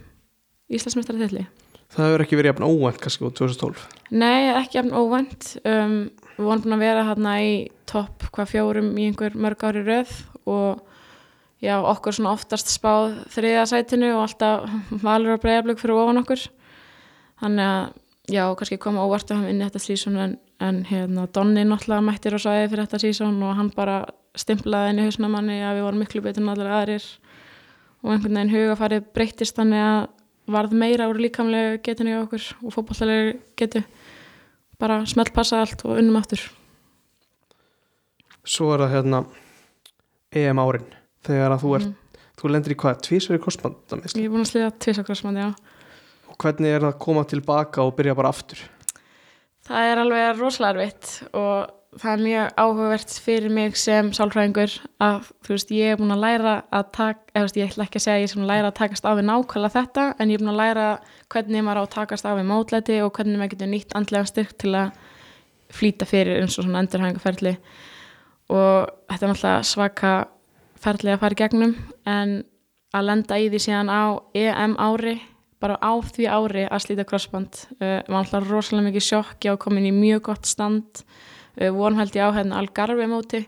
Íslandsmyndstarðilli 0.71 1.47
það 1.93 2.09
hefur 2.09 2.23
ekki 2.25 2.37
verið 2.39 2.51
jafn 2.53 2.65
óvænt 2.67 3.01
kannski 3.03 3.27
á 3.27 3.31
2012 3.37 3.81
Nei, 4.13 4.49
ekki 4.53 4.77
jafn 4.77 4.93
óvænt. 4.93 5.47
Um, 5.65 5.95
við 6.35 6.45
vorum 6.45 6.63
búin 6.65 6.75
að 6.75 6.83
vera 6.83 7.05
hérna 7.07 7.33
í 7.41 7.53
topp 7.89 8.27
hvað 8.33 8.51
fjórum 8.51 8.91
í 8.97 9.07
einhver 9.09 9.37
mörg 9.37 9.65
ári 9.65 9.81
röð 9.85 10.13
og 10.49 10.81
já, 11.63 11.77
okkur 11.79 12.15
svona 12.15 12.33
oftast 12.35 12.71
spáð 12.71 13.19
þriða 13.33 13.65
sætinu 13.71 14.13
og 14.17 14.25
alltaf 14.25 15.03
valur 15.03 15.37
að 15.37 15.43
breyðablög 15.45 15.81
fyrir 15.81 15.99
ofan 16.01 16.21
okkur. 16.23 16.47
Þannig 17.43 17.69
að 17.69 18.33
já, 18.33 18.43
kannski 18.59 18.79
koma 18.81 19.05
óvart 19.05 19.31
að 19.31 19.41
hafa 19.41 19.53
inn 19.53 19.61
í 19.61 19.67
þetta 19.67 19.83
sísón 19.83 20.19
en, 20.19 20.35
en 20.63 20.81
hérna, 20.87 21.27
Donni 21.35 21.65
náttúrulega 21.67 22.07
mættir 22.07 22.35
á 22.35 22.39
svæði 22.39 22.71
fyrir 22.71 22.87
þetta 22.87 23.01
sísón 23.03 23.39
og 23.43 23.55
hann 23.59 23.71
bara 23.75 24.01
stimplaði 24.39 24.93
inn 24.93 25.03
í 25.03 25.07
hausna 25.07 25.29
manni 25.31 25.59
að 25.61 25.79
við 25.79 25.87
vorum 25.87 26.03
miklu 26.03 26.23
betur 26.25 26.49
allir 26.51 26.73
aðrir. 26.73 27.07
Og 28.03 28.11
einhvern 28.11 28.35
veginn 28.39 28.51
hugafarið 28.51 29.05
breyttist 29.15 29.55
þannig 29.59 29.83
að 29.83 30.01
varð 30.53 30.75
meira 30.75 31.07
úr 31.07 31.21
líkamlega 31.23 31.77
getinu 31.85 32.11
í 32.11 32.17
okkur 32.19 32.49
og 32.65 32.75
fótballlega 32.75 33.37
getu. 33.59 33.83
Bara 34.81 35.03
smelt 35.07 35.31
passa 35.35 35.61
allt 35.63 35.85
og 35.87 35.95
unnum 36.01 36.19
aftur. 36.19 36.43
Svo 38.43 38.73
er 38.73 38.83
það 38.83 38.95
hérna 38.97 39.21
EM 40.35 40.59
árin 40.63 40.87
þegar 41.25 41.51
að 41.55 41.61
þú 41.63 41.75
ert, 41.77 41.85
Mhm. 41.87 41.95
þú 42.41 42.49
lendir 42.51 42.73
í 42.73 42.79
hvað 42.81 43.01
tvísveri 43.07 43.39
korsbandamisli 43.43 44.21
Ég 44.21 44.25
er 44.25 44.33
búin 44.33 44.43
að 44.45 44.51
sliða 44.51 44.71
tvisa 44.79 45.03
krossmann, 45.07 45.35
já. 45.37 45.53
og 46.29 46.37
hvernig 46.37 46.73
er 46.75 46.79
það 46.81 46.93
að 46.93 46.99
koma 46.99 47.23
tilbaka 47.23 47.81
og 47.83 47.95
byrja 47.95 48.15
bara 48.15 48.29
aftur 48.33 48.57
Það 49.67 49.91
er 49.93 49.97
alveg 50.01 50.39
rosalega 50.41 50.81
erfitt 50.83 51.23
og 51.33 51.69
það 52.01 52.11
er 52.13 52.23
mjög 52.25 52.53
áhugavert 52.57 53.11
fyrir 53.23 53.51
mig 53.53 53.77
sem 53.77 54.09
sálfræðingur 54.11 54.73
að 54.99 55.27
þú 55.45 55.53
veist 55.53 55.69
ég 55.71 55.91
er 55.93 55.97
búin 56.01 56.11
að 56.11 56.23
læra 56.25 56.63
að 56.73 56.91
taka, 56.91 57.19
eða 57.35 57.43
þú 57.43 57.47
veist 57.47 57.59
ég 57.61 57.69
ætla 57.69 57.85
ekki 57.85 57.99
að 58.01 58.05
segja 58.07 58.23
ég 58.23 58.31
er 58.31 58.35
búin 58.39 58.47
að 58.49 58.51
læra 58.53 58.71
að 58.71 58.79
takast 58.81 59.05
á 59.05 59.11
við 59.13 59.27
nákvæmlega 59.29 59.75
þetta 59.77 60.05
en 60.19 60.29
ég 60.29 60.33
er 60.33 60.43
búin 60.43 60.53
að 60.53 60.61
læra 60.63 60.87
hvernig 61.29 61.63
maður 61.63 61.79
á 61.79 61.83
að 61.85 61.93
takast 61.93 62.25
á 62.25 62.31
við 62.33 62.49
mótlæti 62.49 62.97
og 63.05 63.13
hvernig 63.13 63.37
maður 63.39 63.53
getur 63.53 63.71
nýtt 63.71 63.93
andlega 63.95 64.25
styrk 64.33 64.57
til 64.57 64.73
að 64.73 64.91
flýta 65.73 66.05
fyrir 66.09 66.41
eins 66.41 66.57
og 66.59 66.65
svona 66.65 66.81
endurhæfingarferli 66.83 67.55
og 68.51 68.89
þetta 69.09 69.25
er 69.25 69.31
náttúrulega 69.31 69.67
svaka 69.67 70.13
ferli 70.83 71.13
að 71.13 71.21
fara 71.21 71.37
í 71.37 71.39
gegnum 71.39 71.75
en 72.09 72.33
að 72.93 73.07
lenda 73.09 73.39
í 73.39 73.47
því 73.51 73.61
síðan 73.65 73.91
á 73.93 74.03
EM 74.37 74.75
ári 74.81 75.15
bara 75.63 75.77
á 75.79 75.93
því 76.03 76.27
ári 76.27 76.65
að 76.67 76.83
slíta 76.83 77.05
crossband 77.07 77.61
uh, 77.79 78.01
var 78.09 78.19
alltaf 78.19 78.49
rosalega 78.49 78.89
mikið 78.89 79.05
sjokk 79.07 79.47
ég 79.47 79.55
á 79.55 79.63
komin 79.63 79.87
í 79.87 79.93
mjög 79.95 80.25
gott 80.27 80.49
stand 80.49 81.03
uh, 81.03 81.71
vorum 81.71 82.01
held 82.01 82.15
ég 82.17 82.27
á 82.27 82.35
hérna 82.35 82.59
Algarve 82.59 83.07
móti 83.07 83.45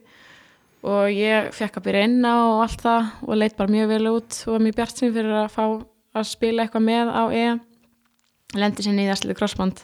og 0.85 1.09
ég 1.11 1.51
fekk 1.55 1.81
að 1.81 1.87
byrja 1.89 2.07
inn 2.07 2.21
á 2.23 2.35
og 2.37 2.63
allt 2.65 2.85
það 2.85 3.11
og 3.25 3.39
leit 3.41 3.57
bara 3.57 3.73
mjög 3.73 3.91
vel 3.91 4.11
út 4.13 4.41
og 4.45 4.55
var 4.55 4.65
mjög 4.65 4.79
bjart 4.79 5.01
sem 5.01 5.15
fyrir 5.15 5.39
að 5.43 5.53
fá 5.53 5.63
að 6.15 6.29
spila 6.29 6.65
eitthvað 6.65 6.87
með 6.87 7.11
á 7.11 7.23
EM 7.35 7.63
lendi 8.55 8.85
sér 8.85 8.95
niður 8.95 9.15
að 9.15 9.19
slíta 9.19 9.37
crossband. 9.39 9.83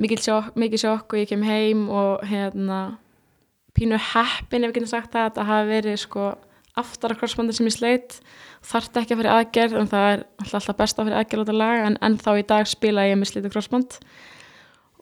Mikið 0.00 0.22
sjokk, 0.24 0.54
mikið 0.56 0.82
sjokk 0.84 1.12
og 1.12 1.20
ég 1.20 1.28
kem 1.28 1.42
heim 1.44 1.88
og 1.92 2.22
hérna 2.30 2.78
pínu 3.76 3.98
heppin 4.12 4.64
ef 4.64 4.72
við 4.72 4.78
getum 4.80 4.92
sagt 4.92 5.12
það 5.14 5.28
að 5.28 5.36
það 5.38 5.50
hafi 5.50 5.70
verið 5.70 6.00
sko 6.04 6.30
aftara 6.80 7.16
crossbandi 7.18 7.54
sem 7.56 7.68
ég 7.68 7.76
sleit. 7.76 8.18
Þarf 8.66 8.90
ekki 9.00 9.14
að 9.14 9.22
fyrir 9.22 9.34
aðgerð 9.34 9.78
en 9.80 9.90
það 9.90 10.10
er 10.12 10.26
alltaf 10.44 10.76
best 10.78 10.98
að 10.98 11.08
fyrir 11.08 11.20
aðgerð 11.20 11.40
á 11.40 11.44
þetta 11.46 11.56
lag 11.60 11.86
en 11.86 11.98
ennþá 12.08 12.36
í 12.38 12.44
dag 12.52 12.68
spila 12.70 13.06
ég 13.08 13.18
með 13.18 13.32
slítið 13.32 13.54
crossband 13.56 13.98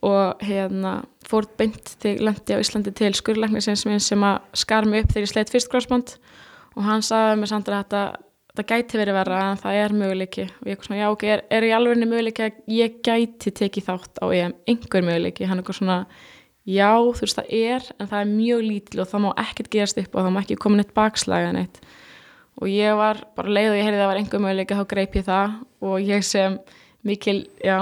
og 0.06 0.44
hérna 0.46 0.92
fór 1.26 1.48
beint 1.58 1.96
til 2.02 2.14
lendi 2.22 2.54
á 2.54 2.62
Íslandi 2.62 2.92
til 2.94 3.10
skurðlæknisins 3.18 3.82
minn 3.88 4.02
sem 4.02 4.22
að 4.22 4.38
skar 4.62 4.86
mig 4.86 5.02
upp 5.02 5.10
þegar 5.10 5.26
ég 5.26 5.32
sleit 5.32 5.50
fyrst 5.50 5.70
crossband 5.72 6.14
og 6.76 6.86
hann 6.86 7.02
sagði 7.02 7.40
mér 7.40 7.50
samt 7.50 7.70
að 7.72 7.80
þetta, 7.80 8.02
þetta 8.52 8.66
gæti 8.70 9.00
verið 9.00 9.18
verra 9.18 9.40
en 9.50 9.58
það 9.58 9.78
er 9.82 9.94
möguleiki. 9.98 10.46
Og 10.62 10.70
ég 10.70 10.86
svona 10.86 11.00
já 11.00 11.08
ok, 11.10 11.24
er, 11.34 11.44
er 11.50 11.66
í 11.66 11.74
alveg 11.74 12.04
möguleiki 12.04 12.46
að 12.46 12.60
ég 12.70 13.00
gæti 13.02 13.54
tekið 13.58 13.88
þátt 13.88 14.22
á 14.22 14.26
EM? 14.30 14.54
Einhver 14.70 15.06
möguleiki, 15.08 15.48
hann 15.48 15.58
er 15.58 15.64
eitthvað 15.64 15.80
svona 15.80 15.98
já 16.68 16.90
þú 17.00 17.22
veist 17.24 17.38
það 17.38 17.54
er 17.58 17.86
en 17.96 18.10
það 18.10 18.18
er 18.20 18.34
mjög 18.34 18.66
lítil 18.66 19.00
og 19.02 19.08
það 19.08 19.24
má 19.24 19.30
ekkert 19.44 19.70
gerast 19.72 20.02
upp 20.02 20.12
og 20.12 20.26
það 20.26 20.34
má 20.34 20.42
ekki 20.42 20.58
koma 20.60 20.80
neitt 20.80 20.92
bakslaga 20.96 21.54
neitt. 21.56 21.80
Og 22.58 22.68
ég 22.72 22.98
var 22.98 23.22
bara 23.38 23.54
leið 23.54 23.70
og 23.70 23.78
ég 23.78 23.86
heyrði 23.86 23.98
að 23.98 24.02
það 24.02 24.10
var 24.10 24.20
einhver 24.20 24.44
möguleika 24.44 24.78
þá 24.78 24.86
greip 24.90 25.16
ég 25.16 25.26
það. 25.28 25.58
Og 25.86 25.96
ég 26.02 26.24
sem 26.26 26.56
mikil, 27.06 27.38
já, 27.62 27.76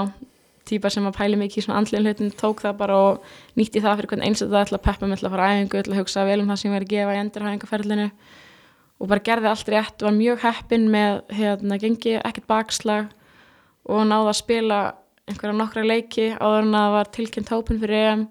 típa 0.67 0.91
sem 0.93 1.05
að 1.07 1.15
pæli 1.17 1.39
mikið 1.39 1.61
í 1.61 1.65
svona 1.65 1.81
andlinn 1.81 2.05
hlutin 2.05 2.33
tók 2.37 2.61
það 2.63 2.75
bara 2.81 2.97
og 3.09 3.31
nýtti 3.59 3.81
það 3.83 4.01
fyrir 4.01 4.11
hvern 4.11 4.25
eins 4.27 4.43
og 4.43 4.51
það 4.51 4.65
ætla 4.65 4.79
að 4.79 4.85
peppa 4.87 5.07
mig 5.07 5.17
ætla 5.17 5.29
að 5.29 5.35
fara 5.35 5.49
æfingu, 5.53 5.81
ætla 5.81 5.95
að 5.95 6.01
hugsa 6.01 6.25
vel 6.27 6.39
um 6.43 6.51
það 6.51 6.59
sem 6.61 6.69
ég 6.69 6.75
væri 6.75 6.87
að 6.87 6.93
gefa 6.93 7.15
í 7.15 7.21
endurhæfingaferlinu 7.23 8.07
og 8.97 9.11
bara 9.11 9.25
gerði 9.29 9.49
allt 9.51 9.71
rétt, 9.71 10.03
var 10.03 10.15
mjög 10.15 10.43
heppin 10.43 10.87
með 10.93 11.19
hérna, 11.37 11.77
gengi 11.81 12.15
ekkert 12.17 12.47
bakslag 12.49 13.11
og 13.87 14.07
náði 14.09 14.31
að 14.31 14.39
spila 14.41 14.79
einhverja 15.27 15.57
nokkra 15.59 15.85
leiki 15.85 16.27
áður 16.35 16.65
en 16.65 16.73
að 16.73 16.85
það 16.85 16.95
var 16.97 17.11
tilkynnt 17.17 17.53
hópin 17.53 17.81
fyrir 17.83 18.07
EM 18.11 18.25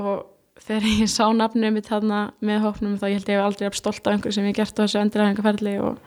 og 0.00 0.24
þegar 0.64 0.86
ég 1.02 1.10
sá 1.10 1.24
nafnum 1.34 1.74
mitt 1.74 1.88
þarna 1.90 2.20
með 2.44 2.62
hópnum 2.64 2.94
þá 3.00 3.08
ég 3.10 3.18
held 3.18 3.30
ég 3.30 3.40
hef 3.40 3.48
aldrei 3.48 3.78
stolt 3.78 4.06
af 4.06 4.14
einhverju 4.14 4.36
sem 4.38 4.48
ég 4.48 4.56
gert 4.56 4.78
á 4.78 4.82
þessu 4.84 5.00
endurhæfingaferli 5.02 5.74
og 5.82 5.98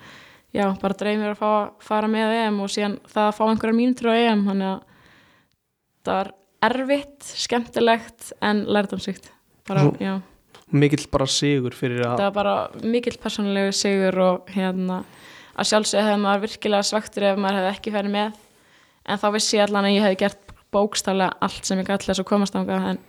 já, 0.55 0.65
bara 0.81 0.97
dreymir 0.97 1.33
að 1.33 1.41
fá 1.41 1.51
fara 1.83 2.09
með 2.11 2.31
á 2.31 2.37
EM 2.45 2.61
og 2.63 2.71
síðan 2.71 2.97
það 3.11 3.27
að 3.27 3.37
fá 3.37 3.43
einhverja 3.47 3.77
mínútur 3.77 4.11
á 4.11 4.15
EM 4.15 4.45
þannig 4.47 4.71
að 4.71 4.79
það 6.07 6.19
var 6.21 6.33
erfitt, 6.67 7.29
skemmtilegt 7.43 8.31
en 8.41 8.63
lærdomsvíkt 8.71 9.29
mikill 10.71 11.05
bara 11.11 11.27
sigur 11.31 11.75
fyrir 11.75 12.03
að 12.07 12.17
það 12.21 12.25
var 12.29 12.37
bara 12.39 12.87
mikill 12.95 13.17
persónulegu 13.21 13.75
sigur 13.75 14.19
og 14.23 14.51
hérna 14.55 15.03
að 15.57 15.69
sjálfsögðu 15.71 16.07
hefði 16.07 16.23
maður 16.23 16.43
virkilega 16.47 16.87
svaktur 16.87 17.27
ef 17.29 17.39
maður 17.39 17.61
hefði 17.61 17.75
ekki 17.75 17.93
ferið 17.95 18.15
með 18.15 18.41
en 19.07 19.21
þá 19.21 19.27
vissi 19.35 19.59
ég 19.59 19.67
allan 19.67 19.87
að 19.87 19.95
ég 19.95 20.07
hefði 20.07 20.19
gert 20.23 20.55
bókstálega 20.75 21.37
allt 21.47 21.67
sem 21.67 21.79
ég 21.79 21.87
gæti 21.87 22.09
þess 22.09 22.23
að 22.23 22.29
komast 22.31 22.57
ánga 22.59 22.79
en 22.91 22.99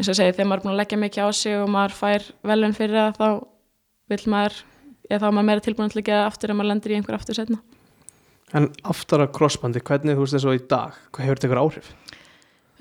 eins 0.00 0.10
og 0.10 0.16
segi, 0.18 0.34
þegar 0.36 0.48
maður 0.48 0.62
er 0.62 0.64
búin 0.64 0.74
að 0.74 0.80
leggja 0.80 1.00
mikið 1.04 1.28
á 1.28 1.28
sig 1.36 1.58
og 1.60 1.70
maður 1.72 1.96
fær 1.98 2.26
velun 2.50 2.76
fyrir 2.76 2.96
það 2.96 3.20
þá 3.20 3.28
vil 4.10 4.20
maður, 4.34 4.56
eða 5.10 5.20
þá 5.20 5.28
er 5.28 5.36
maður 5.36 5.48
meira 5.50 5.66
tilbúin 5.66 5.92
til 5.92 6.00
að 6.00 6.08
gera 6.08 6.26
aftur 6.30 6.52
ef 6.52 6.58
maður 6.58 6.72
lendir 6.72 6.94
í 6.94 6.98
einhver 6.98 7.18
aftur 7.18 7.38
setna 7.40 7.60
en 8.56 8.66
aftara 8.90 9.28
crossbandi, 9.30 9.84
hvernig 9.86 10.16
þú 10.18 10.24
veist 10.24 10.38
þessu 10.38 10.56
í 10.56 10.64
dag 10.70 10.98
hvað 11.12 11.26
hefur 11.26 11.38
þetta 11.38 11.50
ykkur 11.50 11.62
áhrif? 11.62 11.94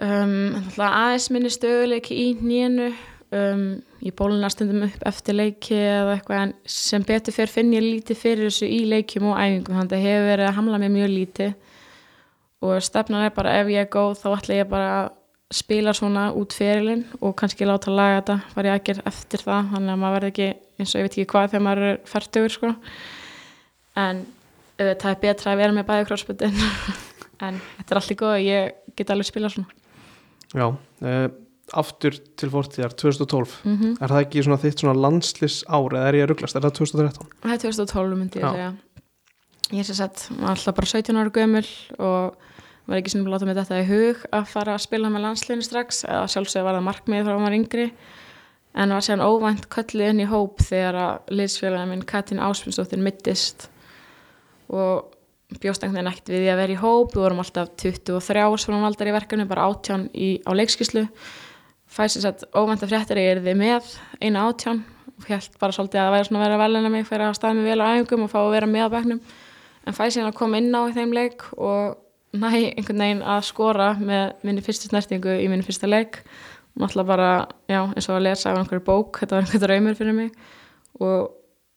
um, 0.01 0.35
aðeins 0.79 1.29
minni 1.35 1.53
stöðuleiki 1.53 2.17
í 2.17 2.27
nýjunu 2.39 2.89
um, 3.35 3.63
ég 4.03 4.15
bólina 4.17 4.49
stundum 4.51 4.85
upp 4.87 5.05
eftir 5.07 5.37
leiki 5.37 5.77
eða 5.77 6.15
eitthvað 6.15 6.43
en 6.43 6.53
sem 6.69 7.05
betur 7.05 7.35
fyrir 7.35 7.53
finn 7.53 7.73
ég 7.75 7.85
lítið 7.85 8.21
fyrir 8.21 8.49
þessu 8.49 8.69
í 8.69 8.81
leikjum 8.89 9.29
og 9.31 9.39
æfingum 9.39 9.77
þannig 9.77 9.91
að 9.91 9.95
það 9.95 10.05
hefur 10.07 10.29
verið 10.31 10.49
að 10.49 10.57
hamla 10.59 10.81
mér 10.81 10.93
mjög 10.95 11.13
lítið. 11.15 11.55
Og 12.59 12.83
stefnan 12.83 13.23
er 13.23 13.35
bara 13.35 13.55
ef 13.61 13.71
ég 13.71 13.85
er 13.85 13.91
góð 13.91 14.17
þá 14.19 14.27
ætla 14.33 14.59
ég 14.59 14.71
bara 14.71 14.89
að 14.97 15.11
spila 15.49 15.93
svona 15.97 16.27
út 16.37 16.53
ferilinn 16.53 17.05
og 17.25 17.33
kannski 17.39 17.65
láta 17.65 17.89
laga 17.93 18.19
þetta 18.19 18.35
fara 18.53 18.69
ég 18.69 18.75
að 18.75 18.83
gera 18.89 19.05
eftir 19.09 19.41
það 19.41 19.71
þannig 19.73 19.93
að 19.93 20.01
maður 20.03 20.17
verði 20.19 20.29
ekki 20.33 20.49
eins 20.79 20.93
og 20.93 20.99
ég 20.99 21.07
veit 21.07 21.15
ekki 21.15 21.29
hvað 21.33 21.47
þegar 21.49 21.65
maður 21.65 21.85
er 21.87 21.99
færtugur 22.11 22.53
sko. 22.53 22.71
En 23.99 24.23
það 24.77 25.09
er 25.11 25.21
betra 25.23 25.53
að 25.53 25.61
vera 25.63 25.75
með 25.75 25.87
bæði 25.89 26.07
crossbutin 26.09 26.59
en 27.45 27.59
þetta 27.77 27.95
er 27.95 28.01
allt 28.01 28.13
í 28.13 28.17
góð 28.19 28.35
ég 28.45 28.97
get 28.99 29.13
alveg 29.13 29.29
spila 29.29 29.51
svona. 29.53 29.73
Já, 30.53 30.65
uh, 30.69 31.25
aftur 31.77 32.15
til 32.39 32.49
fórtíðar 32.49 32.93
2012, 32.97 33.57
mm 33.65 33.97
er 33.99 34.13
það 34.13 34.23
ekki 34.23 34.45
svona 34.45 34.61
þitt 34.61 34.83
svona 34.83 34.97
landslis 34.97 35.59
ár 35.69 35.93
eða 35.93 36.07
er 36.09 36.19
ég 36.19 36.25
að 36.25 36.31
rugglast, 36.33 36.57
er 36.57 36.65
það 36.65 36.77
2013? 36.79 37.33
Það 37.43 37.55
er 37.55 37.63
2012 37.65 38.15
myndi 38.21 38.41
ég 38.41 38.45
Já. 38.45 38.53
segja. 38.53 38.71
Ég 39.69 39.83
er 39.83 39.85
sér 39.85 39.99
sett, 39.99 40.23
var 40.39 40.55
alltaf 40.55 40.77
bara 40.79 40.89
17 40.89 41.19
ára 41.19 41.33
gömul 41.33 41.67
og 42.01 42.47
var 42.89 42.99
ekki 42.99 43.13
sem 43.13 43.27
láta 43.29 43.47
mig 43.47 43.57
þetta 43.59 43.81
í 43.83 43.87
hug 43.89 44.23
að 44.33 44.47
fara 44.49 44.75
að 44.75 44.85
spila 44.87 45.11
með 45.13 45.25
landsliðinu 45.27 45.65
strax 45.67 46.01
eða 46.07 46.29
sjálfsögðu 46.33 46.65
var 46.65 46.77
það 46.79 46.87
markmið 46.87 47.27
frá 47.27 47.37
maður 47.37 47.57
yngri. 47.59 47.85
En 48.79 48.93
var 48.93 49.05
séðan 49.05 49.25
óvænt 49.25 49.67
kölluð 49.73 50.11
inn 50.13 50.23
í 50.23 50.29
hóp 50.29 50.61
þegar 50.61 50.97
að 51.01 51.31
liðsfélagin 51.39 51.93
minn 51.93 52.07
Katrín 52.09 52.41
Áspinsdóttir 52.45 53.01
mittist. 53.01 53.67
Og 54.69 55.57
bjóst 55.57 55.83
einhvern 55.83 55.99
veginn 55.99 56.11
ekkert 56.11 56.33
við 56.33 56.43
því 56.43 56.51
að 56.53 56.61
vera 56.61 56.75
í 56.75 56.81
hóp. 56.81 57.13
Við 57.13 57.23
vorum 57.23 57.43
alltaf 57.43 57.71
23 57.81 58.45
svona 58.63 58.81
valdar 58.85 59.09
í 59.09 59.15
verkefni 59.15 59.47
bara 59.49 59.69
átján 59.69 60.09
í, 60.13 60.31
á 60.45 60.51
leikskíslu 60.53 61.07
fæsir 61.89 62.21
sett 62.21 62.45
óvænt 62.53 62.83
að 62.85 62.93
fréttir 62.93 63.17
ég 63.17 63.31
er 63.33 63.43
þið 63.43 63.57
með 63.57 63.93
eina 64.21 64.45
átján. 64.45 64.83
Og 65.19 65.25
held 65.27 65.55
bara 65.59 65.75
svolítið 65.75 65.99
að 65.99 66.05
það 66.05 66.13
væri 66.15 66.27
svona 66.29 66.39
að 66.39 66.45
vera 66.45 66.57
að 66.57 66.61
velina 66.63 66.91
mig 66.93 67.07
fyrir 67.09 67.25
að 67.27 67.39
staða 67.39 67.57
mig 67.57 67.65
vel 67.67 67.81
á 67.81 67.89
æfingum 67.89 68.25
og 68.25 68.31
fá 68.31 68.39
að 68.43 68.53
vera 68.53 68.69
með 68.69 68.85
á 68.85 68.93
bekknum. 68.93 69.23
En 69.83 69.97
fæ 69.97 70.03
síðan 70.05 70.29
að 70.29 70.37
koma 70.37 70.61
inn 70.61 70.77
á 70.77 70.81
þeim 70.95 71.15
leik 71.17 71.43
og 71.57 71.97
næ 72.33 72.49
einhvern 72.53 73.01
veginn 73.01 73.25
að 73.25 73.43
skora 73.47 73.89
með 73.97 74.45
minni 74.45 74.61
fyrstu 74.65 74.89
snertingu 74.89 75.33
í 75.41 75.47
minni 75.49 75.65
fyrsta 75.65 75.89
leik. 75.89 76.21
Og 76.75 76.83
náttúrulega 76.83 77.09
bara, 77.09 77.29
já, 77.69 77.81
eins 77.89 78.09
og 78.09 78.17
að 78.19 78.25
lesa 78.27 78.51
af 78.51 78.59
einhverju 78.59 78.85
bók, 78.85 79.19
þetta 79.21 79.35
var 79.35 79.45
einhvern 79.45 79.63
draumur 79.65 79.97
fyrir 79.97 80.17
mig. 80.17 80.31
Og 81.01 81.31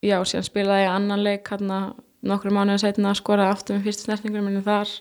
já, 0.04 0.18
síðan 0.28 0.48
spilaði 0.48 0.84
ég 0.84 0.92
annan 0.92 1.24
leik 1.24 1.48
hérna 1.48 1.78
nokkru 2.22 2.52
mánuðu 2.54 2.84
setna 2.84 3.10
að 3.10 3.22
skora 3.22 3.48
aftur 3.50 3.78
með 3.78 3.88
fyrstu 3.88 4.06
snertingu 4.06 4.44
minni 4.44 4.62
þar. 4.66 4.92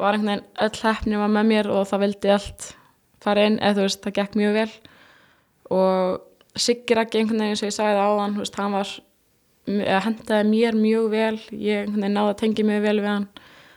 Var 0.00 0.18
einhvern 0.18 0.32
veginn 0.32 0.66
öll 0.66 0.82
heppni 0.82 1.22
var 1.22 1.32
með 1.38 1.50
mér 1.52 1.70
og 1.70 1.88
það 1.88 2.04
vildi 2.08 2.34
allt 2.34 2.68
fara 3.24 3.46
inn, 3.46 3.60
eða 3.62 3.78
þú 3.78 3.86
veist, 3.86 4.02
það 4.04 4.16
gekk 4.18 4.38
mjög 4.40 4.58
vel. 4.58 4.70
Og 5.78 6.60
Siggi 6.64 6.98
Raggi 6.98 7.22
einhvern 7.22 7.46
veginn 7.46 7.56
og 7.62 7.68
ég 7.70 7.76
sagði 7.78 7.96
það 7.96 8.10
áðan, 8.10 8.38
veist, 8.42 8.58
hann 8.58 8.74
var 8.74 8.94
hendaði 10.04 10.50
mér 10.50 10.76
mjög 10.76 11.10
vel. 11.14 11.36
Ég 11.54 11.94
náði 11.94 12.26
að 12.26 12.38
tengja 12.42 12.66
mjög 12.66 12.88
vel 12.90 12.98
við 13.00 13.12
hann 13.12 13.28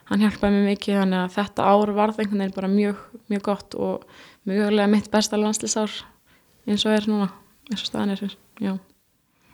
hann 0.07 0.23
hjálpaði 0.23 0.55
mér 0.55 0.69
mikið 0.71 0.99
þannig 1.01 1.23
að 1.23 1.33
þetta 1.37 1.69
ár 1.71 1.93
varð 1.97 2.21
einhvern 2.21 2.43
veginn 2.43 2.55
bara 2.55 2.71
mjög, 2.71 3.01
mjög 3.31 3.43
gott 3.47 3.75
og 3.75 4.05
mjögulega 4.47 4.91
mitt 4.91 5.09
besta 5.11 5.39
landslýsár 5.39 5.95
eins 6.67 6.85
og 6.87 6.95
er 6.95 7.09
núna 7.09 7.29
eins 7.71 7.83
og 7.83 7.89
staðan 7.89 8.13
er 8.15 8.23
hér, 8.23 8.37
já. 8.63 8.73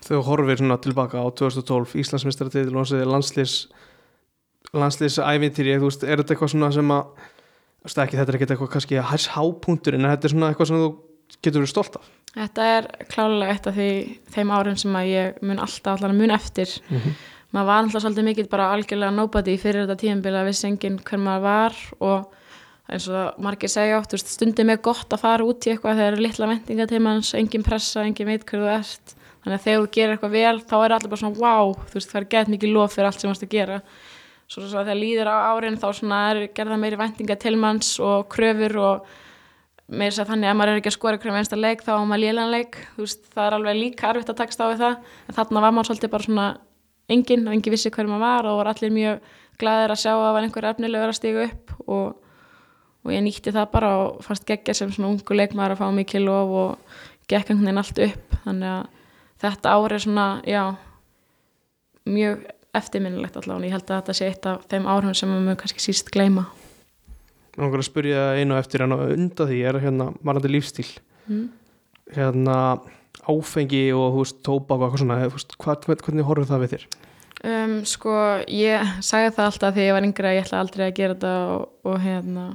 Þú 0.03 0.19
horfir 0.27 0.59
svona 0.59 0.77
tilbaka 0.83 1.21
á 1.23 1.27
2012 1.31 1.95
Íslandsmeistaratitil 2.03 2.75
og 2.75 2.85
þessi 2.85 3.07
landslís 3.07 3.55
landslísævintýri, 4.73 5.77
þú 5.79 5.89
veist, 5.89 6.03
er 6.03 6.19
þetta 6.19 6.35
eitthvað 6.35 6.53
svona 6.53 6.69
sem 6.73 6.91
að 6.93 7.03
þú 7.13 7.87
veist 7.87 8.01
ekki, 8.03 8.19
þetta 8.19 8.31
er 8.31 8.37
ekki 8.37 8.47
eitthvað 8.49 8.71
kannski 8.75 8.99
að 8.99 9.09
hærs 9.11 9.29
hápunktur 9.33 9.97
en 9.97 10.07
þetta 10.09 10.27
er 10.27 10.33
svona 10.33 10.49
eitthvað 10.51 10.69
sem 10.69 10.81
þú 10.81 10.89
getur 11.39 11.63
verið 11.63 11.71
stolt 11.73 11.97
af. 11.99 12.09
Þetta 12.33 12.67
er 12.75 12.87
klálega 13.11 13.53
eitt 13.53 13.69
af 13.69 13.77
því, 13.77 13.89
þeim 14.33 14.53
árum 14.53 14.77
sem 14.81 14.97
að 14.97 15.09
ég 15.11 15.41
mun 15.45 15.61
alltaf 15.61 15.99
allan 15.99 16.15
að 16.15 16.21
mun 16.21 16.33
eftir. 16.33 16.73
Mm 16.89 16.97
-hmm. 16.97 17.21
Maður 17.53 17.69
var 17.69 17.83
alltaf 17.83 18.03
svolítið 18.03 18.29
mikið 18.29 18.47
bara 18.51 18.69
algjörlega 18.73 19.13
nobody 19.13 19.57
fyrir 19.61 19.85
þetta 19.85 19.99
tíðanbila 20.01 20.41
að 20.41 20.49
vissi 20.49 20.69
enginn 20.69 21.01
hver 21.05 21.21
maður 21.21 21.43
var 21.45 21.81
og 21.99 22.39
eins 22.91 23.07
og 23.07 23.43
margir 23.43 23.71
segja 23.71 23.99
oft, 23.99 24.15
stundum 24.19 24.71
er 24.73 24.81
gott 24.83 25.13
að 25.13 25.21
fara 25.23 25.45
út 25.47 25.67
í 25.67 25.73
eitthvað 25.73 25.99
þegar 26.01 26.17
er 26.17 26.23
litla 26.25 26.49
vendinga 26.49 26.87
til 26.89 27.01
manns, 27.03 27.33
engin 27.37 27.65
pressa, 27.65 28.03
engin 28.03 28.27
veit 28.27 28.43
hverju 28.49 28.65
þú 28.65 28.71
ert. 28.73 29.15
Þannig 29.43 29.57
að 29.57 29.63
þegar 29.65 29.81
þú 29.81 29.89
gerir 29.95 30.15
eitthvað 30.15 30.35
vel 30.37 30.59
þá 30.63 30.75
er 30.79 30.95
allir 30.95 31.11
bara 31.11 31.21
svona 31.21 31.39
wow, 31.39 31.73
þú 31.89 31.99
veist, 31.99 32.11
það 32.11 32.19
er 32.21 32.27
gett 32.33 32.51
mikið 32.53 32.73
lof 32.75 32.95
fyrir 32.95 33.09
allt 33.09 33.19
sem 33.19 33.27
þú 33.27 33.31
varst 33.33 33.45
að 33.45 33.53
gera. 33.53 33.79
Svo, 34.47 34.63
svo 34.63 34.83
þegar 34.83 34.99
líður 34.99 35.31
á 35.31 35.35
árin 35.51 35.79
þá 35.79 35.87
er 36.19 36.41
gerða 36.55 36.79
meiri 36.79 36.99
vendinga 36.99 37.37
til 37.39 37.55
manns 37.59 37.95
og 38.03 38.27
kröfur 38.31 38.77
og 38.83 39.07
meira 39.87 40.15
sér 40.15 40.29
þannig 40.29 40.49
að 40.49 40.59
maður 40.59 40.73
er 40.73 40.81
ekki 40.81 40.91
að 40.91 40.97
skora 40.97 41.19
hverjum 41.19 41.39
einsta 41.39 41.59
leik 41.59 41.83
þá 41.83 41.91
á 41.99 42.03
maður 42.07 42.23
lélanleik, 42.23 42.77
þú 42.95 43.03
veist, 43.03 43.25
það 43.33 43.47
er 43.47 43.57
alveg 43.57 43.79
líka 43.79 44.07
arfitt 44.09 44.31
að 44.31 44.39
takast 44.39 44.63
á 44.63 44.65
við 44.71 44.83
það, 44.83 44.95
en 45.27 45.37
þarna 45.39 45.63
var 45.65 45.75
maður 45.75 45.89
svolítið 45.91 46.13
bara 46.13 46.27
svona 46.27 46.47
enginn 47.11 47.47
og 47.47 47.55
enginn 47.55 47.75
vissi 47.75 47.91
hverju 47.91 48.11
maður 48.11 48.25
var 48.25 48.49
og 48.49 48.59
var 48.61 48.71
allir 48.73 48.93
mjög 48.93 49.31
glæðir 49.61 49.93
að 49.93 50.01
sjá 50.01 50.11
að 50.13 50.23
það 50.23 50.35
var 50.35 50.47
einhver 50.47 50.69
efnilegur 50.69 51.11
að 51.11 51.17
stiga 51.19 51.45
upp 51.47 51.73
og, 51.85 52.15
og 53.03 53.13
ég 53.13 53.23
nýtti 53.25 53.53
það 53.53 53.69
bara 53.73 53.91
og 54.01 54.23
fannst 54.25 54.47
geggja 54.49 54.75
sem 54.77 54.91
svona 54.93 55.11
ungu 55.11 55.37
leikmaður 55.37 55.75
að 55.75 55.83
fá 55.83 55.87
mikið 55.99 56.25
lof 56.25 56.55
og 56.63 56.97
gekk 57.29 57.51
einhvern 57.51 57.69
veginn 57.69 57.83
allt 57.83 58.01
upp. 58.07 58.35
Þannig 58.43 58.73
að 58.73 58.83
þetta 59.43 59.75
árið 59.77 59.97
er 59.97 60.03
svona, 60.05 60.27
já 60.47 60.63
mjög 62.09 62.43
eftirminnilegt 62.73 63.37
allavega 63.37 63.59
og 63.59 63.67
ég 63.67 63.75
held 63.75 63.87
að 63.87 63.99
þetta 63.99 64.17
sé 64.17 64.29
eitt 64.31 64.47
af 64.49 64.67
þeim 64.71 64.89
árum 64.89 65.15
sem 65.17 65.31
maður 65.31 65.59
kannski 65.61 65.83
síst 65.83 66.09
gleyma. 66.13 66.47
Náttúrulega 67.53 67.83
að 67.83 67.89
spyrja 67.89 68.23
einu 68.39 68.57
eftir 68.57 68.83
og 68.87 69.03
undan 69.13 69.49
því 69.49 69.59
er 69.69 69.77
hérna 69.83 70.09
margandi 70.25 70.49
lífstíl 70.49 70.87
mm. 71.27 71.43
hérna 72.15 72.57
áfengi 73.29 73.85
og 73.95 74.05
þú 74.13 74.25
veist 74.25 74.43
tóbak 74.45 74.79
og 74.79 74.85
eitthvað 74.87 75.03
svona, 75.03 75.55
hvað, 75.63 75.87
hvernig 76.05 76.27
horfður 76.27 76.51
það 76.51 76.63
við 76.63 76.75
þér? 76.75 76.85
um, 77.43 77.77
Sko, 77.87 78.17
ég 78.51 78.93
sagði 79.03 79.33
það 79.37 79.49
alltaf 79.49 79.77
þegar 79.77 79.87
ég 79.87 79.97
var 79.97 80.07
yngre 80.09 80.29
að 80.29 80.37
ég 80.37 80.45
ætla 80.45 80.61
aldrei 80.63 80.85
að 80.87 80.95
gera 80.99 81.17
þetta 81.17 81.33
og, 81.55 81.65
og 81.87 81.97
hérna 82.03 82.45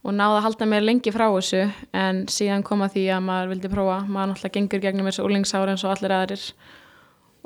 og 0.00 0.14
náða 0.16 0.38
að 0.38 0.44
halda 0.46 0.68
mér 0.68 0.86
lengi 0.86 1.12
frá 1.12 1.26
þessu 1.28 1.64
en 1.96 2.22
síðan 2.32 2.64
koma 2.64 2.88
því 2.92 3.06
að 3.12 3.24
maður 3.26 3.50
vildi 3.52 3.72
prófa 3.72 3.98
maður 4.06 4.30
náttúrulega 4.30 4.54
gengur 4.56 4.84
gegnum 4.84 5.10
þessu 5.10 5.26
úlingsári 5.26 5.74
eins 5.74 5.84
og 5.84 5.92
allir 5.92 6.14
aðrir 6.16 6.46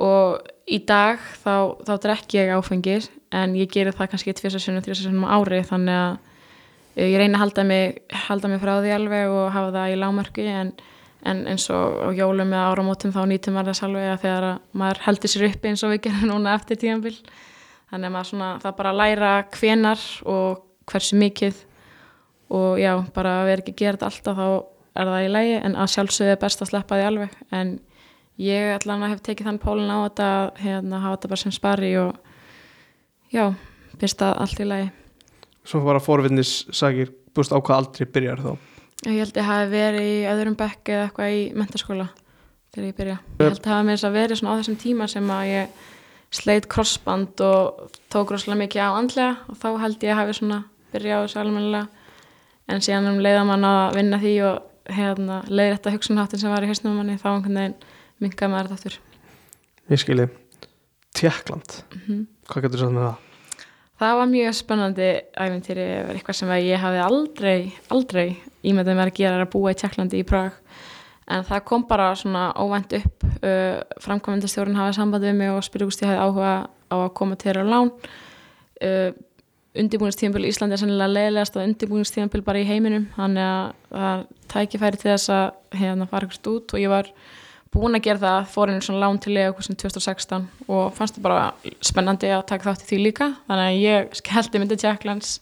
og 0.04 0.52
í 0.70 0.78
dag 0.86 1.18
þá, 1.42 1.82
þá 1.86 1.94
drekk 2.06 2.36
ég 2.38 2.54
áfengir 2.54 3.08
en 3.34 3.56
ég 3.58 3.70
gerir 3.70 3.94
það 3.94 4.12
kannski 4.14 4.34
tvisasunum, 4.38 4.84
þrisasunum 4.86 5.26
á 5.26 5.34
ári 5.34 5.60
þannig 5.66 5.98
að 5.98 6.14
eh, 6.94 7.10
ég 7.10 7.18
reyna 7.18 7.38
að 7.38 7.44
halda 7.44 7.66
mig, 7.68 8.00
halda 8.28 8.50
mig 8.50 8.62
frá 8.62 8.74
því 8.78 8.94
alveg 8.94 9.34
og 9.34 9.50
hafa 9.54 9.74
það 9.74 9.94
í 9.94 10.00
lámarki 10.02 10.46
en, 10.50 10.72
en 11.24 11.42
eins 11.50 11.66
og 11.72 12.00
á 12.04 12.08
jólum 12.16 12.52
eða 12.52 12.70
áramótum 12.72 13.14
þá 13.14 13.22
nýtum 13.30 13.56
maður 13.56 13.72
þess 13.72 13.86
alveg 13.86 14.10
að 14.10 14.22
þegar 14.24 14.46
að 14.50 14.58
maður 14.80 15.02
heldur 15.06 15.32
sér 15.32 15.46
uppi 15.48 15.70
eins 15.70 15.84
og 15.84 15.94
við 15.94 16.02
gerum 16.06 16.30
núna 16.32 16.54
eftir 16.58 16.80
tíðanbill 16.80 17.16
þannig 17.90 18.08
að 18.08 18.14
maður 18.16 18.30
svona, 18.30 18.50
það 18.62 18.76
bara 18.80 18.92
læra 18.98 19.32
hvenar 19.54 20.04
og 20.34 20.62
hversu 20.90 21.18
mikið. 21.20 21.64
Og 22.54 22.78
já, 22.78 22.92
bara 23.16 23.38
að 23.40 23.48
vera 23.48 23.64
ekki 23.64 23.74
að 23.74 23.80
gera 23.80 23.96
þetta 23.96 24.10
alltaf 24.10 24.38
þá 24.38 24.48
er 24.94 25.10
það 25.10 25.24
í 25.24 25.30
lægi 25.32 25.54
en 25.58 25.76
að 25.80 25.92
sjálfsögðu 25.94 26.34
er 26.34 26.40
best 26.42 26.62
að 26.62 26.70
sleppa 26.70 26.98
því 26.98 27.06
alveg. 27.08 27.38
En 27.54 27.72
ég 28.40 28.74
allan 28.74 29.06
að 29.06 29.14
hef 29.14 29.24
tekið 29.28 29.48
þann 29.48 29.62
pólun 29.62 29.94
á 29.94 29.98
þetta 30.04 30.28
hérna 30.58 31.00
hafa 31.04 31.16
þetta 31.16 31.32
bara 31.32 31.42
sem 31.44 31.54
spari 31.54 31.94
og 32.02 32.14
já, 33.30 33.46
það 34.00 34.30
allt 34.32 34.60
í 34.60 34.68
lægi 34.68 34.92
Svo 35.64 35.80
bara 35.80 36.02
forvinnis 36.02 36.64
sagir, 36.74 37.14
búist 37.32 37.54
á 37.54 37.58
hvað 37.58 37.78
aldrei 37.78 38.10
byrjar 38.10 38.42
þá 38.42 38.73
Ég 39.04 39.18
held 39.20 39.36
ég 39.36 39.48
hafi 39.48 39.66
verið 39.72 40.06
í 40.08 40.20
öðrum 40.30 40.54
bekk 40.56 40.90
eða 40.94 41.08
eitthvað 41.08 41.34
í 41.34 41.40
mentaskóla 41.58 42.06
þegar 42.72 42.86
ég 42.88 42.96
byrja. 42.98 43.16
Ég 43.40 43.50
held 43.50 43.58
að 43.60 43.72
hafa 43.72 43.84
með 43.84 43.98
þess 43.98 44.08
að 44.08 44.16
verið 44.18 44.40
svona 44.40 44.54
á 44.54 44.58
þessum 44.60 44.78
tíma 44.80 45.08
sem 45.12 45.32
að 45.34 45.48
ég 45.50 45.82
sleit 46.34 46.68
crossband 46.72 47.42
og 47.44 47.90
tók 48.10 48.32
rosalega 48.32 48.62
mikið 48.64 48.86
á 48.88 48.90
andlega 48.96 49.34
og 49.50 49.58
þá 49.60 49.68
held 49.84 50.06
ég 50.06 50.14
að 50.14 50.20
hafi 50.22 50.36
svona 50.40 50.60
byrjað 50.94 51.20
á 51.20 51.24
þessu 51.24 51.40
almennilega 51.42 51.86
en 52.72 52.84
síðan 52.86 53.10
um 53.12 53.20
leiða 53.22 53.44
mann 53.50 53.68
að 53.68 53.98
vinna 53.98 54.20
því 54.22 54.34
og 54.48 54.94
hérna 54.94 55.40
leiði 55.48 55.76
þetta 55.76 55.94
hugsunháttin 55.94 56.42
sem 56.42 56.54
var 56.54 56.64
í 56.64 56.70
hausnum 56.70 56.96
manni 56.98 57.18
þá 57.20 57.28
einhvern 57.34 57.60
veginn 57.60 57.76
minkaði 58.24 58.52
maður 58.54 58.72
þetta 58.72 58.80
aftur. 58.80 58.98
Ég 59.92 60.00
skilji, 60.00 60.30
Tjekkland 61.14 61.82
Mm 61.92 62.24
hvað 62.48 62.66
getur 62.66 62.80
þú 62.80 62.84
sagt 62.84 62.96
með 62.96 63.06
það? 63.06 63.20
Það 64.02 64.16
var 64.18 64.28
mjög 64.32 64.56
spennandi 64.58 65.06
æfintýri, 65.44 65.84
eitthvað 66.12 66.36
sem 66.36 66.50
ég 66.64 66.82
hafi 66.82 67.00
aldrei, 67.00 67.58
aldrei 67.94 68.26
ímyndið 68.64 68.98
mér 68.98 69.12
að 69.12 69.18
gera 69.20 69.38
er 69.38 69.44
að 69.46 69.52
búa 69.54 69.74
í 69.74 69.78
Tjekklandi 69.80 70.20
í 70.20 70.26
Prag. 70.28 70.56
En 71.34 71.44
það 71.48 71.62
kom 71.68 71.84
bara 71.88 72.10
svona 72.20 72.48
óvænt 72.60 72.92
upp 72.98 73.24
uh, 73.24 73.80
framkvæmendastjórun 74.04 74.76
hafið 74.76 74.98
samband 74.98 75.24
við 75.24 75.38
mig 75.38 75.52
og 75.52 75.62
spyrja 75.64 75.88
hvort 75.88 76.02
ég 76.02 76.10
hefði 76.10 76.24
áhuga 76.26 76.56
á 76.68 76.96
að 76.98 77.14
koma 77.16 77.38
til 77.38 77.50
þeirra 77.50 77.64
á 77.64 77.72
lán. 77.72 77.92
Uh, 78.84 79.14
undirbúinistíðanbíl 79.74 80.44
í 80.44 80.50
Íslandi 80.52 80.76
er 80.76 80.82
sennilega 80.82 81.10
leiðilegast 81.10 81.56
að 81.56 81.70
undirbúinistíðanbíl 81.70 82.42
bara 82.46 82.60
í 82.60 82.68
heiminum 82.68 83.08
þannig 83.16 83.48
að 83.48 83.72
það 83.94 84.26
tækifæri 84.52 85.00
til 85.00 85.10
þess 85.10 85.32
að 85.34 85.80
hérna 85.80 86.10
fara 86.10 86.28
ykkurst 86.28 86.50
út. 86.52 86.74
Og 86.76 86.84
ég 86.84 86.92
var 86.92 87.10
búin 87.74 87.98
að 87.98 88.04
gera 88.06 88.22
það 88.22 88.50
fórin 88.52 88.82
svona 88.84 89.02
lán 89.02 89.18
til 89.22 89.34
lega 89.34 89.64
sem 89.66 89.78
2016 89.80 90.44
og 90.68 90.92
fannst 90.94 91.16
það 91.18 91.26
bara 91.26 91.46
spennandi 91.82 92.30
að 92.30 92.44
taka 92.52 92.68
þátt 92.68 92.84
í 92.84 92.90
því 92.92 93.00
líka. 93.02 93.30
Þannig 93.48 93.70
að 93.70 93.80
ég 93.82 94.18
skellti 94.20 94.62
myndið 94.62 94.84
Tjekklands 94.84 95.38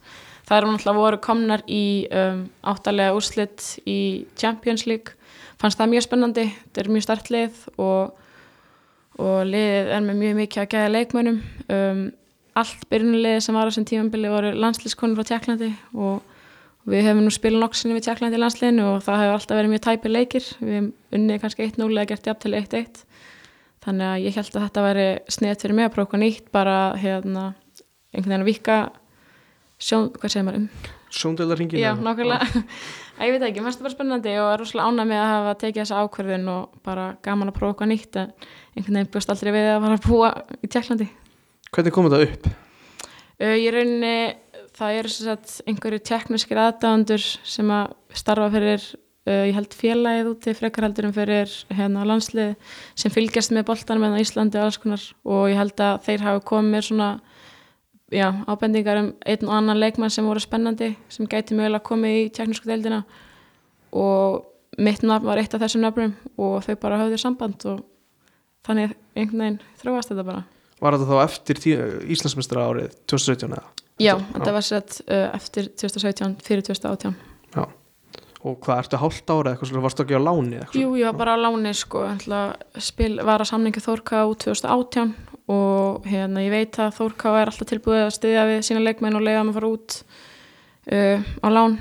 það 0.53 0.59
eru 0.61 0.73
náttúrulega 0.73 1.01
voru 1.01 1.19
komnar 1.25 1.63
í 1.65 1.85
um, 2.13 2.41
áttalega 2.69 3.15
úrslit 3.17 3.63
í 3.89 4.01
Champions 4.37 4.85
League. 4.85 5.15
Fannst 5.61 5.81
það 5.81 5.95
mjög 5.95 6.05
spennandi. 6.05 6.45
Þetta 6.67 6.83
er 6.83 6.91
mjög 6.93 7.07
stert 7.07 7.31
lið 7.33 7.63
og, 7.81 8.27
og 9.17 9.39
liðið 9.49 9.93
er 9.97 10.05
með 10.05 10.21
mjög 10.21 10.37
mikið 10.43 10.65
að 10.65 10.69
gæða 10.75 10.93
leikmönum 10.93 11.41
um, 11.73 12.05
allt 12.61 12.85
byrjunulið 12.93 13.39
sem 13.47 13.57
var 13.57 13.65
á 13.65 13.69
þessum 13.71 13.89
tímambili 13.89 14.29
voru 14.29 14.53
landslískonur 14.53 15.17
frá 15.23 15.31
Tjekklandi 15.31 15.73
og 15.97 16.21
við 16.93 17.07
hefum 17.09 17.25
nú 17.25 17.33
spilað 17.33 17.65
nokksinni 17.65 17.97
við 17.97 18.11
Tjekklandi 18.11 18.37
í 18.37 18.43
landsliðinu 18.43 18.89
og 18.91 19.05
það 19.07 19.23
hefur 19.23 19.37
alltaf 19.39 19.57
verið 19.57 19.73
mjög 19.73 19.85
tæpir 19.89 20.13
leikir. 20.13 20.51
Við 20.61 20.77
hefum 20.77 20.93
unnið 21.17 21.45
kannski 21.47 21.71
1-0 21.71 21.89
eða 21.95 22.09
gert 22.13 22.29
jafn 22.29 22.45
til 22.45 22.57
1-1 22.61 23.05
þannig 23.83 24.09
að 24.11 24.25
ég 24.27 24.37
held 24.37 24.53
að 24.53 24.65
þetta 24.67 24.85
væri 24.85 25.07
sniðt 25.33 25.65
fyrir 25.65 25.79
mig 25.79 25.89
að 25.89 25.95
prófa 25.97 26.21
nýtt 26.21 26.51
bara 26.55 26.77
hérna 27.01 27.47
einhvern 28.13 28.29
veginn 28.29 28.45
að 28.45 28.51
vika 28.53 28.77
sjón, 29.83 30.11
hvað 30.17 30.35
segir 30.35 30.47
maður 30.47 30.61
um? 30.61 30.69
Sjóndeildarringin? 31.13 31.83
Já, 31.83 31.93
nákvæmlega 31.99 32.63
ég 33.27 33.35
veit 33.35 33.47
ekki, 33.49 33.65
mest 33.65 33.83
bara 33.83 33.93
spennandi 33.93 34.37
og 34.41 34.53
er 34.55 34.63
rosalega 34.63 34.89
ánæg 34.89 35.11
með 35.11 35.23
að 35.23 35.33
hafa 35.33 35.57
tekið 35.63 35.83
þessa 35.83 36.05
ákverðin 36.05 36.53
og 36.53 36.79
bara 36.87 37.09
gaman 37.25 37.53
að 37.53 37.59
prófa 37.59 37.75
eitthvað 37.75 37.93
nýtt 37.93 38.21
en 38.23 38.33
einhvern 38.77 38.99
veginn 39.01 39.13
bjóst 39.17 39.35
aldrei 39.35 39.53
við 39.55 39.69
að 39.73 39.83
fara 39.85 39.99
að 39.99 40.07
búa 40.07 40.31
í 40.63 40.71
Tjekklandi 40.73 41.09
Hvernig 41.73 41.95
kom 41.97 42.09
þetta 42.09 42.25
upp? 42.29 42.49
Uh, 43.41 43.55
ég 43.57 43.71
rauninni, 43.73 44.17
það 44.77 44.99
eru 44.99 45.13
sem 45.13 45.29
sagt 45.31 45.55
einhverju 45.71 46.03
tekniskir 46.05 46.61
aðdáðandur 46.61 47.23
sem 47.25 47.71
að 47.73 47.95
starfa 48.21 48.51
fyrir, 48.53 48.85
uh, 49.25 49.45
ég 49.49 49.57
held 49.57 49.77
félagið 49.79 50.29
úti, 50.35 50.55
frekarhaldurum 50.59 51.15
fyrir 51.17 51.55
hérna 51.73 52.05
landslið 52.09 52.77
sem 52.93 53.15
fylgjast 53.15 53.55
með 53.57 53.71
boltanum 53.73 54.05
með 54.05 54.21
Íslandi 54.27 54.61
og 54.61 54.69
alls 54.69 54.81
konar 54.83 55.07
og 55.25 55.47
ég 55.49 55.61
held 55.63 55.81
að 55.81 56.05
þeir 56.11 56.27
hafi 56.29 56.45
komið 56.53 56.77
með 56.77 56.87
svona 56.91 57.09
já, 58.13 58.29
ábendingar 58.47 59.01
um 59.01 59.11
einn 59.27 59.49
og 59.49 59.55
annan 59.57 59.81
leikmann 59.81 60.13
sem 60.13 60.27
voru 60.27 60.41
spennandi, 60.43 60.93
sem 61.13 61.27
gæti 61.27 61.57
mögulega 61.57 61.85
komið 61.87 62.19
í 62.21 62.31
teknísku 62.37 62.69
deildina 62.69 63.03
og 63.93 64.45
mitt 64.79 65.05
nafn 65.05 65.27
var 65.29 65.41
eitt 65.41 65.55
af 65.55 65.63
þessum 65.65 65.85
nafnum 65.85 66.15
og 66.41 66.63
þau 66.67 66.77
bara 66.81 67.01
höfðu 67.03 67.21
samband 67.21 67.67
og 67.69 67.83
þannig 68.67 68.95
einhvern 69.17 69.45
veginn 69.45 69.61
þróast 69.83 70.13
þetta 70.13 70.27
bara. 70.29 70.45
Var 70.83 70.97
þetta 70.97 71.11
þá 71.11 71.19
eftir 71.23 71.61
Íslandsmestara 72.11 72.67
árið 72.71 72.97
2017 73.11 73.53
eða? 73.53 73.69
Já, 74.03 74.17
þetta 74.33 74.55
var 74.57 74.67
sett 74.67 74.99
uh, 75.05 75.29
eftir 75.37 75.69
2017, 75.79 76.41
fyrir 76.43 76.65
2018. 76.67 77.15
Já. 77.55 77.67
Og 78.43 78.57
hvað, 78.65 78.81
ertu 78.83 78.99
hálft 78.99 79.31
ára 79.31 79.53
eitthvað 79.53 79.71
svona, 79.71 79.83
varstu 79.85 80.03
ekki 80.03 80.19
á 80.19 80.23
láni? 80.23 80.63
Jú, 80.75 80.97
ég 80.99 81.13
var 81.13 81.19
bara 81.21 81.37
á 81.39 81.43
láni 81.45 81.71
sko, 81.79 82.03
ætla, 82.09 82.41
spil, 82.83 83.21
var 83.23 83.45
að 83.45 83.53
samninga 83.53 83.83
Þórká 83.85 84.25
2018 84.43 85.13
og 85.53 86.09
hérna 86.09 86.45
ég 86.45 86.53
veit 86.55 86.79
að 86.81 86.97
Þórká 86.99 87.35
er 87.41 87.51
alltaf 87.51 87.69
tilbúið 87.69 88.07
að 88.07 88.15
styðja 88.17 88.49
við 88.49 88.63
sína 88.69 88.85
leikmenn 88.87 89.19
og 89.19 89.25
leiða 89.27 89.45
að 89.45 89.55
fara 89.59 89.73
út 89.77 89.97
uh, 90.93 91.31
á 91.45 91.49
lán. 91.53 91.79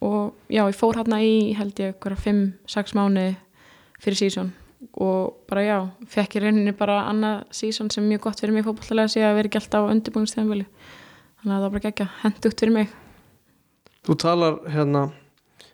Og 0.00 0.32
já, 0.48 0.62
ég 0.64 0.78
fór 0.78 0.96
hérna 1.00 1.20
í 1.20 1.34
held 1.58 1.82
ég 1.82 1.92
eitthvað 1.92 2.24
5-6 2.24 2.96
mánu 2.96 3.26
fyrir 4.00 4.20
sísón 4.22 4.54
og 4.96 5.44
bara 5.48 5.62
já, 5.62 5.78
fekk 6.08 6.38
ég 6.38 6.44
rauninni 6.46 6.72
bara 6.76 7.02
annað 7.10 7.42
sísón 7.52 7.90
sem 7.92 8.04
er 8.04 8.14
mjög 8.14 8.22
gott 8.24 8.40
fyrir 8.40 8.54
mig 8.56 8.64
fótballlega 8.64 9.28
að 9.28 9.36
vera 9.36 9.60
alltaf 9.60 9.84
á 9.84 9.92
undirbúinstæðanvili 9.92 10.66
þannig 11.40 11.52
að 11.52 11.56
það 11.56 11.64
var 11.66 11.74
bara 11.74 11.90
ekki 11.90 12.06
hendugt 12.22 12.62
fyrir 12.62 12.74
mig. 12.76 12.94
Þú 14.08 14.16
talar 14.20 14.56
hérna, 14.72 15.02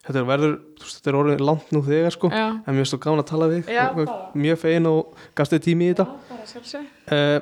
þetta 0.06 0.20
er 0.20 0.28
verður, 0.28 0.54
þetta 0.82 1.10
er 1.12 1.18
orðið 1.20 1.44
langt 1.48 1.74
nú 1.74 1.82
þegar 1.86 2.14
sko, 2.14 2.30
Já, 2.30 2.46
en 2.54 2.70
mér 2.70 2.80
finnst 2.82 2.96
þú 2.96 3.00
gáðan 3.04 3.22
að 3.22 3.28
tala 3.32 3.50
við, 3.52 3.70
Já, 3.74 3.82
bara. 3.96 4.16
mjög 4.34 4.62
fegin 4.62 4.88
og 4.90 5.20
gafstu 5.38 5.58
þér 5.58 5.64
tími 5.66 5.86
í 5.86 5.92
þetta. 5.94 6.08
bara 6.30 6.50
sjálfsög 6.52 6.92
Uh, 7.06 7.38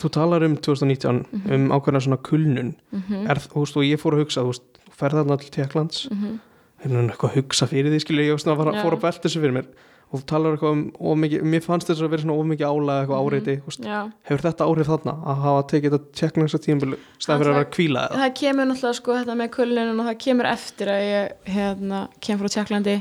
þú 0.00 0.08
talar 0.10 0.42
um 0.42 0.56
2019, 0.58 1.20
um 1.54 1.68
ákveðna 1.70 2.00
svona 2.02 2.18
kulnun, 2.26 2.74
mm 2.90 3.28
er, 3.30 3.38
þú 3.38 3.62
veist, 3.62 3.76
og 3.78 3.86
ég 3.86 4.00
fór 4.02 4.16
að 4.16 4.24
hugsa, 4.24 4.42
þú 4.42 4.50
veist, 4.50 4.80
þú 4.84 4.96
ferð 4.98 5.20
þarna 5.20 5.36
til 5.40 5.50
Tjekklands, 5.54 6.08
-hmm. 6.10 6.38
er 6.82 6.90
nú 6.90 7.04
eitthvað 7.06 7.30
að 7.30 7.36
hugsa 7.36 7.66
fyrir 7.70 7.92
því, 7.92 8.00
skilur 8.02 8.26
ég, 8.26 8.34
og 8.34 8.40
svona 8.40 8.58
var 8.58 8.72
að 8.72 8.76
Já. 8.76 8.82
fór 8.82 8.96
að 8.96 9.04
velta 9.06 9.28
þessu 9.28 9.40
fyrir 9.40 9.54
mér, 9.54 9.66
og 10.06 10.20
þú 10.20 10.26
talar 10.30 10.54
eitthvað 10.54 10.74
um 10.76 10.82
of 11.10 11.18
mikið, 11.18 11.46
mér 11.52 11.62
fannst 11.64 11.88
þess 11.90 12.04
að 12.04 12.12
vera 12.12 12.24
svona 12.24 12.36
of 12.38 12.48
mikið 12.50 12.66
álega 12.70 12.98
eitthvað 13.02 13.22
áreiti, 13.26 13.54
mm 13.58 13.86
Já, 13.90 14.00
hefur 14.28 14.44
þetta 14.46 14.68
áhrif 14.70 14.90
þarna 14.92 15.14
að 15.26 15.40
hafa 15.46 15.62
tekið 15.72 15.96
þetta 15.96 16.20
tjekkningsa 16.20 16.60
tímabili 16.62 16.98
stæðan 17.18 17.40
fyrir 17.42 17.50
að 17.50 17.56
vera 17.56 17.66
að 17.66 17.72
kvíla 17.76 18.04
eða? 18.06 18.20
það 18.22 18.34
kemur 18.40 18.70
náttúrulega 18.70 19.00
sko 19.00 19.16
þetta 19.16 19.38
með 19.40 19.50
kullunin 19.56 20.02
og 20.02 20.10
það 20.10 20.20
kemur 20.26 20.50
eftir 20.52 20.92
að 20.92 21.06
ég 21.06 21.50
hérna, 21.56 22.02
kem 22.22 22.38
frá 22.40 22.52
Tjekklandi 22.54 22.96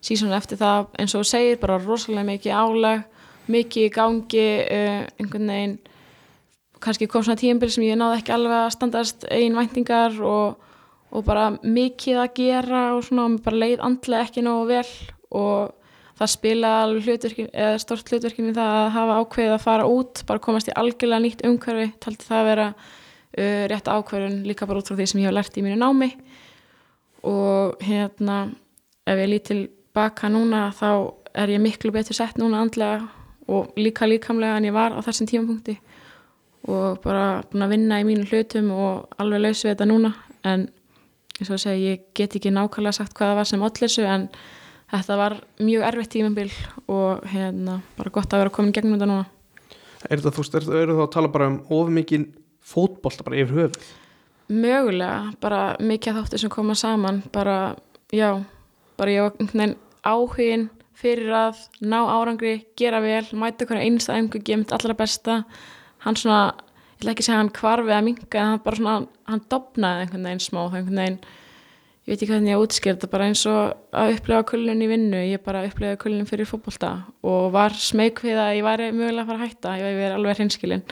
sísón 0.00 0.36
eftir 0.36 0.60
það. 0.60 0.90
Eins 1.00 1.14
og 1.16 1.26
segir 1.28 1.58
bara 1.60 1.80
rosalega 1.80 2.28
mikið 2.28 2.56
álag 2.56 3.06
mikið 3.50 3.86
í 3.86 3.92
gangi 3.94 4.46
uh, 4.64 5.04
einhvern 5.20 5.52
veginn 5.52 5.78
kannski 6.80 7.08
kom 7.10 7.24
svona 7.24 7.40
tímabil 7.40 7.72
sem 7.72 7.84
ég 7.84 7.98
náði 8.00 8.20
ekki 8.20 8.34
alveg 8.34 8.56
að 8.56 8.74
standast 8.76 9.26
eigin 9.28 9.58
væntingar 9.58 10.16
og, 10.24 10.60
og 11.12 11.26
bara 11.26 11.50
mikið 11.60 12.22
að 12.22 12.30
gera 12.38 12.84
og 12.94 13.04
svona 13.04 13.26
og 13.28 13.42
bara 13.44 13.60
leið 13.64 13.84
andlega 13.84 14.28
ekki 14.28 14.44
nógu 14.46 14.70
vel 14.70 14.86
og 15.40 15.74
það 16.20 16.64
alveg 16.68 17.06
hlutverkin, 17.08 17.50
stort 17.80 18.10
hlutverkin 18.10 18.50
í 18.50 18.56
það 18.56 18.74
að 18.76 18.88
hafa 18.96 19.18
ákveðið 19.20 19.54
að 19.54 19.62
fara 19.64 19.86
út 19.88 20.22
bara 20.28 20.42
komast 20.44 20.68
í 20.68 20.74
algjörlega 20.76 21.24
nýtt 21.24 21.44
umhverfi 21.48 21.86
taldi 22.00 22.26
það 22.26 22.40
að 22.40 22.48
vera 22.50 22.66
uh, 22.70 23.64
rétt 23.72 23.88
ákveðun 23.88 24.42
líka 24.48 24.68
bara 24.68 24.82
út 24.82 24.90
frá 24.90 24.98
því 24.98 25.06
sem 25.08 25.22
ég 25.22 25.30
hef 25.30 25.36
lært 25.38 25.56
í 25.56 25.64
mínu 25.64 25.78
námi. 25.80 26.10
Og 27.30 27.80
hérna 27.84 28.42
ef 29.08 29.22
ég 29.22 29.32
lít 29.32 29.48
til 29.48 29.62
baka 29.96 30.28
núna 30.28 30.68
þá 30.76 30.90
er 31.40 31.54
ég 31.54 31.62
miklu 31.62 31.92
betur 31.94 32.16
sett 32.16 32.38
núna 32.40 32.60
andlega 32.60 33.08
og 33.50 33.72
líka 33.80 34.06
líkamlega 34.06 34.58
en 34.58 34.68
ég 34.68 34.76
var 34.76 34.92
á 34.92 35.00
þessum 35.00 35.28
tímapunkti. 35.30 35.78
Og 36.68 37.00
bara 37.00 37.40
búin 37.48 37.64
að 37.64 37.74
vinna 37.74 38.00
í 38.02 38.06
mínu 38.06 38.28
hlutum 38.28 38.70
og 38.76 39.20
alveg 39.20 39.46
laus 39.46 39.64
við 39.64 39.72
þetta 39.72 39.88
núna. 39.88 40.12
En 40.44 40.68
eins 41.40 41.48
og 41.48 41.56
að 41.56 41.64
segja 41.64 41.92
ég 41.94 42.08
get 42.14 42.36
ekki 42.36 42.52
nákvæmlega 42.52 42.98
sagt 43.00 43.16
hvað 43.16 43.32
það 43.32 43.38
var 43.40 43.48
sem 43.48 43.62
allir 43.64 43.88
þessu 43.88 44.04
en 44.04 44.26
þetta 44.90 45.16
var 45.20 45.38
mjög 45.62 45.86
erfitt 45.90 46.12
tímabil 46.16 46.50
og 46.90 47.24
hérna 47.30 47.80
bara 47.96 48.14
gott 48.14 48.32
að 48.32 48.44
vera 48.44 48.54
komin 48.54 48.74
gegnum 48.76 48.98
þetta 48.98 49.10
núna 49.12 49.28
Er 50.08 50.16
þetta, 50.16 50.30
þú 50.32 50.40
veist, 50.40 50.54
er, 50.56 50.68
eru 50.80 50.94
þá 50.96 51.02
að 51.04 51.10
tala 51.12 51.28
bara 51.28 51.46
um 51.50 51.58
of 51.76 51.90
mikið 51.92 52.22
fótbolta 52.64 53.24
bara 53.26 53.42
yfir 53.42 53.58
höfuð? 53.58 53.90
mögulega 54.50 55.30
bara 55.40 55.60
mikið 55.78 56.16
af 56.16 56.24
þáttir 56.24 56.42
sem 56.42 56.52
koma 56.52 56.74
saman 56.74 57.22
bara, 57.32 57.76
já, 58.12 58.42
bara 58.98 59.14
ég 59.14 59.22
var 59.22 59.36
einhvern 59.38 59.60
veginn 59.60 59.76
áhugin 60.02 60.64
fyrir 61.00 61.30
að 61.32 61.60
ná 61.80 62.00
árangri, 62.02 62.64
gera 62.76 63.00
vel 63.00 63.24
mæta 63.32 63.66
einsta 63.78 64.16
einhver 64.16 64.42
gemt 64.44 64.72
allra 64.72 64.94
besta 64.94 65.44
hann 66.04 66.16
svona, 66.16 66.54
ég 66.98 67.00
ætla 67.00 67.12
ekki 67.14 67.22
að 67.24 67.28
segja 67.28 67.38
hann 67.38 67.54
kvarfi 67.54 67.94
að 67.94 68.04
minka, 68.04 68.38
en 68.38 68.50
hann 68.50 68.64
bara 68.64 68.76
svona 68.76 68.96
hann 69.30 69.44
dopnaði 69.48 70.04
einhvern 70.04 70.26
veginn 70.28 70.44
smá 70.44 70.60
einhvern 70.66 71.00
veginn, 71.02 71.20
ég 72.06 72.12
veit 72.12 72.22
ekki 72.22 72.30
hvernig 72.32 72.54
ég 72.54 72.62
útskýr 72.64 72.96
þetta 72.96 73.10
bara 73.12 73.28
eins 73.30 73.44
og 73.50 73.76
að 73.92 74.14
upplega 74.16 74.46
kullun 74.50 74.82
í 74.82 74.88
vinnu. 74.90 75.20
Ég 75.28 75.44
bara 75.44 75.62
upplega 75.68 75.98
kullun 76.00 76.28
fyrir 76.28 76.48
fótbolta 76.48 76.92
og 77.26 77.52
var 77.54 77.76
smeg 77.76 78.22
við 78.24 78.40
að 78.40 78.56
ég 78.58 78.66
væri 78.66 78.90
mögulega 78.94 79.26
að 79.26 79.30
fara 79.30 79.38
að 79.40 79.46
hætta, 79.46 79.76
ég 79.80 80.00
væri 80.00 80.16
alveg 80.16 80.40
hreinskilin. 80.40 80.84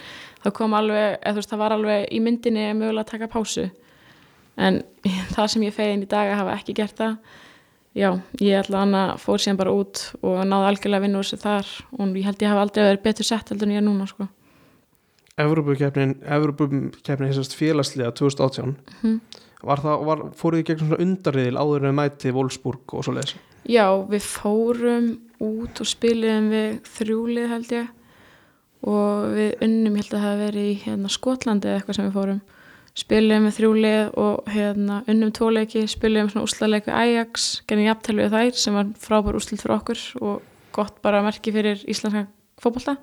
Það 0.45 0.57
kom 0.61 0.79
alveg, 0.79 1.19
eða 1.19 1.35
þú 1.35 1.43
veist, 1.43 1.53
það 1.53 1.63
var 1.65 1.75
alveg 1.79 2.07
í 2.13 2.23
myndinni 2.23 2.71
mögulega 2.79 3.07
að 3.07 3.13
taka 3.13 3.31
pásu. 3.33 3.69
En 4.59 4.83
það 5.35 5.53
sem 5.55 5.69
ég 5.69 5.77
fegin 5.77 6.07
í 6.07 6.11
dag 6.11 6.33
að 6.33 6.43
hafa 6.43 6.57
ekki 6.61 6.77
gert 6.79 6.99
það 6.99 7.21
já, 7.99 8.11
ég 8.43 8.59
ætla 8.61 8.85
að 8.87 9.15
fór 9.23 9.43
síðan 9.43 9.59
bara 9.61 9.75
út 9.75 10.03
og 10.23 10.41
náði 10.47 10.71
algjörlega 10.71 11.01
að 11.01 11.07
vinna 11.07 11.23
úr 11.23 11.29
sig 11.29 11.41
þar. 11.43 11.71
Og 11.99 12.17
ég 12.19 12.27
held 12.29 12.43
ég 12.43 12.53
hafa 12.53 12.65
aldrei 12.67 12.85
verið 12.85 13.05
betur 13.07 13.29
sett 13.29 13.53
heldur 13.53 13.69
en 13.69 13.75
ég 13.75 13.83
er 13.83 13.87
núna 13.87 14.07
sko. 14.11 14.29
Evrópukeppnin, 15.39 16.17
Evrópukeppnin 16.27 17.31
þessast 19.59 19.67
félagslega 19.67 19.67
2018 19.67 19.69
var 19.69 19.81
það, 19.83 20.03
var, 20.07 20.25
fóruð 20.39 20.61
þið 20.61 20.67
gegn 20.69 20.83
svona 20.85 21.05
undarriðil 21.05 21.59
áður 21.59 21.87
en 21.89 21.97
mæti 21.99 22.35
Wolfsburg 22.35 22.95
og 22.95 23.07
svo 23.07 23.15
leiðis 23.17 23.39
já, 23.69 23.87
við 24.09 24.25
fórum 24.25 25.09
út 25.45 25.81
og 25.83 25.89
spiliðum 25.89 26.51
við 26.53 26.77
þrjúlið 26.97 27.51
held 27.53 27.73
ég. 27.77 27.95
Og 28.89 29.33
við 29.35 29.65
unnum, 29.67 29.97
ég 29.99 30.07
held 30.07 30.15
að 30.15 30.25
það 30.25 30.43
verið 30.45 30.69
í 30.69 30.77
hérna, 30.85 31.11
Skotlandi 31.11 31.69
eða 31.69 31.81
eitthvað 31.81 31.99
sem 31.99 32.09
við 32.09 32.19
fórum. 32.19 32.43
Spiliðum 32.99 33.49
við 33.49 33.57
þrjúlið 33.59 34.13
og 34.23 34.53
hérna, 34.55 35.01
unnum 35.11 35.33
tvoleiki, 35.35 35.83
spiliðum 35.91 36.31
svona 36.33 36.47
úslaleiku 36.49 36.95
Ajax, 36.95 37.49
genið 37.71 37.91
jafntælu 37.91 38.25
við 38.25 38.37
þær 38.37 38.61
sem 38.63 38.79
var 38.79 38.93
frábær 39.03 39.39
úslit 39.39 39.63
fyrir 39.63 39.77
okkur 39.77 40.05
og 40.23 40.47
gott 40.75 41.03
bara 41.03 41.23
merki 41.27 41.55
fyrir 41.55 41.83
íslenska 41.91 42.27
fótbolta. 42.63 42.97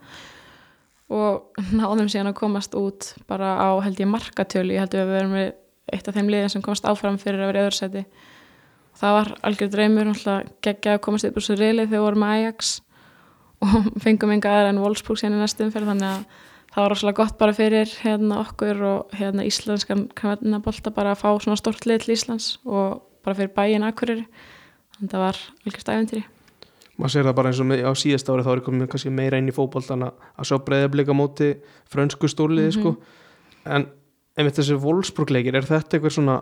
Og 1.15 1.59
náðum 1.77 2.09
síðan 2.11 2.31
að 2.31 2.39
komast 2.39 2.75
út 2.79 3.13
bara 3.29 3.55
á 3.59 3.69
held 3.83 3.99
ég 3.99 4.11
markatölu, 4.11 4.75
ég 4.75 4.83
held 4.83 4.95
að 4.95 5.05
við 5.05 5.15
verum 5.19 5.37
með 5.37 5.53
eitt 5.93 6.07
af 6.07 6.15
þeim 6.17 6.29
liðin 6.31 6.49
sem 6.55 6.63
komast 6.65 6.87
áfram 6.89 7.17
fyrir 7.21 7.43
að 7.43 7.51
vera 7.51 7.61
í 7.61 7.67
öðru 7.67 7.77
seti 7.79 8.05
það 8.95 9.15
var 9.19 9.31
algjör 9.49 9.71
dreymur 9.73 10.11
geggja 10.63 10.95
að 10.95 11.01
komast 11.05 11.27
upp 11.29 11.37
úr 11.37 11.45
svo 11.45 11.55
reylið 11.59 11.89
þegar 11.89 11.95
við 11.97 12.05
vorum 12.05 12.23
með 12.25 12.35
Ajax 12.39 12.73
og 13.65 13.87
fengum 14.03 14.33
enga 14.35 14.51
aðra 14.51 14.73
en 14.73 14.81
Wolfsburg 14.83 15.19
síðan 15.21 15.37
í 15.37 15.41
næstum 15.43 15.71
fyrir 15.73 15.89
þannig 15.91 16.11
að 16.11 16.43
það 16.75 16.83
var 16.83 16.91
rosalega 16.91 17.23
gott 17.23 17.37
bara 17.39 17.55
fyrir 17.55 17.91
hérna, 18.03 18.41
okkur 18.43 18.81
og 18.83 19.13
hérna, 19.15 19.45
íslenskan 19.47 20.07
bolta 20.63 20.91
bara 20.91 21.13
að 21.15 21.21
fá 21.23 21.29
svona 21.39 21.59
stort 21.59 21.85
lið 21.87 22.03
til 22.03 22.15
Íslands 22.17 22.47
og 22.65 23.01
bara 23.23 23.37
fyrir 23.37 23.53
bæin 23.55 23.85
akkurir 23.87 24.25
þannig 24.95 25.05
að 25.05 25.13
það 25.13 25.23
var 25.25 25.43
algjörst 25.65 25.91
æventýri 25.93 26.25
maður 26.95 27.11
sér 27.11 27.27
það 27.27 27.35
bara 27.35 27.49
eins 27.51 27.59
og 27.59 27.67
með, 27.67 27.81
á 27.83 27.91
síðast 27.99 28.29
ári 28.31 28.43
þá 28.45 28.51
er 28.53 28.63
komið 28.63 28.89
kannski 28.91 29.11
meira 29.11 29.39
inn 29.39 29.51
í 29.51 29.55
fótboltan 29.55 30.05
að 30.07 30.27
að 30.39 30.47
sjá 30.47 30.57
breyðablika 30.67 31.15
móti 31.15 31.49
frönsku 31.91 32.29
stórliði 32.31 32.69
Mhm. 32.71 32.77
sko. 32.79 32.93
En 33.65 33.87
einmitt 34.35 34.59
þessi 34.59 34.77
Wolfsburg 34.83 35.31
leikir 35.33 35.57
er 35.57 35.67
þetta 35.67 35.97
eitthvað 35.97 36.15
svona 36.17 36.39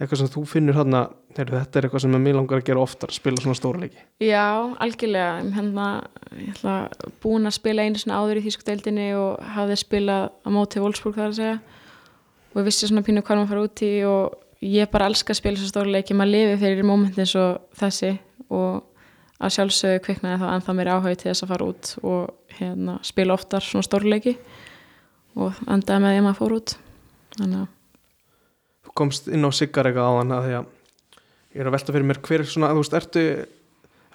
eitthvað 0.00 0.20
sem 0.22 0.30
þú 0.32 0.42
finnur 0.48 0.78
hann 0.78 0.96
að 0.96 1.10
þetta 1.36 1.78
er 1.78 1.86
eitthvað 1.86 2.02
sem 2.06 2.14
mér 2.14 2.38
langar 2.38 2.62
að 2.62 2.68
gera 2.70 2.80
oftar 2.80 3.12
spila 3.12 3.42
svona 3.42 3.58
stóra 3.58 3.82
leiki. 3.82 4.00
Já, 4.24 4.72
algjörlega. 4.80 5.34
Hérna, 5.56 5.88
ég 6.40 6.54
ætla 6.54 6.76
búin 7.20 7.48
að 7.48 7.56
spila 7.58 7.84
einu 7.84 8.00
svona 8.00 8.22
áður 8.22 8.40
í 8.40 8.44
þýskudeildinni 8.46 9.10
og 9.18 9.50
hafði 9.56 9.76
spilað 9.82 10.30
á 10.40 10.48
móti 10.56 10.80
Wolfsburg 10.80 11.20
þar 11.20 11.28
að 11.28 11.36
segja. 11.40 11.58
Og 12.50 12.62
ég 12.62 12.68
vissi 12.70 12.88
svona 12.88 13.04
pínu 13.06 13.24
hvað 13.26 13.42
maður 13.42 13.52
fara 13.52 13.66
út 13.68 13.84
í 13.84 13.92
og 14.08 14.64
ég 14.64 14.92
bara 14.92 15.12
elska 15.12 15.36
að 15.36 15.42
spila 15.42 15.60
svo 15.60 15.68
stóra 15.68 15.94
leiki. 15.98 16.16
Maður 16.16 16.32
lifi 16.32 16.58
fyrir 16.64 16.88
momentin 16.88 17.28
svo 17.28 17.46
þessi 17.76 18.14
og 18.48 18.86
að 19.40 19.56
sjálfsögðu 19.56 20.04
kviknaði 20.04 20.40
þá 20.40 20.50
ennþá 20.54 20.76
mér 20.76 20.94
áhuga 20.96 21.16
til 21.16 21.30
þess 21.30 21.44
að 21.44 21.52
fara 21.52 21.68
út 21.68 21.92
og 22.04 22.56
hérna, 22.56 22.98
spila 23.04 23.36
oftar 23.36 23.64
svona 23.64 23.86
stóra 23.86 24.08
leiki 24.16 24.34
og 25.36 25.60
endaði 25.68 26.02
með 26.02 26.14
því 26.14 26.20
að 26.20 26.26
maður 26.26 26.40
fór 26.40 26.56
út 26.56 26.74
þannig 27.40 27.62
að 27.64 27.68
þú 28.86 28.94
komst 29.00 29.30
inn 29.30 29.46
á 29.46 29.50
Siggar 29.54 29.90
eitthvað 29.90 30.10
á 30.10 30.18
hann 30.20 30.34
að 30.36 30.46
því 30.46 30.56
að 30.58 30.70
ég 31.50 31.62
er 31.62 31.68
að 31.68 31.76
velta 31.76 31.94
fyrir 31.94 32.08
mér 32.08 32.22
hver 32.26 32.44
er 32.44 32.50
svona, 32.50 32.72
þú 32.72 32.82
veist, 32.82 32.96
ertu 33.00 33.24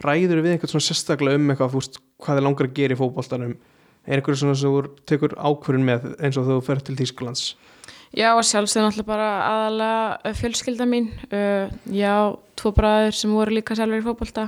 ræður 0.06 0.42
við 0.44 0.56
einhvern 0.56 0.74
svona 0.74 0.88
sérstaklega 0.88 1.40
um 1.40 1.52
eitthvað, 1.52 1.72
þú 1.74 1.82
veist, 1.82 2.02
hvað 2.24 2.42
er 2.42 2.46
langar 2.48 2.70
að 2.70 2.76
gera 2.80 2.96
í 2.96 3.00
fótboltanum? 3.00 3.56
Er 4.06 4.20
einhverju 4.20 4.42
svona 4.42 4.58
sem 4.60 4.74
þú 4.74 4.82
tekur 5.10 5.38
ákvörun 5.40 5.88
með 5.88 6.12
eins 6.20 6.38
og 6.38 6.50
þú 6.50 6.60
fer 6.66 6.84
til 6.86 6.98
Þýskalands? 7.00 7.46
Já, 8.16 8.30
og 8.32 8.46
sjálfsögðum 8.48 8.92
alltaf 8.92 9.08
bara 9.08 9.30
aðalega 9.44 10.34
fjölskylda 10.40 10.86
mín. 10.88 11.10
Uh, 11.32 11.72
já, 11.92 12.14
tvo 12.60 12.72
bræður 12.76 13.18
sem 13.18 13.34
voru 13.34 13.58
líka 13.58 13.76
sjálfur 13.76 14.04
í 14.04 14.06
fótbolta 14.06 14.46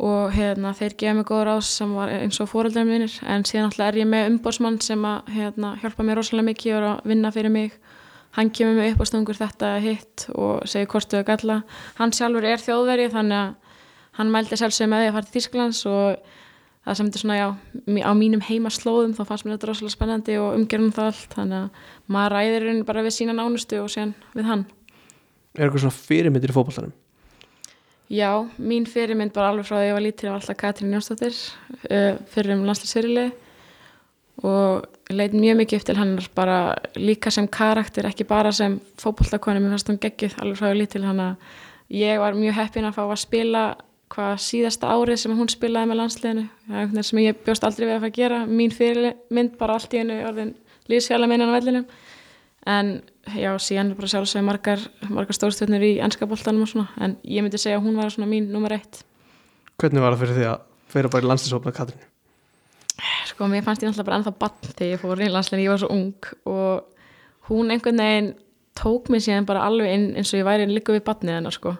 og 0.00 0.32
hérna, 0.32 0.72
þeir 0.76 0.94
gefa 0.96 1.14
mig 1.18 1.26
góður 1.28 1.50
ás 1.58 1.70
sem 1.76 1.90
var 1.92 2.08
eins 2.14 2.40
og 2.40 2.48
fóreldrar 2.48 2.86
mínir 2.88 3.12
en 3.28 3.44
síðan 3.44 3.68
alltaf 3.68 3.90
er 3.90 3.98
ég 4.00 4.08
með 4.08 4.30
umbóðsmann 4.30 4.78
sem 4.80 5.02
að 5.04 5.28
hérna, 5.34 5.74
hjálpa 5.82 6.06
mér 6.06 6.20
rosalega 6.20 6.48
mikið 6.48 6.72
og 6.72 6.78
er 6.78 6.86
að 6.88 7.10
vinna 7.12 7.32
fyrir 7.34 7.52
mig. 7.52 7.74
Hann 8.38 8.52
kemur 8.54 8.78
mig 8.78 8.94
upp 8.94 9.02
á 9.04 9.10
stungur 9.10 9.36
þetta 9.36 9.72
hitt 9.84 10.28
og 10.32 10.62
segir 10.70 10.88
hvort 10.88 11.12
þau 11.12 11.24
galla. 11.28 11.56
Hann 11.98 12.14
sjálfur 12.16 12.46
er 12.48 12.62
þjóðveri 12.62 13.10
þannig 13.12 13.40
að 13.40 13.82
hann 14.20 14.32
mældi 14.32 14.60
sjálfsögum 14.60 14.94
með 14.94 15.02
því 15.02 15.10
að 15.10 15.16
fara 15.18 15.28
til 15.28 15.36
Þýsklands 15.36 15.82
og 15.90 16.32
það 16.86 16.96
sem 16.96 17.10
þetta 17.10 17.22
svona, 17.24 17.36
já, 17.36 17.48
á 18.08 18.12
mínum 18.16 18.44
heimaslóðum 18.46 19.12
þá 19.18 19.22
fannst 19.28 19.46
mér 19.46 19.58
þetta 19.58 19.70
rosalega 19.70 19.96
spennandi 19.96 20.38
og 20.40 20.56
umgerðum 20.56 20.94
það 20.96 21.10
allt, 21.10 21.36
þannig 21.36 21.60
að 21.60 21.84
maður 22.16 22.36
ræðir 22.38 22.68
bara 22.88 23.04
við 23.04 23.16
sína 23.18 23.36
nánustu 23.36 23.82
og 23.82 23.92
síðan 23.92 24.16
við 24.32 24.48
hann. 24.48 24.64
er 25.58 25.66
eitthvað 25.66 25.84
svona 25.84 25.98
fyrirmyndir 25.98 26.54
í 26.54 26.56
fótboltanum 26.56 26.96
Já, 28.10 28.30
mín 28.58 28.88
fyrirmynd 28.90 29.32
bara 29.32 29.52
alveg 29.52 29.68
frá 29.68 29.76
að 29.78 29.86
ég 29.86 29.94
var 29.94 30.02
lítil 30.02 30.30
var 30.30 30.40
alltaf 30.40 30.56
Katrín 30.58 30.94
Jónsdóttir 30.96 31.36
uh, 31.36 32.16
fyrir 32.32 32.56
um 32.56 32.64
landslisfyrirli 32.66 33.28
og 34.42 34.88
leit 35.14 35.34
mjög 35.36 35.60
mikið 35.60 35.84
til 35.86 35.96
hennar 35.98 36.26
bara 36.34 36.56
líka 36.96 37.30
sem 37.30 37.46
karakter, 37.46 38.08
ekki 38.08 38.26
bara 38.26 38.50
sem 38.56 38.78
fótboltakonu, 38.98 39.60
mér 39.62 39.76
fannst 39.76 39.92
hún 39.92 40.00
geggjuð 40.02 40.38
alveg 40.42 40.58
frá 40.58 40.66
að 40.66 40.72
ég 40.72 40.74
var 40.74 40.80
lítil, 40.80 41.04
þannig 41.04 41.28
að 41.28 42.00
ég 42.00 42.20
var 42.22 42.38
mjög 42.38 42.58
heppin 42.58 42.88
að 42.88 42.96
fá 42.98 43.02
að 43.04 43.22
spila 43.22 43.64
hvað 44.10 44.32
síðasta 44.42 44.90
árið 44.90 45.20
sem 45.22 45.36
hún 45.38 45.50
spilaði 45.50 45.90
með 45.90 46.00
landsliðinu. 46.00 46.44
Það 46.66 46.74
er 46.74 46.80
einhvern 46.80 46.96
veginn 46.96 47.08
sem 47.10 47.22
ég 47.22 47.42
bjóst 47.46 47.66
aldrei 47.66 47.84
við 47.84 47.92
að 47.94 48.00
fara 48.00 48.10
að 48.10 48.18
gera. 48.18 48.40
Mín 48.46 48.74
fyrirmynd 48.74 49.52
bara 49.60 49.76
allt 49.78 49.94
í 49.94 50.00
hennu 50.00 50.16
orðin 50.26 50.54
líðsfjala 50.90 51.28
minnan 51.30 51.52
á 51.52 51.56
vellinum. 51.56 51.86
En 52.66 52.90
já, 53.38 53.50
síðan 53.62 53.94
bara 53.98 54.10
sjálfsögði 54.10 54.46
margar, 54.46 54.84
margar 55.08 55.36
stórstöðnir 55.36 55.84
í 55.86 55.92
ennskaboltanum 56.04 56.64
og 56.64 56.70
svona, 56.70 56.88
en 57.00 57.16
ég 57.24 57.44
myndi 57.44 57.60
segja 57.60 57.78
að 57.78 57.86
hún 57.86 57.98
var 58.00 58.12
svona 58.14 58.30
mín 58.30 58.50
nummer 58.52 58.74
eitt. 58.76 59.02
hvernig 59.80 60.04
var 60.04 60.16
það 60.16 60.22
fyrir 60.24 60.38
því 60.38 60.46
að 60.50 60.64
fyrir 60.90 61.12
bara 61.12 61.24
í 61.24 61.30
landslýsópna 61.30 61.74
Katrín 61.76 62.06
Sko, 63.30 63.48
mér 63.48 63.64
fannst 63.64 63.82
ég 63.82 63.88
náttúrulega 63.88 64.08
bara 64.10 64.18
ennþá 64.20 64.32
bann 64.40 64.72
þegar 64.74 64.90
ég 64.90 65.00
fór 65.00 65.22
í 65.22 65.30
landslegin, 65.32 65.64
ég 65.64 65.72
var 65.72 65.80
svo 65.80 65.92
ung 65.94 66.32
og 66.50 67.48
hún 67.48 67.72
einhvern 67.72 68.02
veginn 68.02 68.32
tók 68.76 69.08
mig 69.12 69.24
síðan 69.24 69.48
bara 69.48 69.64
alveg 69.68 69.94
inn 69.94 70.10
eins 70.16 70.34
og 70.34 70.42
ég 70.42 70.48
væri 70.48 70.68
líka 70.68 70.92
við 70.92 71.06
bannið 71.06 71.38
hennar, 71.38 71.56
sko 71.56 71.76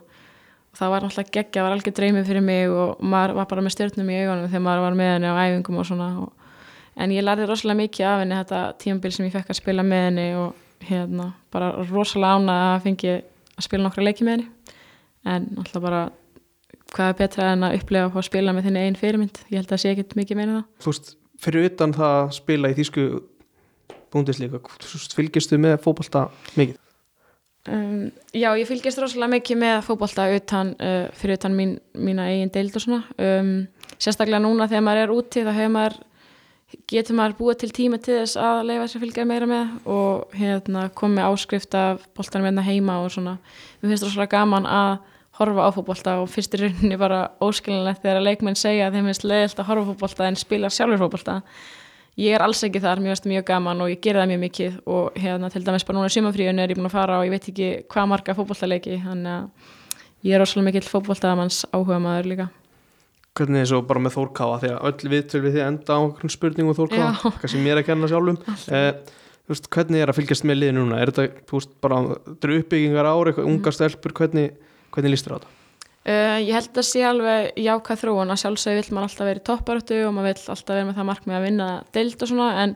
og 0.71 0.79
það 0.79 0.93
var 0.95 1.05
náttúrulega 1.05 1.35
geggja, 1.37 1.65
var 1.67 1.75
algjör 1.75 1.97
dreymið 1.99 2.29
fyrir 2.31 2.45
mig 2.47 2.71
og 2.71 3.01
maður 3.03 3.37
var 3.41 3.49
bara 3.51 3.65
með 3.67 3.75
stjórnum 3.75 4.11
í 4.11 4.19
augunum 4.23 4.49
þegar 4.49 4.65
maður 4.67 4.85
var 4.87 4.99
með 5.01 5.13
henni 5.15 5.33
á 5.33 5.41
æfingum 5.43 5.81
og 5.83 5.89
svona 5.89 6.11
en 7.01 7.15
ég 7.15 7.25
lærði 7.25 7.49
rosalega 7.49 7.81
mikið 7.81 8.07
af 8.07 8.23
henni 8.23 8.39
þetta 8.39 8.61
tímabil 8.83 9.13
sem 9.15 9.27
ég 9.27 9.35
fekk 9.35 9.53
að 9.53 9.61
spila 9.61 9.87
með 9.87 10.05
henni 10.07 10.27
og 10.39 10.70
hérna 10.89 11.33
bara 11.53 11.73
rosalega 11.91 12.39
ána 12.39 12.57
að 12.75 12.83
fengi 12.87 13.13
að 13.13 13.67
spila 13.67 13.87
nokkra 13.87 14.07
leiki 14.07 14.27
með 14.27 14.39
henni. 14.39 14.77
En 15.29 15.49
náttúrulega 15.53 15.85
bara 15.85 16.03
hvað 16.91 17.13
er 17.13 17.19
betra 17.21 17.49
en 17.55 17.67
að 17.67 17.79
upplega 17.79 18.11
að 18.11 18.27
spila 18.27 18.55
með 18.57 18.69
þinni 18.69 18.85
einn 18.87 18.99
fyrirmynd, 18.99 19.43
ég 19.51 19.61
held 19.61 19.69
að 19.69 19.75
það 19.75 19.83
sé 19.83 19.95
ekkit 19.95 20.17
mikið 20.19 20.41
meina 20.41 20.55
það. 20.57 20.69
Þú 20.83 20.93
veist, 20.93 21.11
fyrir 21.45 21.67
utan 21.71 21.97
það 21.97 22.15
að 22.19 22.31
spila 22.41 22.71
í 22.71 22.79
þýsku 22.79 23.09
búndislíka, 24.11 24.63
fylgistu 25.15 25.59
með 25.61 25.77
fókbalta 25.85 26.27
mikið? 26.59 26.79
Um, 27.69 28.09
já, 28.33 28.49
ég 28.57 28.67
fylgist 28.67 28.99
rosalega 28.99 29.35
mikið 29.37 29.61
með 29.61 29.77
fókbalta 29.87 30.27
utan, 30.33 30.73
uh, 30.81 31.07
fyrir 31.21 31.37
utan 31.37 31.55
mín, 31.55 31.77
mína 31.95 32.31
eigin 32.33 32.53
deild 32.55 32.79
og 32.79 32.87
svona. 32.87 33.03
Um, 33.21 33.53
sérstaklega 34.01 34.41
núna 34.43 34.69
þegar 34.71 34.87
maður 34.87 35.03
er 35.05 35.13
úti 35.15 35.45
þá 35.45 35.53
hefur 35.53 35.75
maður 35.77 35.99
getur 36.91 37.17
maður 37.19 37.37
búið 37.39 37.57
til 37.63 37.71
tíma 37.75 37.99
til 38.03 38.17
þess 38.21 38.37
að 38.41 38.61
leifa 38.69 38.87
sér 38.91 39.03
fylgja 39.05 39.25
meira 39.27 39.47
með 39.51 39.67
og 39.91 40.37
hérna 40.39 40.81
komið 40.95 41.27
áskrift 41.27 41.75
af 41.79 42.05
boltanum 42.17 42.47
hérna 42.47 42.63
heima 42.67 42.95
og 43.05 43.11
svona. 43.15 43.35
Mér 43.81 43.89
finnst 43.95 44.07
rosalega 44.07 44.37
gaman 44.37 44.65
að 44.71 44.93
horfa 45.41 45.67
á 45.67 45.71
fókbalta 45.75 46.11
og 46.21 46.31
fyrst 46.31 46.55
í 46.55 46.57
rauninni 46.61 46.97
bara 47.01 47.21
óskilinlegt 47.43 48.03
þegar 48.05 48.23
leikmenn 48.23 48.59
segja 48.59 48.89
að 48.89 48.99
þeim 48.99 49.07
finnst 49.11 49.27
leiðilt 49.27 49.63
að 49.63 49.69
horfa 49.71 49.93
fókbalta 49.93 50.23
en 50.29 50.37
spila 50.39 50.69
sjálfur 50.71 51.03
fókbalta 51.05 51.35
ég 52.21 52.31
er 52.37 52.43
alls 52.45 52.61
ekki 52.67 52.83
þar, 52.83 52.99
mér 53.01 53.11
finnst 53.15 53.31
mjög 53.31 53.45
gaman 53.49 53.81
og 53.81 53.91
ég 53.91 54.01
ger 54.05 54.17
það 54.21 54.31
mjög 54.35 54.43
mikið 54.45 54.73
og 54.91 55.05
hérna 55.17 55.47
til 55.51 55.65
dæmis 55.65 55.87
bara 55.89 55.99
núna 55.99 56.11
í 56.11 56.17
sumafríun 56.17 56.61
er 56.61 56.71
ég 56.71 56.79
búin 56.79 56.91
að 56.91 56.99
fara 56.99 57.21
og 57.21 57.27
ég 57.27 57.35
veit 57.35 57.51
ekki 57.53 57.69
hvað 57.91 58.11
marga 58.13 58.37
fókbaltaleiki 58.37 58.95
þannig 59.07 59.33
að 59.33 59.45
ég 60.29 60.33
er 60.37 60.41
rosalega 60.45 60.71
Hvernig 63.39 63.63
er 63.63 63.71
svo 63.71 63.81
bara 63.87 64.03
með 64.03 64.17
Þórkáa 64.17 64.59
því 64.63 64.73
að 64.75 64.89
öll 64.91 65.13
viðtöl 65.13 65.41
við 65.45 65.57
því 65.57 65.63
enda 65.67 65.97
á 65.97 66.01
spurningu 66.35 66.75
Þórkáa, 66.79 67.11
Já. 67.15 67.31
kannski 67.43 67.63
mér 67.63 67.81
að 67.81 67.87
kenna 67.87 68.11
sjálfum. 68.11 68.41
Eh, 68.75 68.91
veist, 69.51 69.71
hvernig 69.71 70.03
er 70.03 70.11
að 70.11 70.19
fylgjast 70.19 70.47
með 70.49 70.61
liðinu 70.61 70.83
núna? 70.85 70.99
Er 70.99 71.13
þetta, 71.13 71.47
veist, 71.53 71.73
bara 71.85 72.03
uppbyggingar 72.11 73.07
ári, 73.07 73.31
eitthvað 73.31 73.51
unga 73.53 73.73
stelpur 73.77 74.17
hvernig, 74.19 74.57
hvernig 74.91 75.15
líst 75.15 75.29
þér 75.29 75.37
á 75.37 75.39
þetta? 75.39 75.57
Uh, 76.01 76.39
ég 76.41 76.55
held 76.57 76.79
að 76.81 76.87
sé 76.89 77.05
alveg 77.05 77.61
jákvæð 77.61 78.03
þróun. 78.03 78.33
Að 78.33 78.43
sjálfsög 78.43 78.79
vill 78.79 78.95
maður 78.97 79.11
alltaf 79.11 79.29
vera 79.29 79.43
í 79.43 79.47
topparötu 79.47 79.99
og 80.07 80.15
maður 80.17 80.31
vill 80.31 80.53
alltaf 80.55 80.75
vera 80.75 80.89
með 80.89 80.99
það 80.99 81.09
markmið 81.11 81.37
að 81.37 81.47
vinna 81.47 81.67
deild 81.93 82.25
og 82.25 82.31
svona 82.31 82.47
en 82.63 82.75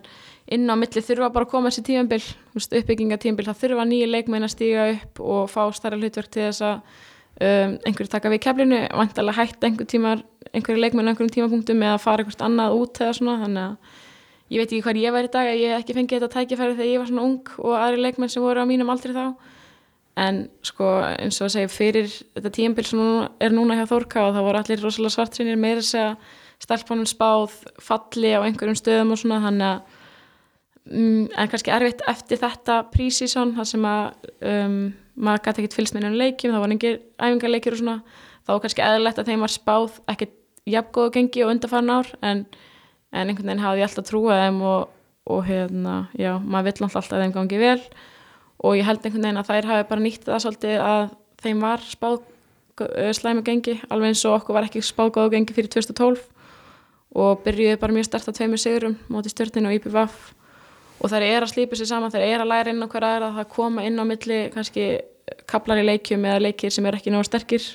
inn 0.53 0.69
á 0.69 0.75
milli 0.77 1.03
þurfa 1.05 1.31
bara 1.33 1.49
að 1.49 1.53
koma 1.55 1.73
þessi 1.73 1.87
tíðanbill 1.89 2.23
uppbyggingatíðanbill, 2.61 3.49
það 3.49 3.61
þurfa 3.63 3.87
nýja 3.89 4.11
leikmenn 4.11 4.45
að 4.45 4.53
stíga 4.53 4.87
upp 4.93 5.23
og 5.25 5.51
fá 5.53 5.63
starra 5.73 5.97
hlutverk 5.97 6.29
til 6.35 6.45
þess 6.51 6.65
að 6.69 6.75
um, 7.41 7.77
einhverju 7.89 8.13
taka 8.13 8.33
við 8.33 8.43
keflinu, 8.45 8.81
vantalega 8.93 9.39
hætta 9.41 9.71
einhver 9.71 9.89
tímar, 9.89 10.25
einhverju 10.53 10.82
leikmenn 10.82 11.09
á 11.09 11.11
einhverjum 11.12 11.34
tímapunktum 11.36 11.82
eða 11.86 12.01
fara 12.03 12.24
einhvert 12.24 12.45
annað 12.45 12.76
út 12.80 13.01
eða 13.01 13.16
svona 13.18 13.40
þannig 13.42 13.64
að 13.64 14.03
ég 14.55 14.61
veit 14.61 14.68
ekki 14.68 14.84
hvað 14.84 15.01
ég 15.03 15.14
var 15.14 15.26
í 15.26 15.32
dag 15.32 15.51
að 15.51 15.61
ég 15.62 15.72
hef 15.72 15.82
ekki 15.82 15.97
fengið 15.99 16.20
þetta 16.20 16.34
tækifæri 16.34 16.76
þegar 16.76 16.90
ég 16.90 17.03
var 17.03 17.11
svona 17.11 17.26
ung 17.26 17.53
og 17.59 17.76
aðri 17.78 18.05
leikmenn 18.05 18.32
sem 18.32 18.45
voru 18.45 18.64
á 18.64 18.66
mínum 18.68 18.92
aldrei 18.92 19.14
þá. 19.16 19.26
En 20.24 20.45
sko 20.62 20.90
eins 21.09 21.40
og 21.40 21.49
að 21.49 21.55
segja 21.57 21.72
fyrir 21.74 22.11
þetta 22.36 22.53
tíumbil 22.55 22.86
sem 22.86 23.01
er 23.42 23.55
núna 23.55 23.80
hjá 23.80 23.88
Þórka 23.90 24.28
og 24.28 24.36
það 24.36 24.47
voru 24.47 24.61
allir 24.61 24.84
rosalega 24.84 25.14
svartsinir 25.16 25.59
meira 25.59 25.82
að 25.82 25.88
segja 25.88 26.12
stelpunum 26.62 27.09
spáð 27.09 27.57
falli 27.82 28.30
á 28.36 28.45
einhverjum 28.45 28.78
stöðum 28.78 29.14
og 29.14 29.20
svona 29.20 29.40
þannig 29.42 29.72
að 29.72 29.80
mm, 30.92 31.24
en 31.34 31.51
kannski 31.51 31.72
erfitt 31.74 32.05
eftir 32.11 32.40
þetta 32.45 32.78
prísísson 32.92 33.57
þar 33.57 33.70
sem 33.72 33.88
að 33.90 34.30
um, 34.53 34.78
maður 35.14 35.45
gæti 35.49 35.64
ekkert 35.64 35.78
fylgst 35.80 35.97
með 35.97 36.05
einhvern 36.05 36.20
leikjum 36.22 36.55
það 36.55 36.64
var 36.64 36.76
engir 36.76 37.01
æfingarleikjur 37.18 37.76
og 37.76 37.82
svona 37.82 37.99
þá 38.45 38.53
var 38.53 38.62
kannski 38.64 38.84
eðlilegt 38.84 39.20
að 39.20 39.30
þeim 39.30 39.45
var 39.45 39.55
spáð 39.55 40.01
ekkert 40.12 40.34
jafngóðu 40.68 41.14
gengi 41.18 41.45
og 41.45 41.55
undarfarn 41.55 41.92
ár 41.92 42.11
en, 42.20 42.45
en 43.12 43.30
einhvern 43.30 43.51
veginn 43.51 43.64
hafði 43.64 43.82
ég 43.82 43.88
alltaf 43.88 44.09
trúið 44.09 44.42
þeim 44.42 44.61
og, 44.68 44.92
og 45.34 45.42
hérna, 45.49 45.97
já, 46.18 46.32
maður 46.40 46.70
vill 46.70 46.88
alltaf 46.88 47.11
þeim 47.12 47.34
gangi 47.34 47.61
vel. 47.61 47.80
Og 48.64 48.78
ég 48.78 48.86
held 48.88 49.03
einhvern 49.05 49.26
veginn 49.26 49.42
að 49.42 49.51
þær 49.51 49.70
hafi 49.72 49.88
bara 49.90 50.05
nýtt 50.05 50.28
það 50.28 50.45
svolítið 50.45 50.84
að 50.84 51.03
þeim 51.45 51.64
var 51.64 51.84
spáð 51.84 52.22
slæmu 53.14 53.45
gengi, 53.47 53.76
alveg 53.92 54.11
eins 54.11 54.24
og 54.26 54.40
okkur 54.40 54.57
var 54.57 54.66
ekki 54.66 54.82
spáð 54.82 55.12
góðu 55.14 55.34
gengi 55.36 55.55
fyrir 55.55 55.70
2012 55.70 56.24
og 57.14 57.45
byrjuði 57.45 57.78
bara 57.78 57.95
mjög 57.95 58.09
stert 58.09 58.30
að 58.30 58.40
tveimur 58.40 58.59
sigurum 58.59 58.97
móti 59.12 59.30
stjórninu 59.30 59.70
og 59.70 59.76
IPVAF 59.78 60.16
og 60.99 61.12
þær 61.12 61.26
er 61.26 61.45
að 61.45 61.53
slípa 61.53 61.78
sér 61.78 61.90
saman, 61.92 62.11
þær 62.11 62.24
er 62.26 62.42
að 62.42 62.51
læra 62.51 62.72
inn 62.74 62.82
á 62.82 62.90
hver 62.90 63.07
aðra 63.07 63.30
það 63.36 63.51
koma 63.55 63.84
inn 63.86 64.01
á 64.03 64.05
milli 64.09 64.40
kannski 64.55 64.86
kaplar 65.51 65.82
í 65.82 65.86
leikjum 65.86 66.26
eða 66.26 66.42
leikir 66.49 66.74
sem 66.74 66.86
er 66.90 66.99
ekki 66.99 67.14
náðu 67.14 67.28
sterkir 67.28 67.68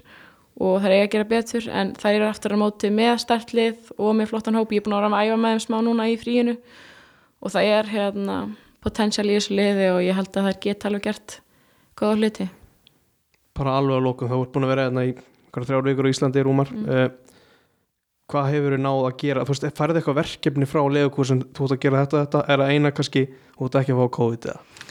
og 0.59 0.81
þær 0.83 0.93
eiga 0.93 1.05
að 1.05 1.11
gera 1.13 1.27
betur 1.29 1.67
en 1.71 1.91
þær 1.95 2.15
eru 2.17 2.27
aftur 2.27 2.55
að 2.55 2.61
móti 2.61 2.91
með 2.91 3.13
stertlið 3.23 3.91
og 3.95 4.15
með 4.17 4.31
flottan 4.33 4.59
hóp, 4.59 4.73
ég 4.75 4.81
er 4.81 4.85
búin 4.85 4.97
að 4.97 5.05
vera 5.05 5.19
að 5.19 5.29
æfa 5.29 5.37
með 5.39 5.55
þeim 5.55 5.63
smá 5.65 5.77
núna 5.85 6.07
í 6.11 6.17
fríinu 6.19 6.55
og 7.39 7.53
það 7.53 7.69
er 7.77 7.91
hérna 7.93 8.37
potensial 8.83 9.27
í 9.27 9.37
þessu 9.37 9.55
liði 9.55 9.87
og 9.93 10.01
ég 10.03 10.19
held 10.19 10.31
að 10.33 10.49
það 10.49 10.59
geta 10.65 10.89
alveg 10.89 11.07
gert 11.07 11.39
góða 11.99 12.19
hluti. 12.19 12.49
Bara 13.59 13.79
alveg 13.79 13.97
að 13.99 14.05
lókum, 14.07 14.31
þá 14.31 14.37
ert 14.39 14.53
búin 14.55 14.67
að 14.67 14.73
vera 14.73 14.85
hérna 14.87 15.07
í 15.07 15.15
þrjár 15.55 15.87
vikur 15.87 16.07
á 16.07 16.11
Íslandi 16.13 16.45
rúmar. 16.45 16.71
Mm. 16.75 17.17
hvað 18.29 18.51
hefur 18.53 18.75
þið 18.75 18.81
náð 18.83 19.05
að 19.07 19.15
gera? 19.23 19.43
Þú 19.43 19.53
veist, 19.55 19.63
færði 19.79 19.99
eitthvað 19.99 20.19
verkefni 20.19 20.67
frá 20.69 20.81
leðukúsin 20.85 21.39
þú 21.49 21.65
ert 21.65 21.73
að 21.73 21.79
gera 21.85 22.03
þetta, 22.03 22.19
þetta, 22.25 22.41
er 22.45 22.61
það 22.61 22.73
eina 22.75 22.91
kannski 22.93 23.23
þú 23.55 23.65
ert 23.65 23.77
ekki 23.79 23.95
að 23.95 24.01
fá 24.03 24.11
COVID 24.19 24.49
eða 24.51 24.88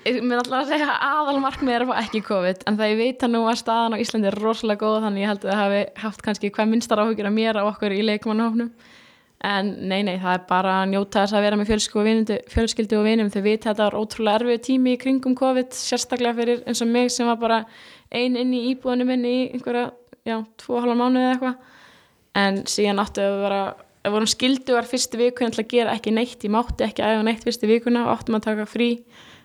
Ég 0.00 0.22
myndi 0.22 0.38
alltaf 0.38 0.62
að 0.62 0.70
segja 0.70 0.86
að 0.94 1.02
aðalmarkmið 1.10 1.74
er 1.74 1.82
að 1.84 1.90
fá 1.90 1.98
ekki 2.00 2.20
COVID 2.24 2.62
en 2.70 2.76
það 2.78 2.90
ég 2.90 3.00
veit 3.02 3.24
að 3.26 3.32
nú 3.34 3.40
að 3.50 3.58
staðan 3.60 3.96
á 3.96 4.00
Íslandi 4.00 4.28
er 4.30 4.36
rosalega 4.40 4.80
góð 4.80 5.02
þannig 5.04 5.24
ég 5.24 5.28
held 5.28 5.42
að 5.44 5.50
það 5.50 5.60
hafi 5.60 5.82
haft 6.04 6.22
kannski 6.24 6.50
hvað 6.56 6.70
minnstar 6.70 7.02
áhugir 7.02 7.28
að 7.28 7.36
mér 7.36 7.58
á 7.60 7.62
okkur 7.68 7.92
í 7.92 8.00
leikmannahofnum 8.08 8.70
en 9.50 9.68
nei 9.90 10.00
nei 10.04 10.14
það 10.22 10.32
er 10.38 10.46
bara 10.48 10.78
að 10.78 10.90
njóta 10.94 11.24
þess 11.24 11.36
að 11.36 11.44
vera 11.46 11.58
með 11.60 11.70
fjölskyldu 12.54 12.96
og 12.96 13.06
vinum, 13.10 13.30
þau 13.32 13.42
veit 13.44 13.60
að 13.60 13.68
þetta 13.68 13.86
var 13.86 13.98
ótrúlega 14.00 14.40
erfið 14.40 14.64
tími 14.70 14.96
í 14.96 15.00
kringum 15.04 15.36
COVID 15.36 15.76
sérstaklega 15.76 16.36
fyrir 16.40 16.64
eins 16.64 16.80
og 16.84 16.90
mig 16.92 17.12
sem 17.12 17.28
var 17.28 17.38
bara 17.40 17.60
ein 18.08 18.36
inn 18.40 18.56
í 18.56 18.66
íbúðinu 18.72 19.06
minni 19.08 19.32
í 19.36 19.46
einhverja, 19.54 19.86
já, 20.28 20.36
tvo 20.60 20.80
halva 20.80 20.96
mánuði 20.98 21.24
eða 21.24 21.32
eitthvað. 21.36 21.56
En 22.40 22.60
síðan 22.68 23.00
áttu 23.00 23.24
að 23.24 23.40
vera 23.44 23.62
við 24.04 24.14
vorum 24.16 24.32
skildugar 24.32 24.88
fyrstu 24.88 25.20
vikuna 25.20 25.54
til 25.54 25.64
að 25.64 25.72
gera 25.72 25.96
ekki 25.96 26.12
neitt 26.16 26.44
ég 26.44 26.52
mátti 26.52 26.86
ekki 26.86 27.04
æfa 27.04 27.24
neitt 27.24 27.44
fyrstu 27.44 27.68
vikuna 27.68 28.06
áttum 28.12 28.36
að 28.38 28.46
taka 28.48 28.68
frí 28.68 28.90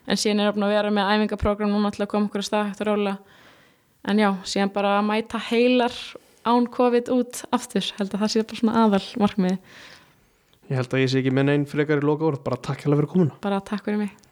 en 0.05 0.21
síðan 0.21 0.43
er 0.43 0.53
að 0.53 0.75
vera 0.75 0.93
með 0.93 1.11
æfingaprogram 1.15 1.73
núna 1.73 1.91
til 1.95 2.05
að 2.05 2.11
koma 2.13 2.29
okkur 2.29 2.43
að 2.43 2.47
stað 2.49 2.71
eftir 2.71 2.91
róla 2.91 3.17
en 4.05 4.21
já, 4.21 4.29
síðan 4.45 4.73
bara 4.75 4.99
að 4.99 5.09
mæta 5.09 5.41
heilar 5.49 5.97
án 6.45 6.67
COVID 6.69 7.09
út 7.09 7.41
aftur. 7.55 7.87
Held 7.97 8.13
að 8.13 8.21
það 8.21 8.31
sé 8.31 8.43
bara 8.45 8.59
svona 8.61 8.81
aðal 8.85 9.05
markmið 9.17 9.57
Ég 10.65 10.79
held 10.79 10.93
að 10.97 11.03
ég 11.03 11.09
sé 11.11 11.19
ekki 11.21 11.33
með 11.33 11.45
neinn 11.51 11.65
frekar 11.69 11.99
í 12.01 12.05
loka 12.05 12.25
orð, 12.25 12.39
bara 12.45 12.57
takk 12.57 12.81
hérlega 12.81 13.03
fyrir 13.03 13.11
komuna. 13.11 13.35
Bara 13.43 13.59
takk 13.61 13.85
fyrir 13.85 13.99
mig 14.01 14.15